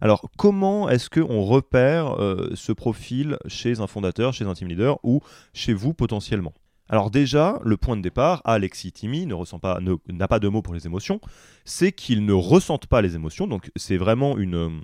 Alors, 0.00 0.22
comment 0.36 0.88
est-ce 0.88 1.10
qu'on 1.10 1.42
repère 1.42 2.20
euh, 2.20 2.50
ce 2.54 2.72
profil 2.72 3.36
chez 3.46 3.80
un 3.80 3.86
fondateur, 3.86 4.32
chez 4.32 4.44
un 4.44 4.54
team 4.54 4.68
leader 4.68 4.98
ou 5.02 5.20
chez 5.52 5.72
vous 5.72 5.94
potentiellement? 5.94 6.54
Alors 6.88 7.10
déjà, 7.10 7.60
le 7.64 7.76
point 7.76 7.96
de 7.96 8.02
départ, 8.02 8.40
Alexis 8.44 8.92
ressent 9.32 9.58
pas, 9.58 9.78
n'a 10.08 10.28
pas 10.28 10.38
de 10.38 10.48
mots 10.48 10.62
pour 10.62 10.72
les 10.72 10.86
émotions, 10.86 11.20
c'est 11.64 11.92
qu'il 11.92 12.24
ne 12.24 12.32
ressente 12.32 12.86
pas 12.86 13.02
les 13.02 13.14
émotions. 13.14 13.46
Donc 13.46 13.70
c'est 13.76 13.98
vraiment 13.98 14.38
une, 14.38 14.80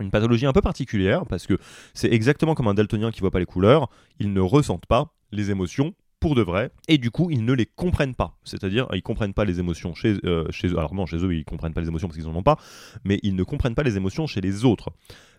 une 0.00 0.10
pathologie 0.10 0.46
un 0.46 0.52
peu 0.52 0.62
particulière 0.62 1.26
parce 1.26 1.46
que 1.46 1.58
c'est 1.94 2.12
exactement 2.12 2.54
comme 2.54 2.66
un 2.66 2.74
daltonien 2.74 3.12
qui 3.12 3.20
voit 3.20 3.30
pas 3.30 3.38
les 3.38 3.46
couleurs. 3.46 3.88
Ils 4.18 4.32
ne 4.32 4.40
ressentent 4.40 4.86
pas 4.86 5.14
les 5.30 5.50
émotions 5.50 5.94
pour 6.20 6.34
de 6.34 6.42
vrai, 6.42 6.70
et 6.88 6.98
du 6.98 7.10
coup 7.10 7.30
ils 7.30 7.44
ne 7.44 7.52
les 7.52 7.66
comprennent 7.66 8.14
pas. 8.14 8.36
C'est-à-dire 8.44 8.86
ils 8.92 9.02
comprennent 9.02 9.34
pas 9.34 9.44
les 9.44 9.60
émotions 9.60 9.94
chez, 9.94 10.16
euh, 10.24 10.46
chez 10.50 10.68
eux. 10.68 10.78
Alors 10.78 10.94
non, 10.94 11.06
chez 11.06 11.18
eux 11.18 11.34
ils 11.34 11.44
comprennent 11.44 11.74
pas 11.74 11.80
les 11.80 11.88
émotions 11.88 12.08
parce 12.08 12.18
qu'ils 12.18 12.28
n'en 12.28 12.36
ont 12.36 12.42
pas, 12.42 12.58
mais 13.04 13.20
ils 13.22 13.34
ne 13.34 13.42
comprennent 13.42 13.74
pas 13.74 13.82
les 13.82 13.96
émotions 13.96 14.26
chez 14.26 14.40
les 14.40 14.64
autres. 14.64 14.90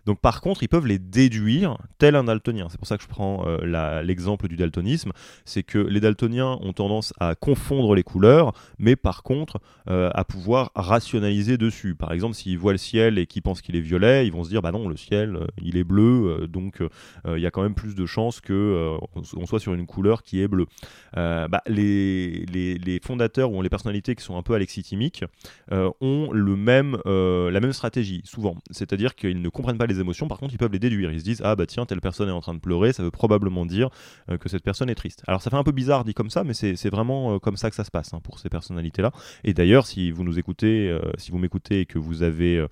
Donc 0.06 0.20
par 0.20 0.40
contre, 0.40 0.62
ils 0.62 0.68
peuvent 0.68 0.86
les 0.86 0.98
déduire 0.98 1.76
tel 1.98 2.14
un 2.14 2.24
daltonien. 2.24 2.66
C'est 2.70 2.78
pour 2.78 2.86
ça 2.86 2.96
que 2.96 3.02
je 3.02 3.08
prends 3.08 3.46
euh, 3.46 4.02
l'exemple 4.02 4.48
du 4.48 4.56
daltonisme. 4.56 5.12
C'est 5.44 5.62
que 5.62 5.78
les 5.78 6.00
daltoniens 6.00 6.58
ont 6.60 6.72
tendance 6.72 7.12
à 7.20 7.34
confondre 7.34 7.94
les 7.94 8.02
couleurs, 8.02 8.52
mais 8.78 8.96
par 8.96 9.22
contre 9.22 9.60
euh, 9.88 10.10
à 10.14 10.24
pouvoir 10.24 10.70
rationaliser 10.74 11.58
dessus. 11.58 11.94
Par 11.94 12.12
exemple, 12.12 12.34
s'ils 12.34 12.58
voient 12.58 12.72
le 12.72 12.78
ciel 12.78 13.18
et 13.18 13.26
qu'ils 13.26 13.42
pensent 13.42 13.62
qu'il 13.62 13.76
est 13.76 13.80
violet, 13.80 14.26
ils 14.26 14.32
vont 14.32 14.44
se 14.44 14.48
dire 14.48 14.62
bah 14.62 14.72
non, 14.72 14.88
le 14.88 14.96
ciel 14.96 15.36
euh, 15.36 15.46
il 15.62 15.76
est 15.76 15.84
bleu, 15.84 16.46
donc 16.48 16.82
il 17.26 17.40
y 17.40 17.46
a 17.46 17.50
quand 17.50 17.62
même 17.62 17.74
plus 17.74 17.94
de 17.94 18.06
chances 18.06 18.40
que 18.40 18.96
on 19.14 19.46
soit 19.46 19.60
sur 19.60 19.74
une 19.74 19.86
couleur 19.86 20.22
qui 20.22 20.40
est 20.40 20.48
bleue. 20.48 20.66
Bah, 21.14 21.62
les, 21.66 22.44
les, 22.46 23.00
fondateurs 23.02 23.52
ou 23.52 23.62
les 23.62 23.68
personnalités 23.68 24.14
qui 24.14 24.22
sont 24.22 24.36
un 24.36 24.42
peu 24.42 24.54
alexithymiques 24.54 25.24
ont 25.70 26.30
le 26.32 26.56
même, 26.56 26.98
la 27.04 27.60
même 27.60 27.72
stratégie 27.72 28.22
souvent, 28.24 28.56
c'est-à-dire 28.70 29.14
qu'ils 29.14 29.40
ne 29.40 29.48
comprennent 29.48 29.78
pas 29.78 29.86
les 29.90 30.00
émotions, 30.00 30.28
par 30.28 30.38
contre, 30.38 30.54
ils 30.54 30.58
peuvent 30.58 30.72
les 30.72 30.78
déduire. 30.78 31.12
Ils 31.12 31.20
se 31.20 31.24
disent 31.24 31.42
Ah 31.44 31.56
bah 31.56 31.66
tiens, 31.66 31.86
telle 31.86 32.00
personne 32.00 32.28
est 32.28 32.32
en 32.32 32.40
train 32.40 32.54
de 32.54 32.60
pleurer, 32.60 32.92
ça 32.92 33.02
veut 33.02 33.10
probablement 33.10 33.66
dire 33.66 33.90
euh, 34.30 34.38
que 34.38 34.48
cette 34.48 34.62
personne 34.62 34.90
est 34.90 34.94
triste. 34.94 35.22
Alors 35.26 35.42
ça 35.42 35.50
fait 35.50 35.56
un 35.56 35.64
peu 35.64 35.72
bizarre 35.72 36.04
dit 36.04 36.14
comme 36.14 36.30
ça, 36.30 36.44
mais 36.44 36.54
c'est 36.54 36.90
vraiment 36.90 37.34
euh, 37.34 37.38
comme 37.38 37.56
ça 37.56 37.70
que 37.70 37.76
ça 37.76 37.84
se 37.84 37.90
passe 37.90 38.14
hein, 38.14 38.20
pour 38.22 38.38
ces 38.38 38.48
personnalités-là. 38.48 39.12
Et 39.44 39.54
d'ailleurs, 39.54 39.86
si 39.86 40.10
vous 40.10 40.24
nous 40.24 40.38
écoutez, 40.38 40.88
euh, 40.88 41.00
si 41.18 41.30
vous 41.30 41.38
m'écoutez 41.38 41.80
et 41.80 41.86
que 41.86 41.98
vous 41.98 42.22
avez, 42.22 42.64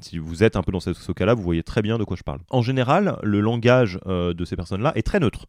si 0.00 0.18
vous 0.18 0.44
êtes 0.44 0.56
un 0.56 0.62
peu 0.62 0.72
dans 0.72 0.80
ce, 0.80 0.92
ce 0.92 1.12
cas-là, 1.12 1.34
vous 1.34 1.42
voyez 1.42 1.62
très 1.62 1.82
bien 1.82 1.98
de 1.98 2.04
quoi 2.04 2.16
je 2.16 2.22
parle. 2.22 2.40
En 2.50 2.62
général, 2.62 3.18
le 3.22 3.40
langage 3.40 3.98
de 4.06 4.44
ces 4.44 4.56
personnes-là 4.56 4.92
est 4.94 5.02
très 5.02 5.20
neutre, 5.20 5.46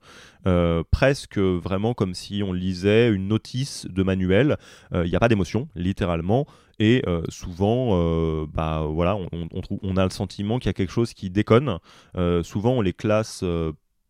presque 0.92 1.38
vraiment 1.38 1.94
comme 1.94 2.14
si 2.14 2.44
on 2.44 2.54
lisait 2.54 3.10
une 3.10 3.28
notice 3.28 3.88
de 3.90 4.04
manuel. 4.04 4.58
Il 4.94 5.10
n'y 5.10 5.16
a 5.16 5.20
pas 5.20 5.30
d'émotion, 5.30 5.68
littéralement. 5.76 6.48
Et 6.84 7.02
euh, 7.08 7.22
souvent, 7.30 7.92
euh, 7.94 8.46
bah, 8.46 8.86
on, 8.86 9.96
a 9.96 10.04
le 10.04 10.10
sentiment 10.10 10.60
qu'il 10.60 10.68
y 10.68 10.70
a 10.70 10.74
quelque 10.74 10.92
chose 10.92 11.14
qui 11.14 11.30
déconne. 11.30 11.80
Euh, 12.18 12.44
souvent, 12.44 12.74
on 12.74 12.82
les 12.82 12.92
classe 12.92 13.42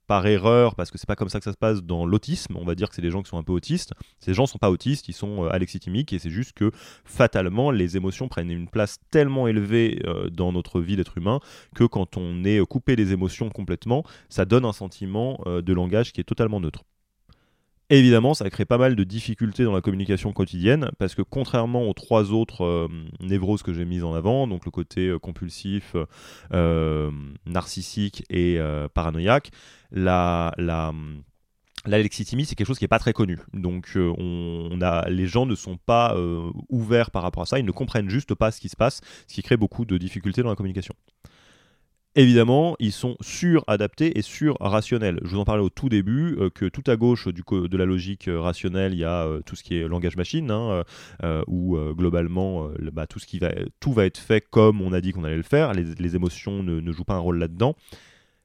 par 0.08 0.26
erreur, 0.26 0.74
parce 0.74 0.90
que 0.90 0.98
c'est 0.98 1.06
pas 1.06 1.16
comme 1.16 1.30
ça 1.30 1.38
que 1.38 1.44
ça 1.44 1.52
se 1.52 1.58
passe 1.58 1.84
dans 1.84 2.08
l'autisme, 2.08 2.58
on 2.58 2.66
va 2.66 2.74
dire 2.74 2.90
que 2.90 2.96
c'est 2.96 3.04
des 3.04 3.12
gens 3.12 3.22
qui 3.22 3.30
sont 3.30 3.38
un 3.38 3.44
peu 3.44 3.52
autistes. 3.54 3.94
Ces 4.20 4.34
gens 4.34 4.48
sont 4.48 4.58
pas 4.58 4.72
autistes, 4.72 5.08
ils 5.08 5.14
sont 5.14 5.44
alexithymiques, 5.44 6.14
et 6.14 6.20
c'est 6.20 6.32
juste 6.32 6.54
que 6.54 6.72
fatalement, 7.06 7.70
les 7.70 7.96
émotions 7.96 8.28
prennent 8.28 8.50
une 8.50 8.68
place 8.68 8.98
tellement 9.12 9.48
élevée 9.48 10.02
dans 10.32 10.52
notre 10.52 10.82
vie 10.82 10.96
d'être 10.96 11.16
humain 11.20 11.42
que 11.76 11.84
quand 11.84 12.18
on 12.18 12.44
est 12.44 12.60
coupé 12.66 12.96
des 12.96 13.14
émotions 13.14 13.50
complètement, 13.50 14.04
ça 14.30 14.46
donne 14.46 14.66
un 14.66 14.74
sentiment 14.74 15.40
de 15.46 15.74
langage 15.74 16.12
qui 16.12 16.22
est 16.22 16.26
totalement 16.26 16.60
neutre. 16.60 16.84
Évidemment, 17.94 18.34
ça 18.34 18.50
crée 18.50 18.66
pas 18.66 18.80
mal 18.80 18.96
de 18.96 19.04
difficultés 19.04 19.66
dans 19.66 19.72
la 19.72 19.82
communication 19.82 20.34
quotidienne 20.34 20.90
parce 20.98 21.14
que 21.14 21.22
contrairement 21.22 21.88
aux 21.88 21.94
trois 21.94 22.32
autres 22.32 22.64
euh, 22.64 22.88
névroses 23.20 23.62
que 23.62 23.72
j'ai 23.72 23.86
mises 23.86 24.04
en 24.04 24.16
avant, 24.16 24.48
donc 24.48 24.66
le 24.66 24.72
côté 24.72 25.10
euh, 25.10 25.20
compulsif, 25.20 25.96
euh, 26.54 27.12
narcissique 27.46 28.24
et 28.32 28.60
paranoïaque, 28.96 29.52
la, 29.92 30.56
la 30.58 30.92
L'alexithymie, 31.86 32.46
c'est 32.46 32.56
quelque 32.56 32.68
chose 32.68 32.80
qui 32.80 32.86
n'est 32.86 32.88
pas 32.88 32.98
très 32.98 33.12
connu. 33.12 33.38
Donc, 33.52 33.92
on, 33.98 34.80
a, 34.82 35.10
les 35.10 35.28
gens 35.28 35.46
ne 35.46 35.54
sont 35.54 35.76
pas 35.76 36.16
ouverts 36.70 37.12
par 37.12 37.24
rapport 37.24 37.44
à 37.44 37.46
ça, 37.46 37.60
ils 37.60 37.66
ne 37.66 37.72
comprennent 37.72 38.10
juste 38.10 38.34
pas 38.36 38.52
ce 38.52 38.62
qui 38.62 38.70
se 38.70 38.78
passe, 38.78 39.02
ce 39.28 39.34
qui 39.34 39.44
crée 39.44 39.58
beaucoup 39.58 39.84
de 39.84 39.98
difficultés 39.98 40.44
dans 40.44 40.50
la 40.50 40.56
communication. 40.56 40.96
Évidemment, 42.16 42.76
ils 42.78 42.92
sont 42.92 43.18
sur-adaptés 43.22 44.20
et 44.20 44.22
sur-rationnels. 44.22 45.20
Je 45.24 45.30
vous 45.30 45.40
en 45.40 45.46
parlais 45.46 45.64
au 45.64 45.72
tout 45.72 45.90
début, 45.90 46.38
euh, 46.40 46.52
que 46.52 46.66
tout 46.66 46.84
à 46.86 46.96
gauche 46.96 47.28
de 47.28 47.78
la 47.78 47.86
logique 47.86 48.28
euh, 48.28 48.40
rationnelle, 48.40 48.94
il 48.94 49.00
y 49.00 49.04
a 49.04 49.26
euh, 49.26 49.42
tout 49.44 49.56
ce 49.56 49.64
qui 49.64 49.78
est 49.78 49.88
langage 49.88 50.16
machine, 50.16 50.52
hein, 50.52 50.84
où 51.48 51.76
globalement, 51.94 52.70
bah, 52.92 53.08
tout, 53.08 53.20
va, 53.42 53.50
tout 53.80 53.94
va 53.94 54.06
être 54.06 54.20
fait 54.20 54.42
comme 54.42 54.82
on 54.82 54.94
a 54.94 55.02
dit 55.02 55.12
qu'on 55.12 55.24
allait 55.24 55.38
le 55.38 55.44
faire, 55.44 55.74
les, 55.74 56.16
émotions 56.16 56.62
ne, 56.62 56.92
jouent 56.92 57.04
pas 57.04 57.16
un 57.16 57.20
rôle 57.20 57.40
là-dedans. 57.40 57.76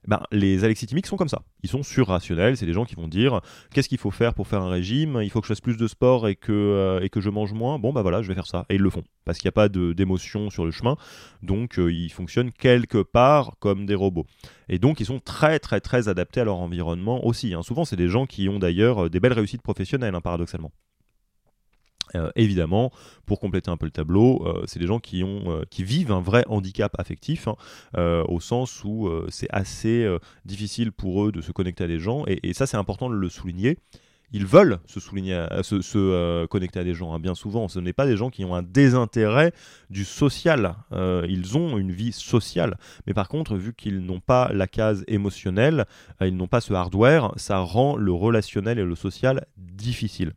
Ben, 0.07 0.23
les 0.31 0.65
alexithymiques 0.65 1.07
sont 1.07 1.17
comme 1.17 1.29
ça. 1.29 1.43
Ils 1.63 1.69
sont 1.69 1.83
surrationnels. 1.83 2.57
C'est 2.57 2.67
des 2.67 2.73
gens 2.73 2.85
qui 2.85 2.95
vont 2.95 3.09
dire 3.09 3.41
qu'est-ce 3.73 3.89
qu'il 3.89 3.99
faut 3.99 4.11
faire 4.11 4.35
pour 4.35 4.47
faire 4.47 4.63
un 4.63 4.71
régime? 4.71 5.21
Il 5.23 5.31
faut 5.31 5.41
que 5.41 5.47
je 5.47 5.53
fasse 5.53 5.61
plus 5.61 5.77
de 5.77 5.87
sport 5.87 6.29
et 6.29 6.37
que, 6.37 6.53
euh, 6.53 7.01
et 7.01 7.09
que 7.11 7.21
je 7.21 7.31
mange 7.31 7.53
moins? 7.53 7.79
Bon, 7.79 7.93
bah 7.93 8.03
voilà, 8.03 8.23
je 8.23 8.29
vais 8.29 8.35
faire 8.35 8.47
ça. 8.47 8.65
Et 8.69 8.77
ils 8.77 8.81
le 8.81 8.91
font. 8.91 9.05
Parce 9.25 9.39
qu'il 9.39 9.47
n'y 9.47 9.51
a 9.51 9.53
pas 9.53 9.69
d'émotion 9.69 10.51
sur 10.51 10.65
le 10.65 10.71
chemin. 10.71 10.97
Donc, 11.43 11.79
euh, 11.79 11.93
ils 11.93 12.11
fonctionnent 12.11 12.53
quelque 12.53 13.03
part 13.03 13.57
comme 13.59 13.87
des 13.87 13.95
robots. 13.95 14.27
Et 14.69 14.79
donc, 14.79 15.01
ils 15.01 15.07
sont 15.07 15.21
très, 15.21 15.59
très, 15.59 15.81
très 15.81 16.09
adaptés 16.09 16.41
à 16.41 16.45
leur 16.45 16.57
environnement 16.57 17.27
aussi. 17.27 17.55
Hein. 17.55 17.63
Souvent, 17.63 17.85
c'est 17.85 17.97
des 17.97 18.09
gens 18.09 18.27
qui 18.27 18.49
ont 18.49 18.59
d'ailleurs 18.59 19.05
euh, 19.07 19.11
des 19.11 19.21
belles 19.21 19.33
réussites 19.33 19.63
professionnelles, 19.63 20.15
hein, 20.15 20.21
paradoxalement. 20.21 20.73
Euh, 22.15 22.31
évidemment, 22.37 22.93
pour 23.27 23.41
compléter 23.41 23.71
un 23.71 23.77
peu 23.77 23.87
le 23.87 23.93
tableau, 23.93 24.47
euh, 24.47 24.65
c'est 24.67 24.79
des 24.79 24.87
gens 24.87 25.01
euh, 25.15 25.65
qui 25.71 25.85
vivent 25.85 26.13
un 26.13 26.21
vrai 26.21 26.45
handicap 26.49 26.93
affectif, 26.99 27.49
hein, 27.49 27.57
au 28.29 28.41
sens 28.41 28.83
où 28.85 29.11
c'est 29.29 29.49
assez 29.51 30.07
difficile 30.45 30.93
pour 30.93 31.25
eux 31.25 31.33
de 31.33 31.41
se 31.41 31.53
connecter 31.53 31.85
à 31.85 31.87
des 31.87 31.99
gens, 31.99 32.25
et, 32.27 32.53
ça 32.53 32.67
c'est 32.67 32.77
important 32.77 33.11
de 33.11 33.15
le 33.15 33.29
souligner. 33.29 33.79
Ils 34.31 34.45
veulent 34.45 34.79
se, 34.87 36.47
connecter 36.47 36.81
à 36.81 36.85
des 36.85 36.93
gens, 36.93 37.15
hein, 37.15 37.19
bien 37.19 37.35
souvent. 37.35 37.69
Ce 37.69 37.79
n'est 37.79 37.95
pas 37.95 38.07
des 38.07 38.17
gens 38.17 38.29
qui 38.29 38.45
ont 38.45 38.55
un 38.55 38.63
désintérêt 38.63 39.53
du 39.89 40.05
social. 40.05 40.75
ils 40.93 41.57
ont 41.57 41.79
une 41.79 41.93
vie 41.93 42.13
sociale. 42.13 42.77
Mais 43.07 43.15
par 43.15 43.29
contre, 43.29 43.57
vu 43.57 43.75
qu'ils 43.75 44.01
n'ont 44.01 44.21
pas 44.21 44.51
la 44.53 44.67
case 44.67 45.05
émotionnelle, 45.09 45.87
ils 46.21 46.37
n'ont 46.37 46.49
pas 46.49 46.61
ce 46.61 46.75
hardware, 46.75 47.33
ça 47.37 47.59
rend 47.59 47.97
le 47.97 48.13
relationnel 48.13 48.79
et 48.79 48.85
le 48.85 48.97
social 48.97 49.47
difficile. 49.57 50.33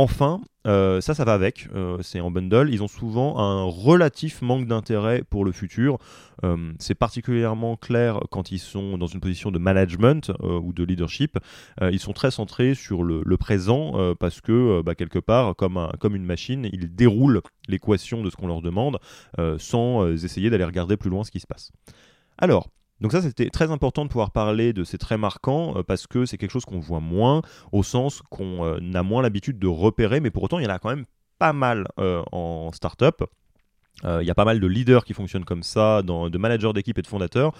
Enfin, 0.00 0.40
euh, 0.68 1.00
ça, 1.00 1.12
ça 1.12 1.24
va 1.24 1.34
avec, 1.34 1.66
euh, 1.74 1.98
c'est 2.02 2.20
en 2.20 2.30
bundle, 2.30 2.70
ils 2.70 2.84
ont 2.84 2.86
souvent 2.86 3.36
un 3.40 3.64
relatif 3.64 4.42
manque 4.42 4.68
d'intérêt 4.68 5.24
pour 5.28 5.44
le 5.44 5.50
futur. 5.50 5.98
Euh, 6.44 6.72
c'est 6.78 6.94
particulièrement 6.94 7.76
clair 7.76 8.20
quand 8.30 8.52
ils 8.52 8.60
sont 8.60 8.96
dans 8.96 9.08
une 9.08 9.18
position 9.18 9.50
de 9.50 9.58
management 9.58 10.30
ou 10.40 10.72
de 10.72 10.84
leadership. 10.84 11.36
ils 11.82 11.98
sont 11.98 12.12
très 12.12 12.30
centrés 12.30 12.76
sur 12.76 13.02
le, 13.02 13.36
présent 13.38 14.14
parce 14.20 14.40
que, 14.40 14.82
bah, 14.82 14.94
quelque 14.94 15.18
part, 15.18 15.56
comme, 15.56 15.90
comme 15.98 16.14
une 16.14 16.24
machine, 16.24 16.70
ils 16.72 16.94
déroulent 16.94 17.42
l'équation 17.66 18.22
de 18.22 18.30
ce 18.30 18.36
qu'on 18.36 18.46
leur 18.46 18.62
demande 18.62 19.00
sans 19.58 20.06
essayer 20.12 20.48
d'aller 20.48 20.62
regarder 20.62 20.96
plus 20.96 21.10
loin 21.10 21.24
ce 21.24 21.32
qui 21.32 21.40
se 21.40 21.46
passe. 21.48 21.72
Alors, 22.38 22.68
donc 23.00 23.12
ça, 23.12 23.22
c'était 23.22 23.48
très 23.50 23.70
important 23.70 24.04
de 24.04 24.10
pouvoir 24.10 24.32
parler 24.32 24.72
de 24.72 24.84
ces 24.84 24.98
traits 24.98 25.20
marquants 25.20 25.76
euh, 25.76 25.82
parce 25.82 26.06
que 26.06 26.26
c'est 26.26 26.36
quelque 26.36 26.50
chose 26.50 26.64
qu'on 26.64 26.80
voit 26.80 27.00
moins, 27.00 27.42
au 27.72 27.82
sens 27.82 28.22
qu'on 28.30 28.64
euh, 28.64 28.94
a 28.94 29.02
moins 29.02 29.22
l'habitude 29.22 29.58
de 29.58 29.68
repérer, 29.68 30.20
mais 30.20 30.30
pour 30.30 30.42
autant, 30.42 30.58
il 30.58 30.64
y 30.64 30.66
en 30.66 30.70
a 30.70 30.78
quand 30.78 30.90
même 30.90 31.04
pas 31.38 31.52
mal 31.52 31.86
euh, 32.00 32.22
en 32.32 32.72
startup. 32.72 33.24
Il 34.04 34.24
y 34.24 34.30
a 34.30 34.34
pas 34.36 34.44
mal 34.44 34.60
de 34.60 34.66
leaders 34.68 35.04
qui 35.04 35.12
fonctionnent 35.12 35.44
comme 35.44 35.64
ça, 35.64 36.02
de 36.02 36.38
managers 36.38 36.72
d'équipe 36.72 36.96
et 36.98 37.02
de 37.02 37.06
fondateurs 37.08 37.52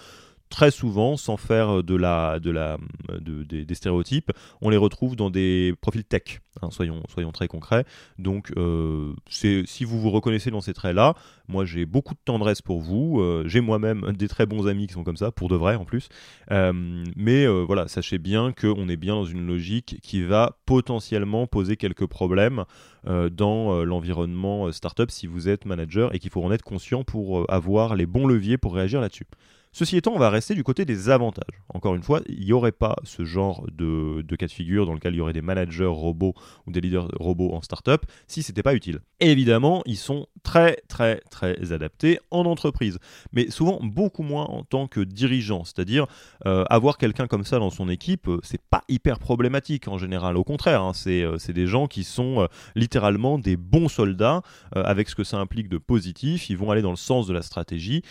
très 0.49 0.71
souvent, 0.71 1.15
sans 1.15 1.37
faire 1.37 1.83
de 1.83 1.95
la, 1.95 2.39
de 2.39 2.49
la, 2.51 2.77
de, 3.19 3.43
des 3.43 3.75
stéréotypes, 3.75 4.31
on 4.61 4.69
les 4.69 4.77
retrouve 4.77 5.15
dans 5.15 5.29
des 5.29 5.73
profils 5.81 6.03
tech, 6.03 6.41
hein, 6.61 6.69
soyons, 6.71 7.03
soyons 7.07 7.31
très 7.31 7.47
concrets. 7.47 7.85
Donc, 8.17 8.51
euh, 8.57 9.13
si 9.29 9.83
vous 9.83 9.99
vous 9.99 10.09
reconnaissez 10.09 10.49
dans 10.51 10.61
ces 10.61 10.73
traits-là, 10.73 11.13
moi 11.47 11.65
j'ai 11.65 11.85
beaucoup 11.85 12.13
de 12.13 12.19
tendresse 12.25 12.61
pour 12.61 12.81
vous. 12.81 13.21
Euh, 13.21 13.43
j'ai 13.47 13.61
moi-même 13.61 14.11
des 14.17 14.27
très 14.27 14.45
bons 14.45 14.67
amis 14.67 14.87
qui 14.87 14.93
sont 14.93 15.03
comme 15.03 15.17
ça, 15.17 15.31
pour 15.31 15.49
de 15.49 15.55
vrai 15.55 15.75
en 15.75 15.85
plus. 15.85 16.09
Euh, 16.51 17.03
mais 17.15 17.47
voilà, 17.47 17.87
sachez 17.87 18.17
bien 18.17 18.51
qu'on 18.51 18.89
est 18.89 18.97
bien 18.97 19.13
dans 19.13 19.25
une 19.25 19.45
logique 19.45 19.99
qui 20.01 20.23
va 20.23 20.57
potentiellement 20.65 21.47
poser 21.47 21.77
quelques 21.77 22.07
problèmes 22.07 22.65
dans 23.05 23.83
l'environnement 23.85 24.71
startup 24.71 25.09
si 25.09 25.25
vous 25.25 25.47
êtes 25.47 25.65
manager 25.65 26.13
et 26.13 26.19
qu'il 26.19 26.31
faut 26.31 26.43
en 26.43 26.51
être 26.51 26.63
conscient 26.63 27.03
pour 27.03 27.49
avoir 27.49 27.95
les 27.95 28.05
bons 28.05 28.27
leviers 28.27 28.57
pour 28.57 28.75
réagir 28.75 28.99
là-dessus. 28.99 29.25
Ceci 29.71 29.97
étant, 29.97 30.13
on 30.13 30.19
va 30.19 30.29
rester 30.29 30.55
du 30.55 30.63
côté 30.63 30.83
des 30.83 31.09
avantages. 31.09 31.61
Encore 31.73 31.93
une 31.93 32.01
fois, 32.01 32.21
il 32.27 32.43
n'y 32.43 32.53
aurait 32.53 32.71
pas 32.71 32.95
ce 33.03 33.23
genre 33.23 33.65
de, 33.71 34.23
cas 34.35 34.47
de 34.47 34.51
figure 34.51 34.87
dans 34.87 34.93
lequel 34.93 35.13
il 35.13 35.17
y 35.17 35.21
aurait 35.21 35.33
des 35.33 35.43
managers 35.43 35.85
robots 35.85 36.33
ou 36.65 36.71
des 36.71 36.81
leaders 36.81 37.07
robots 37.19 37.53
en 37.53 37.61
startup 37.61 38.01
si 38.27 38.41
ce 38.41 38.51
n'était 38.51 38.63
pas 38.63 38.73
utile. 38.73 38.99
évidemment, 39.19 39.83
ils 39.85 39.97
sont 39.97 40.27
très 40.43 40.77
très 40.87 41.21
très 41.29 41.71
adaptés 41.71 42.19
en 42.31 42.45
entreprise, 42.45 42.97
mais 43.31 43.51
souvent 43.51 43.79
beaucoup 43.81 44.23
moins 44.23 44.45
en 44.45 44.63
tant 44.63 44.87
que 44.87 45.01
dirigeant. 45.01 45.63
C'est-à-dire 45.65 46.07
euh, 46.45 46.63
avoir 46.69 46.97
quelqu'un 46.97 47.27
comme 47.27 47.43
ça 47.43 47.59
dans 47.59 47.69
son 47.69 47.89
équipe, 47.89 48.27
euh, 48.27 48.39
c'est 48.43 48.61
pas 48.61 48.83
hyper 48.87 49.19
problématique 49.19 49.87
en 49.87 49.97
général. 49.97 50.37
Au 50.37 50.43
contraire, 50.43 50.81
hein, 50.81 50.93
euh, 51.07 51.37
c'est 51.37 51.53
des 51.53 51.67
gens 51.67 51.87
qui 51.87 52.03
sont 52.03 52.47
littéralement 52.75 53.37
des 53.37 53.57
bons 53.57 53.89
soldats 53.89 54.41
avec 54.73 55.09
ce 55.09 55.15
que 55.15 55.23
ça 55.23 55.37
implique 55.37 55.69
de 55.69 55.77
positif. 55.77 56.49
Ils 56.49 56.57
vont 56.57 56.71
aller 56.71 56.81
dans 56.81 56.89
le 56.89 56.95
sens 56.95 57.27
de 57.27 57.33
la 57.33 57.41
stratégie. 57.41 58.01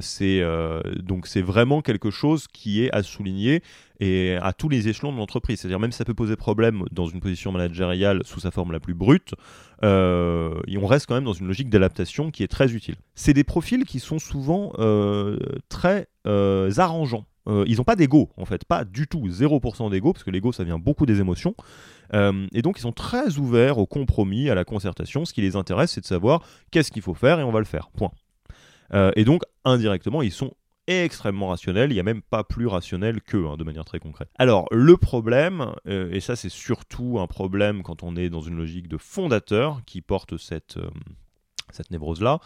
c'est 0.00 0.42
donc 1.04 1.26
c'est 1.26 1.42
vraiment 1.42 1.82
quelque 1.82 2.10
chose 2.10 2.46
qui 2.48 2.82
est 2.84 2.90
à 2.92 3.02
souligner 3.02 3.62
et 4.00 4.36
à 4.40 4.52
tous 4.52 4.68
les 4.68 4.88
échelons 4.88 5.12
de 5.12 5.18
l'entreprise. 5.18 5.60
C'est-à-dire 5.60 5.78
même 5.78 5.92
si 5.92 5.98
ça 5.98 6.04
peut 6.04 6.14
poser 6.14 6.36
problème 6.36 6.84
dans 6.90 7.06
une 7.06 7.20
position 7.20 7.52
managériale 7.52 8.22
sous 8.24 8.40
sa 8.40 8.50
forme 8.50 8.72
la 8.72 8.80
plus 8.80 8.94
brute, 8.94 9.34
euh, 9.82 10.60
on 10.76 10.86
reste 10.86 11.06
quand 11.06 11.14
même 11.14 11.24
dans 11.24 11.32
une 11.32 11.46
logique 11.46 11.68
d'adaptation 11.68 12.30
qui 12.30 12.42
est 12.42 12.48
très 12.48 12.72
utile. 12.72 12.96
C'est 13.14 13.32
des 13.32 13.44
profils 13.44 13.84
qui 13.84 14.00
sont 14.00 14.18
souvent 14.18 14.72
euh, 14.78 15.38
très 15.68 16.08
euh, 16.26 16.72
arrangeants. 16.76 17.26
ils 17.46 17.76
n'ont 17.76 17.84
pas 17.84 17.96
d'ego, 17.96 18.30
en 18.36 18.46
fait, 18.46 18.64
pas 18.64 18.84
du 18.84 19.06
tout, 19.06 19.28
0% 19.28 19.90
d'ego, 19.90 20.12
parce 20.12 20.24
que 20.24 20.30
l'ego, 20.30 20.52
ça 20.52 20.64
vient 20.64 20.78
beaucoup 20.78 21.06
des 21.06 21.20
émotions. 21.20 21.54
et 22.12 22.62
donc, 22.62 22.78
ils 22.78 22.82
sont 22.82 22.92
très 22.92 23.38
ouverts 23.38 23.78
au 23.78 23.86
compromis, 23.86 24.48
à 24.48 24.54
la 24.54 24.64
concertation. 24.64 25.24
Ce 25.24 25.32
qui 25.32 25.42
les 25.42 25.56
intéresse, 25.56 25.92
c'est 25.92 26.00
de 26.00 26.06
savoir 26.06 26.42
qu'est-ce 26.70 26.90
qu'il 26.90 27.02
faut 27.02 27.14
faire 27.14 27.40
et 27.40 27.44
on 27.44 27.52
va 27.52 27.58
le 27.58 27.66
faire. 27.66 27.90
Point. 27.90 28.12
et 29.16 29.24
donc, 29.24 29.42
indirectement, 29.64 30.22
ils 30.22 30.32
sont 30.32 30.52
extrêmement 30.86 31.48
rationnel, 31.48 31.90
il 31.90 31.94
n'y 31.94 32.00
a 32.00 32.04
même 32.04 32.22
pas 32.22 32.44
plus 32.44 32.66
rationnel 32.66 33.20
qu'eux, 33.20 33.46
hein, 33.46 33.56
de 33.56 33.64
manière 33.64 33.84
très 33.84 33.98
concrète. 33.98 34.28
Alors, 34.36 34.66
le 34.70 34.96
problème, 34.96 35.72
euh, 35.86 36.10
et 36.12 36.20
ça 36.20 36.36
c'est 36.36 36.50
surtout 36.50 37.18
un 37.20 37.26
problème 37.26 37.82
quand 37.82 38.02
on 38.02 38.16
est 38.16 38.30
dans 38.30 38.40
une 38.40 38.56
logique 38.56 38.88
de 38.88 38.96
fondateur 38.98 39.80
qui 39.86 40.00
porte 40.00 40.36
cette, 40.36 40.76
euh, 40.76 40.90
cette 41.74 41.90
névrose-là, 41.90 42.40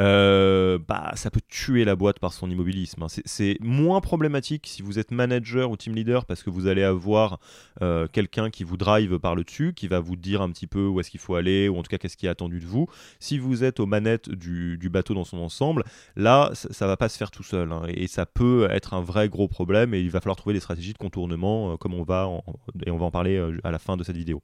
euh, 0.00 0.78
bah, 0.86 1.12
ça 1.16 1.30
peut 1.30 1.40
tuer 1.48 1.84
la 1.84 1.96
boîte 1.96 2.18
par 2.18 2.32
son 2.32 2.50
immobilisme. 2.50 3.02
Hein. 3.02 3.06
C'est 3.24 3.56
moins 3.60 4.00
problématique 4.00 4.66
si 4.66 4.82
vous 4.82 4.98
êtes 4.98 5.10
manager 5.10 5.70
ou 5.70 5.76
team 5.76 5.94
leader 5.94 6.24
parce 6.24 6.42
que 6.42 6.50
vous 6.50 6.66
allez 6.66 6.84
avoir 6.84 7.40
euh, 7.82 8.06
quelqu'un 8.06 8.50
qui 8.50 8.64
vous 8.64 8.76
drive 8.76 9.18
par 9.18 9.34
le 9.34 9.44
dessus, 9.44 9.72
qui 9.74 9.88
va 9.88 9.98
vous 9.98 10.16
dire 10.16 10.40
un 10.42 10.50
petit 10.50 10.66
peu 10.66 10.86
où 10.86 11.00
est-ce 11.00 11.10
qu'il 11.10 11.20
faut 11.20 11.34
aller, 11.34 11.68
ou 11.68 11.76
en 11.76 11.82
tout 11.82 11.90
cas 11.90 11.98
qu'est-ce 11.98 12.16
qui 12.16 12.26
est 12.26 12.30
attendu 12.30 12.60
de 12.60 12.66
vous. 12.66 12.86
Si 13.18 13.38
vous 13.38 13.64
êtes 13.64 13.80
aux 13.80 13.86
manettes 13.86 14.30
du, 14.30 14.78
bateau 14.88 15.14
dans 15.14 15.24
son 15.24 15.38
ensemble, 15.38 15.84
là, 16.16 16.50
ça, 16.54 16.86
ne 16.86 16.90
va 16.90 16.96
pas 16.96 17.08
se 17.08 17.18
faire 17.18 17.30
tout 17.30 17.42
seul. 17.42 17.72
Hein. 17.72 17.82
et 17.88 18.06
ça 18.06 18.24
peut 18.24 18.68
être 18.70 18.94
un 18.94 19.00
vrai 19.00 19.28
gros 19.28 19.48
problème 19.48 19.94
et 19.94 20.00
il 20.00 20.10
va 20.10 20.20
falloir 20.20 20.36
trouver 20.36 20.54
des 20.54 20.60
stratégies 20.60 20.92
de 20.92 20.98
contournement, 20.98 21.72
euh, 21.72 21.76
comme 21.76 21.94
on 21.94 22.04
va, 22.04 22.30
et 22.86 22.90
on 22.90 22.96
va 22.96 23.06
en 23.06 23.10
parler 23.10 23.38
à 23.64 23.70
la 23.70 23.78
fin 23.78 23.96
de 23.96 24.04
cette 24.04 24.16
vidéo. 24.16 24.42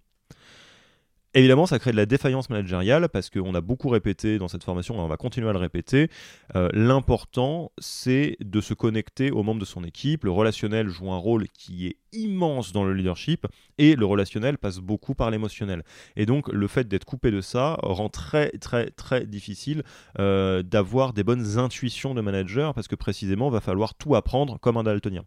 Évidemment, 1.36 1.66
ça 1.66 1.80
crée 1.80 1.90
de 1.90 1.96
la 1.96 2.06
défaillance 2.06 2.48
managériale 2.48 3.08
parce 3.08 3.28
qu'on 3.28 3.56
a 3.56 3.60
beaucoup 3.60 3.88
répété 3.88 4.38
dans 4.38 4.46
cette 4.46 4.62
formation 4.62 4.94
et 4.94 5.00
on 5.00 5.08
va 5.08 5.16
continuer 5.16 5.48
à 5.48 5.52
le 5.52 5.58
répéter. 5.58 6.08
Euh, 6.54 6.68
l'important, 6.72 7.72
c'est 7.78 8.36
de 8.38 8.60
se 8.60 8.72
connecter 8.72 9.32
aux 9.32 9.42
membres 9.42 9.58
de 9.58 9.64
son 9.64 9.82
équipe. 9.82 10.22
Le 10.22 10.30
relationnel 10.30 10.88
joue 10.88 11.10
un 11.10 11.16
rôle 11.16 11.48
qui 11.48 11.88
est 11.88 11.96
immense 12.12 12.70
dans 12.70 12.84
le 12.84 12.94
leadership 12.94 13.48
et 13.78 13.96
le 13.96 14.06
relationnel 14.06 14.58
passe 14.58 14.78
beaucoup 14.78 15.16
par 15.16 15.32
l'émotionnel. 15.32 15.82
Et 16.14 16.24
donc, 16.24 16.46
le 16.52 16.68
fait 16.68 16.86
d'être 16.86 17.04
coupé 17.04 17.32
de 17.32 17.40
ça 17.40 17.78
rend 17.82 18.08
très, 18.08 18.50
très, 18.58 18.90
très 18.90 19.26
difficile 19.26 19.82
euh, 20.20 20.62
d'avoir 20.62 21.14
des 21.14 21.24
bonnes 21.24 21.58
intuitions 21.58 22.14
de 22.14 22.20
manager 22.20 22.74
parce 22.74 22.86
que 22.86 22.94
précisément, 22.94 23.50
va 23.50 23.60
falloir 23.60 23.94
tout 23.94 24.14
apprendre 24.14 24.60
comme 24.60 24.76
un 24.76 24.84
daltonien. 24.84 25.24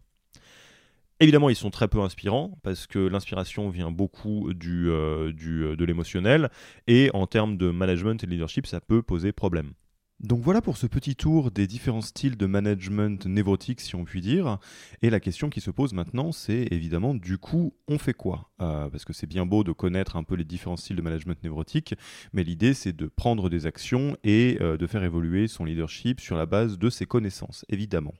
Évidemment, 1.20 1.48
ils 1.48 1.56
sont 1.56 1.70
très 1.70 1.88
peu 1.88 2.00
inspirants 2.00 2.56
parce 2.62 2.86
que 2.86 3.00
l'inspiration 3.00 3.70
vient 3.70 3.90
beaucoup 3.90 4.50
euh, 4.50 4.54
euh, 4.62 5.76
de 5.76 5.84
l'émotionnel 5.84 6.48
et 6.86 7.10
en 7.12 7.26
termes 7.26 7.56
de 7.56 7.70
management 7.70 8.22
et 8.22 8.26
de 8.26 8.30
leadership, 8.30 8.66
ça 8.66 8.80
peut 8.80 9.02
poser 9.02 9.32
problème. 9.32 9.72
Donc 10.20 10.42
voilà 10.42 10.60
pour 10.62 10.76
ce 10.76 10.86
petit 10.86 11.16
tour 11.16 11.50
des 11.50 11.66
différents 11.66 12.02
styles 12.02 12.36
de 12.36 12.46
management 12.46 13.26
névrotique, 13.26 13.80
si 13.80 13.96
on 13.96 14.04
peut 14.04 14.20
dire. 14.20 14.58
Et 15.02 15.10
la 15.10 15.18
question 15.18 15.50
qui 15.50 15.60
se 15.60 15.72
pose 15.72 15.92
maintenant, 15.92 16.30
c'est 16.30 16.68
évidemment, 16.70 17.14
du 17.14 17.38
coup, 17.38 17.74
on 17.88 17.98
fait 17.98 18.14
quoi? 18.14 18.50
Euh, 18.60 18.88
Parce 18.88 19.04
que 19.04 19.12
c'est 19.12 19.28
bien 19.28 19.44
beau 19.44 19.64
de 19.64 19.72
connaître 19.72 20.16
un 20.16 20.22
peu 20.22 20.36
les 20.36 20.44
différents 20.44 20.76
styles 20.76 20.96
de 20.96 21.02
management 21.02 21.42
névrotique, 21.42 21.94
mais 22.32 22.44
l'idée, 22.44 22.74
c'est 22.74 22.94
de 22.94 23.06
prendre 23.06 23.48
des 23.48 23.66
actions 23.66 24.16
et 24.22 24.58
de 24.60 24.86
faire 24.86 25.02
évoluer 25.02 25.48
son 25.48 25.64
leadership 25.64 26.20
sur 26.20 26.36
la 26.36 26.46
base 26.46 26.78
de 26.78 26.90
ses 26.90 27.06
connaissances, 27.06 27.64
évidemment. 27.68 28.14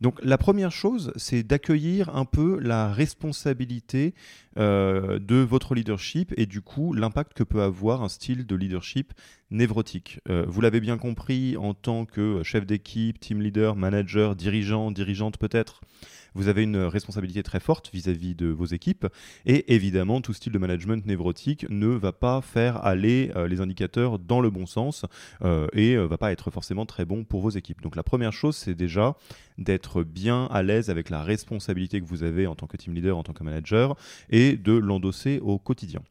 Donc 0.00 0.18
la 0.22 0.38
première 0.38 0.72
chose, 0.72 1.12
c'est 1.16 1.42
d'accueillir 1.42 2.14
un 2.14 2.24
peu 2.24 2.58
la 2.60 2.92
responsabilité 2.92 4.14
de 4.56 5.42
votre 5.42 5.74
leadership 5.74 6.32
et 6.36 6.46
du 6.46 6.60
coup 6.60 6.92
l'impact 6.92 7.34
que 7.34 7.42
peut 7.42 7.62
avoir 7.62 8.02
un 8.02 8.08
style 8.08 8.46
de 8.46 8.56
leadership 8.56 9.12
névrotique. 9.50 10.20
vous 10.28 10.60
l'avez 10.60 10.80
bien 10.80 10.98
compris 10.98 11.56
en 11.56 11.74
tant 11.74 12.04
que 12.04 12.42
chef 12.42 12.66
d'équipe, 12.66 13.20
team 13.20 13.40
leader, 13.40 13.76
manager, 13.76 14.34
dirigeant, 14.34 14.90
dirigeante 14.90 15.38
peut-être 15.38 15.80
vous 16.36 16.48
avez 16.48 16.62
une 16.62 16.76
responsabilité 16.76 17.42
très 17.42 17.60
forte 17.60 17.90
vis-à-vis 17.92 18.34
de 18.34 18.48
vos 18.48 18.66
équipes. 18.66 19.06
Et 19.46 19.74
évidemment, 19.74 20.20
tout 20.20 20.34
style 20.34 20.52
de 20.52 20.58
management 20.58 21.04
névrotique 21.06 21.66
ne 21.70 21.86
va 21.86 22.12
pas 22.12 22.42
faire 22.42 22.84
aller 22.84 23.32
euh, 23.36 23.48
les 23.48 23.62
indicateurs 23.62 24.18
dans 24.18 24.42
le 24.42 24.50
bon 24.50 24.66
sens 24.66 25.06
euh, 25.42 25.66
et 25.72 25.96
euh, 25.96 26.06
va 26.06 26.18
pas 26.18 26.32
être 26.32 26.50
forcément 26.50 26.84
très 26.84 27.06
bon 27.06 27.24
pour 27.24 27.40
vos 27.40 27.50
équipes. 27.50 27.80
Donc 27.80 27.96
la 27.96 28.02
première 28.02 28.34
chose, 28.34 28.54
c'est 28.54 28.74
déjà 28.74 29.16
d'être 29.56 30.02
bien 30.02 30.44
à 30.46 30.62
l'aise 30.62 30.90
avec 30.90 31.08
la 31.08 31.22
responsabilité 31.22 32.02
que 32.02 32.06
vous 32.06 32.22
avez 32.22 32.46
en 32.46 32.54
tant 32.54 32.66
que 32.66 32.76
team 32.76 32.94
leader, 32.94 33.16
en 33.16 33.22
tant 33.22 33.32
que 33.32 33.42
manager, 33.42 33.96
et 34.28 34.45
de 34.54 34.72
l'endosser 34.72 35.40
au 35.40 35.58
quotidien. 35.58 36.02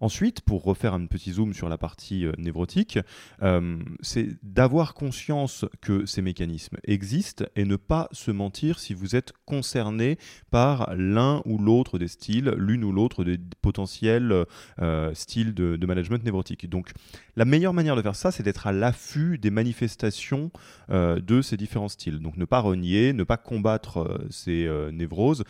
Ensuite, 0.00 0.42
pour 0.42 0.64
refaire 0.64 0.94
un 0.94 1.06
petit 1.06 1.32
zoom 1.32 1.52
sur 1.52 1.68
la 1.68 1.78
partie 1.78 2.24
euh, 2.24 2.32
névrotique, 2.38 2.98
euh, 3.42 3.78
c'est 4.00 4.28
d'avoir 4.42 4.94
conscience 4.94 5.64
que 5.80 6.06
ces 6.06 6.22
mécanismes 6.22 6.76
existent 6.84 7.44
et 7.56 7.64
ne 7.64 7.76
pas 7.76 8.08
se 8.12 8.30
mentir 8.30 8.78
si 8.78 8.94
vous 8.94 9.16
êtes 9.16 9.32
concerné 9.44 10.18
par 10.50 10.94
l'un 10.96 11.42
ou 11.46 11.58
l'autre 11.58 11.98
des 11.98 12.08
styles, 12.08 12.54
l'une 12.56 12.84
ou 12.84 12.92
l'autre 12.92 13.24
des 13.24 13.38
potentiels 13.60 14.44
euh, 14.80 15.14
styles 15.14 15.54
de, 15.54 15.86
management 15.88 16.22
névrotique. 16.22 16.68
Donc, 16.68 16.92
la 17.34 17.46
meilleure 17.46 17.72
manière 17.72 17.96
de 17.96 18.02
faire 18.02 18.14
ça, 18.14 18.30
c'est 18.30 18.42
d'être 18.42 18.66
à 18.66 18.72
l'affût 18.72 19.38
des 19.38 19.50
manifestations 19.50 20.50
de 20.90 21.40
ces 21.40 21.56
différents 21.56 21.88
styles. 21.88 22.18
Donc, 22.18 22.36
ne 22.36 22.44
pas 22.44 22.60
renier, 22.60 23.14
ne 23.14 23.24
pas 23.24 23.38
combattre 23.38 24.20
ces 24.28 24.68
névroses, 24.92 25.44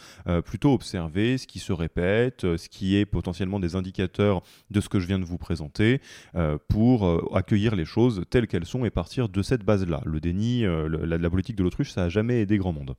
plutôt 0.45 0.75
observer 0.75 1.39
ce 1.39 1.49
qui 1.49 1.59
se 1.59 1.73
répète, 1.73 2.43
ce 2.43 2.69
qui 2.69 2.95
est 2.95 3.05
potentiellement 3.05 3.59
des 3.59 3.75
indicateurs 3.75 4.38
de 4.71 4.81
ce 4.81 4.89
que 4.89 5.01
je 5.01 5.07
viens 5.07 5.19
de 5.19 5.25
vous 5.25 5.39
présenter 5.39 6.01
euh, 6.35 6.59
pour 6.69 7.07
euh, 7.07 7.29
accueillir 7.35 7.75
les 7.75 7.85
choses 7.85 8.23
telles 8.31 8.47
qu'elles 8.47 8.67
sont 8.67 8.85
et 8.85 8.91
partir 8.91 9.29
de 9.29 9.43
cette 9.43 9.65
base-là. 9.65 10.01
Le 10.05 10.21
déni, 10.21 10.65
euh, 10.65 10.89
la, 10.89 11.19
la, 11.19 11.31
politique 11.31 11.57
de 11.57 11.63
l'autruche, 11.63 11.93
ça 11.93 12.03
n'a 12.03 12.09
jamais 12.09 12.41
aidé 12.41 12.59
grand 12.59 12.73
monde. 12.73 12.95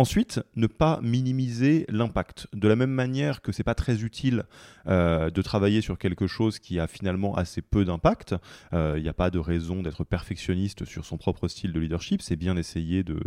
Ensuite, 0.00 0.40
ne 0.56 0.66
pas 0.66 0.98
minimiser 1.02 1.84
l'impact. 1.90 2.46
De 2.54 2.68
la 2.68 2.74
même 2.74 2.90
manière 2.90 3.42
que 3.42 3.52
c'est 3.52 3.62
pas 3.62 3.74
très 3.74 4.02
utile 4.02 4.44
euh, 4.86 5.28
de 5.28 5.42
travailler 5.42 5.82
sur 5.82 5.98
quelque 5.98 6.26
chose 6.26 6.58
qui 6.58 6.80
a 6.80 6.86
finalement 6.86 7.34
assez 7.36 7.60
peu 7.60 7.84
d'impact, 7.84 8.34
il 8.72 8.78
euh, 8.78 8.98
n'y 8.98 9.10
a 9.10 9.12
pas 9.12 9.28
de 9.28 9.38
raison 9.38 9.82
d'être 9.82 10.04
perfectionniste 10.04 10.86
sur 10.86 11.04
son 11.04 11.18
propre 11.18 11.48
style 11.48 11.74
de 11.74 11.80
leadership, 11.80 12.22
c'est 12.22 12.36
bien 12.36 12.54
d'essayer 12.54 13.04
de, 13.04 13.20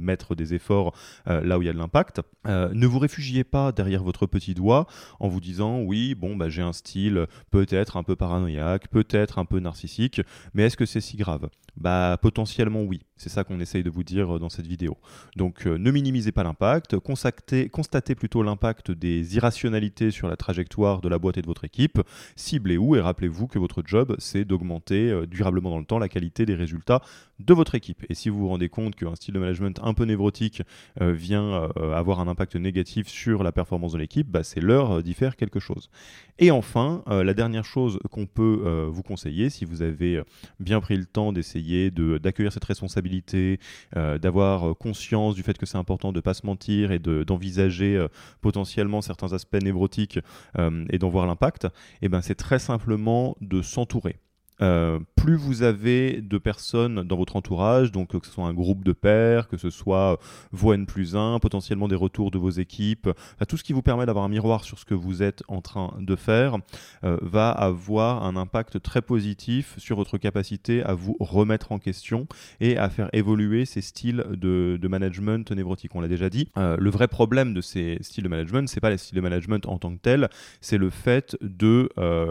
mettre 0.00 0.34
des 0.34 0.52
efforts 0.52 0.96
euh, 1.28 1.42
là 1.42 1.58
où 1.58 1.62
il 1.62 1.66
y 1.66 1.68
a 1.68 1.72
de 1.72 1.78
l'impact. 1.78 2.22
ne 2.44 2.86
vous 2.86 2.98
réfugiez 2.98 3.44
pas 3.44 3.70
derrière 3.70 4.02
votre 4.02 4.26
petit 4.26 4.54
doigt 4.54 4.88
en 5.20 5.28
vous 5.28 5.40
disant 5.40 5.78
oui, 5.78 6.16
bon, 6.16 6.34
bah, 6.34 6.48
j'ai 6.48 6.62
un 6.62 6.72
style 6.72 7.28
peut-être 7.52 7.96
un 7.96 8.02
peu 8.02 8.16
paranoïaque, 8.16 8.88
peut-être 8.88 9.38
un 9.38 9.44
peu 9.44 9.60
narcissique, 9.60 10.22
mais 10.54 10.64
est-ce 10.64 10.76
que 10.76 10.86
c'est 10.86 11.00
si 11.00 11.16
grave? 11.16 11.48
Bah 11.76 12.18
potentiellement 12.20 12.82
oui. 12.82 13.00
C'est 13.16 13.28
ça 13.28 13.44
qu'on 13.44 13.60
essaye 13.60 13.84
de 13.84 13.90
vous 13.90 14.02
dire 14.02 14.40
dans 14.40 14.48
cette 14.48 14.66
vidéo. 14.66 14.98
Donc 15.36 15.66
ne 15.66 15.90
minimisez 16.00 16.32
pas 16.32 16.42
l'impact, 16.42 16.98
constatez, 16.98 18.14
plutôt 18.14 18.42
l'impact 18.42 18.90
des 18.90 19.36
irrationalités 19.36 20.10
sur 20.10 20.28
la 20.28 20.36
trajectoire 20.36 21.02
de 21.02 21.08
la 21.08 21.18
boîte 21.18 21.36
et 21.36 21.42
de 21.42 21.46
votre 21.46 21.64
équipe, 21.64 22.00
ciblez-où 22.36 22.96
et 22.96 23.00
rappelez-vous 23.00 23.46
que 23.48 23.58
votre 23.58 23.82
job, 23.84 24.16
c'est 24.18 24.46
d'augmenter 24.46 25.10
euh, 25.10 25.26
durablement 25.26 25.70
dans 25.70 25.78
le 25.78 25.84
temps 25.84 25.98
la 25.98 26.08
qualité 26.08 26.46
des 26.46 26.54
résultats 26.54 27.02
de 27.38 27.52
votre 27.52 27.74
équipe. 27.74 28.04
Et 28.08 28.14
si 28.14 28.30
vous 28.30 28.38
vous 28.38 28.48
rendez 28.48 28.70
compte 28.70 28.96
qu'un 28.96 29.14
style 29.14 29.34
de 29.34 29.38
management 29.38 29.78
un 29.82 29.92
peu 29.92 30.04
névrotique 30.04 30.62
euh, 31.02 31.12
vient 31.12 31.70
euh, 31.76 31.94
avoir 31.94 32.20
un 32.20 32.28
impact 32.28 32.56
négatif 32.56 33.08
sur 33.08 33.42
la 33.42 33.52
performance 33.52 33.92
de 33.92 33.98
l'équipe, 33.98 34.28
bah, 34.28 34.42
c'est 34.42 34.60
l'heure 34.60 35.02
d'y 35.02 35.14
faire 35.14 35.36
quelque 35.36 35.60
chose. 35.60 35.90
Et 36.38 36.50
enfin, 36.50 37.02
la 37.06 37.34
dernière 37.34 37.66
chose 37.66 37.98
qu'on 38.10 38.24
peut 38.24 38.88
vous 38.88 39.02
conseiller, 39.02 39.50
si 39.50 39.66
vous 39.66 39.82
avez 39.82 40.22
bien 40.58 40.80
pris 40.80 40.96
le 40.96 41.04
temps 41.04 41.34
d'essayer 41.34 41.90
d'accueillir 41.90 42.50
cette 42.50 42.64
responsabilité, 42.64 43.60
d'avoir 43.94 44.74
conscience 44.78 45.34
du 45.34 45.42
fait 45.42 45.58
que 45.58 45.66
c'est 45.66 45.76
important 45.76 45.89
de 45.98 46.18
ne 46.18 46.20
pas 46.20 46.34
se 46.34 46.46
mentir 46.46 46.92
et 46.92 46.98
d'envisager 46.98 47.96
euh, 47.96 48.08
potentiellement 48.40 49.00
certains 49.02 49.32
aspects 49.32 49.62
névrotiques 49.62 50.18
euh, 50.58 50.84
et 50.90 50.98
d'en 50.98 51.08
voir 51.08 51.26
l'impact, 51.26 51.64
et 51.64 51.68
eh 52.02 52.08
ben 52.08 52.20
c'est 52.20 52.34
très 52.34 52.58
simplement 52.58 53.36
de 53.40 53.62
s'entourer. 53.62 54.16
Euh, 54.62 55.00
plus 55.20 55.36
vous 55.36 55.62
avez 55.62 56.22
de 56.22 56.38
personnes 56.38 57.02
dans 57.02 57.16
votre 57.18 57.36
entourage, 57.36 57.92
donc 57.92 58.18
que 58.18 58.26
ce 58.26 58.32
soit 58.32 58.46
un 58.46 58.54
groupe 58.54 58.84
de 58.84 58.92
pairs, 58.92 59.48
que 59.48 59.58
ce 59.58 59.68
soit 59.68 60.18
vos 60.50 60.72
N 60.72 60.86
plus 60.86 61.14
1, 61.14 61.40
potentiellement 61.40 61.88
des 61.88 61.94
retours 61.94 62.30
de 62.30 62.38
vos 62.38 62.48
équipes, 62.48 63.10
tout 63.46 63.58
ce 63.58 63.62
qui 63.62 63.74
vous 63.74 63.82
permet 63.82 64.06
d'avoir 64.06 64.24
un 64.24 64.30
miroir 64.30 64.64
sur 64.64 64.78
ce 64.78 64.86
que 64.86 64.94
vous 64.94 65.22
êtes 65.22 65.42
en 65.46 65.60
train 65.60 65.94
de 66.00 66.16
faire, 66.16 66.56
euh, 67.04 67.18
va 67.20 67.50
avoir 67.50 68.24
un 68.24 68.34
impact 68.34 68.80
très 68.80 69.02
positif 69.02 69.74
sur 69.76 69.94
votre 69.94 70.16
capacité 70.16 70.82
à 70.84 70.94
vous 70.94 71.18
remettre 71.20 71.70
en 71.72 71.78
question 71.78 72.26
et 72.60 72.78
à 72.78 72.88
faire 72.88 73.10
évoluer 73.12 73.66
ces 73.66 73.82
styles 73.82 74.24
de, 74.30 74.78
management 74.88 75.52
névrotiques. 75.52 75.94
On 75.94 76.00
l'a 76.00 76.08
déjà 76.08 76.30
dit, 76.30 76.48
euh, 76.56 76.78
le 76.78 76.88
vrai 76.88 77.08
problème 77.08 77.52
de 77.52 77.60
ces 77.60 77.98
styles 78.00 78.24
de 78.24 78.30
management, 78.30 78.70
c'est 78.70 78.80
pas 78.80 78.90
les 78.90 78.96
styles 78.96 79.16
de 79.16 79.20
management 79.20 79.66
en 79.66 79.76
tant 79.76 79.94
que 79.94 80.00
tels, 80.00 80.30
c'est 80.62 80.78
le 80.78 80.88
fait 80.88 81.36
de 81.42 81.90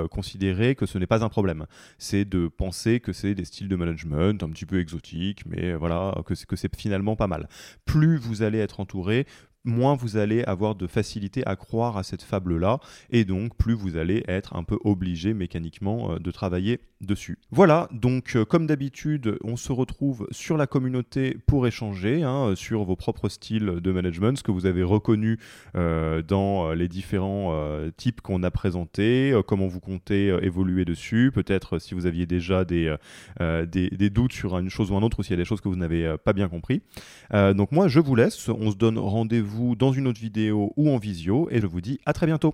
considérer 0.10 0.74
que 0.74 0.88
ce 0.88 0.98
n'est 0.98 1.06
pas 1.06 1.24
un 1.24 1.30
problème. 1.30 1.68
C'est 2.00 2.26
de 2.26 2.48
penser 2.48 2.78
que 3.01 3.13
c'est 3.13 3.36
des 3.36 3.45
styles 3.45 3.67
de 3.67 3.75
management 3.75 4.41
un 4.43 4.49
petit 4.49 4.65
peu 4.65 4.80
exotiques, 4.80 5.45
mais 5.45 5.73
voilà, 5.73 6.15
que 6.25 6.55
c'est 6.55 6.75
finalement 6.75 7.15
pas 7.15 7.27
mal. 7.27 7.47
Plus 7.86 8.17
vous 8.17 8.41
allez 8.41 8.59
être 8.59 8.80
entouré, 8.80 9.25
moins 9.70 9.95
vous 9.95 10.17
allez 10.17 10.43
avoir 10.43 10.76
de 10.76 10.88
facilité 10.88 11.45
à 11.45 11.55
croire 11.55 11.97
à 11.97 12.03
cette 12.03 12.22
fable-là, 12.22 12.80
et 13.11 13.24
donc 13.24 13.55
plus 13.55 13.74
vous 13.74 13.95
allez 13.95 14.24
être 14.28 14.55
un 14.55 14.63
peu 14.63 14.78
obligé 14.84 15.34
mécaniquement 15.34 16.11
euh, 16.11 16.20
de 16.20 16.32
travailler 16.32 16.80
dessus. 17.01 17.38
Voilà, 17.51 17.88
donc 17.93 18.36
euh, 18.36 18.43
comme 18.43 18.67
d'habitude, 18.67 19.38
on 19.43 19.55
se 19.55 19.72
retrouve 19.72 20.28
sur 20.32 20.57
la 20.57 20.67
communauté 20.67 21.38
pour 21.47 21.65
échanger 21.65 22.24
hein, 22.24 22.53
sur 22.55 22.84
vos 22.84 22.95
propres 22.95 23.30
styles 23.30 23.80
de 23.82 23.91
management, 23.91 24.38
ce 24.38 24.43
que 24.43 24.51
vous 24.51 24.65
avez 24.65 24.84
reconnu 24.84 25.39
euh, 25.76 26.22
dans 26.22 26.72
les 26.74 26.88
différents 26.88 27.55
types 27.95 28.22
qu'on 28.22 28.43
a 28.43 28.51
présentés, 28.51 29.39
comment 29.47 29.67
vous 29.67 29.80
comptez 29.80 30.28
évoluer 30.41 30.86
dessus, 30.86 31.32
peut-être 31.34 31.80
si 31.80 31.93
vous 31.93 32.05
aviez 32.05 32.26
déjà 32.26 32.65
des, 32.65 32.95
des, 33.39 33.89
des, 33.89 34.09
doutes 34.09 34.34
sur 34.34 34.57
une 34.57 34.70
chose 34.70 34.91
ou 34.91 34.95
un 34.95 35.01
autre, 35.01 35.20
ou 35.20 35.24
s'il 35.24 35.32
y 35.32 35.34
a 35.34 35.38
des 35.38 35.45
choses 35.45 35.61
que 35.61 35.70
vous 35.70 35.76
n'avez 35.76 36.15
pas 36.24 36.34
bien 36.34 36.47
compris. 36.49 36.82
donc 37.32 37.72
moi, 37.72 37.88
je 37.88 37.99
vous 37.99 38.15
laisse, 38.15 38.49
on 38.49 38.72
se 38.72 38.76
donne 38.76 38.97
rendez-vous 38.97 39.59
dans 39.76 39.91
une 39.91 40.07
autre 40.07 40.20
vidéo 40.20 40.74
ou 40.78 40.89
en 40.89 40.97
visio 40.97 41.47
et 41.51 41.60
je 41.60 41.68
vous 41.68 41.82
dis 41.82 41.99
à 42.05 42.14
très 42.14 42.26
bientôt. 42.26 42.47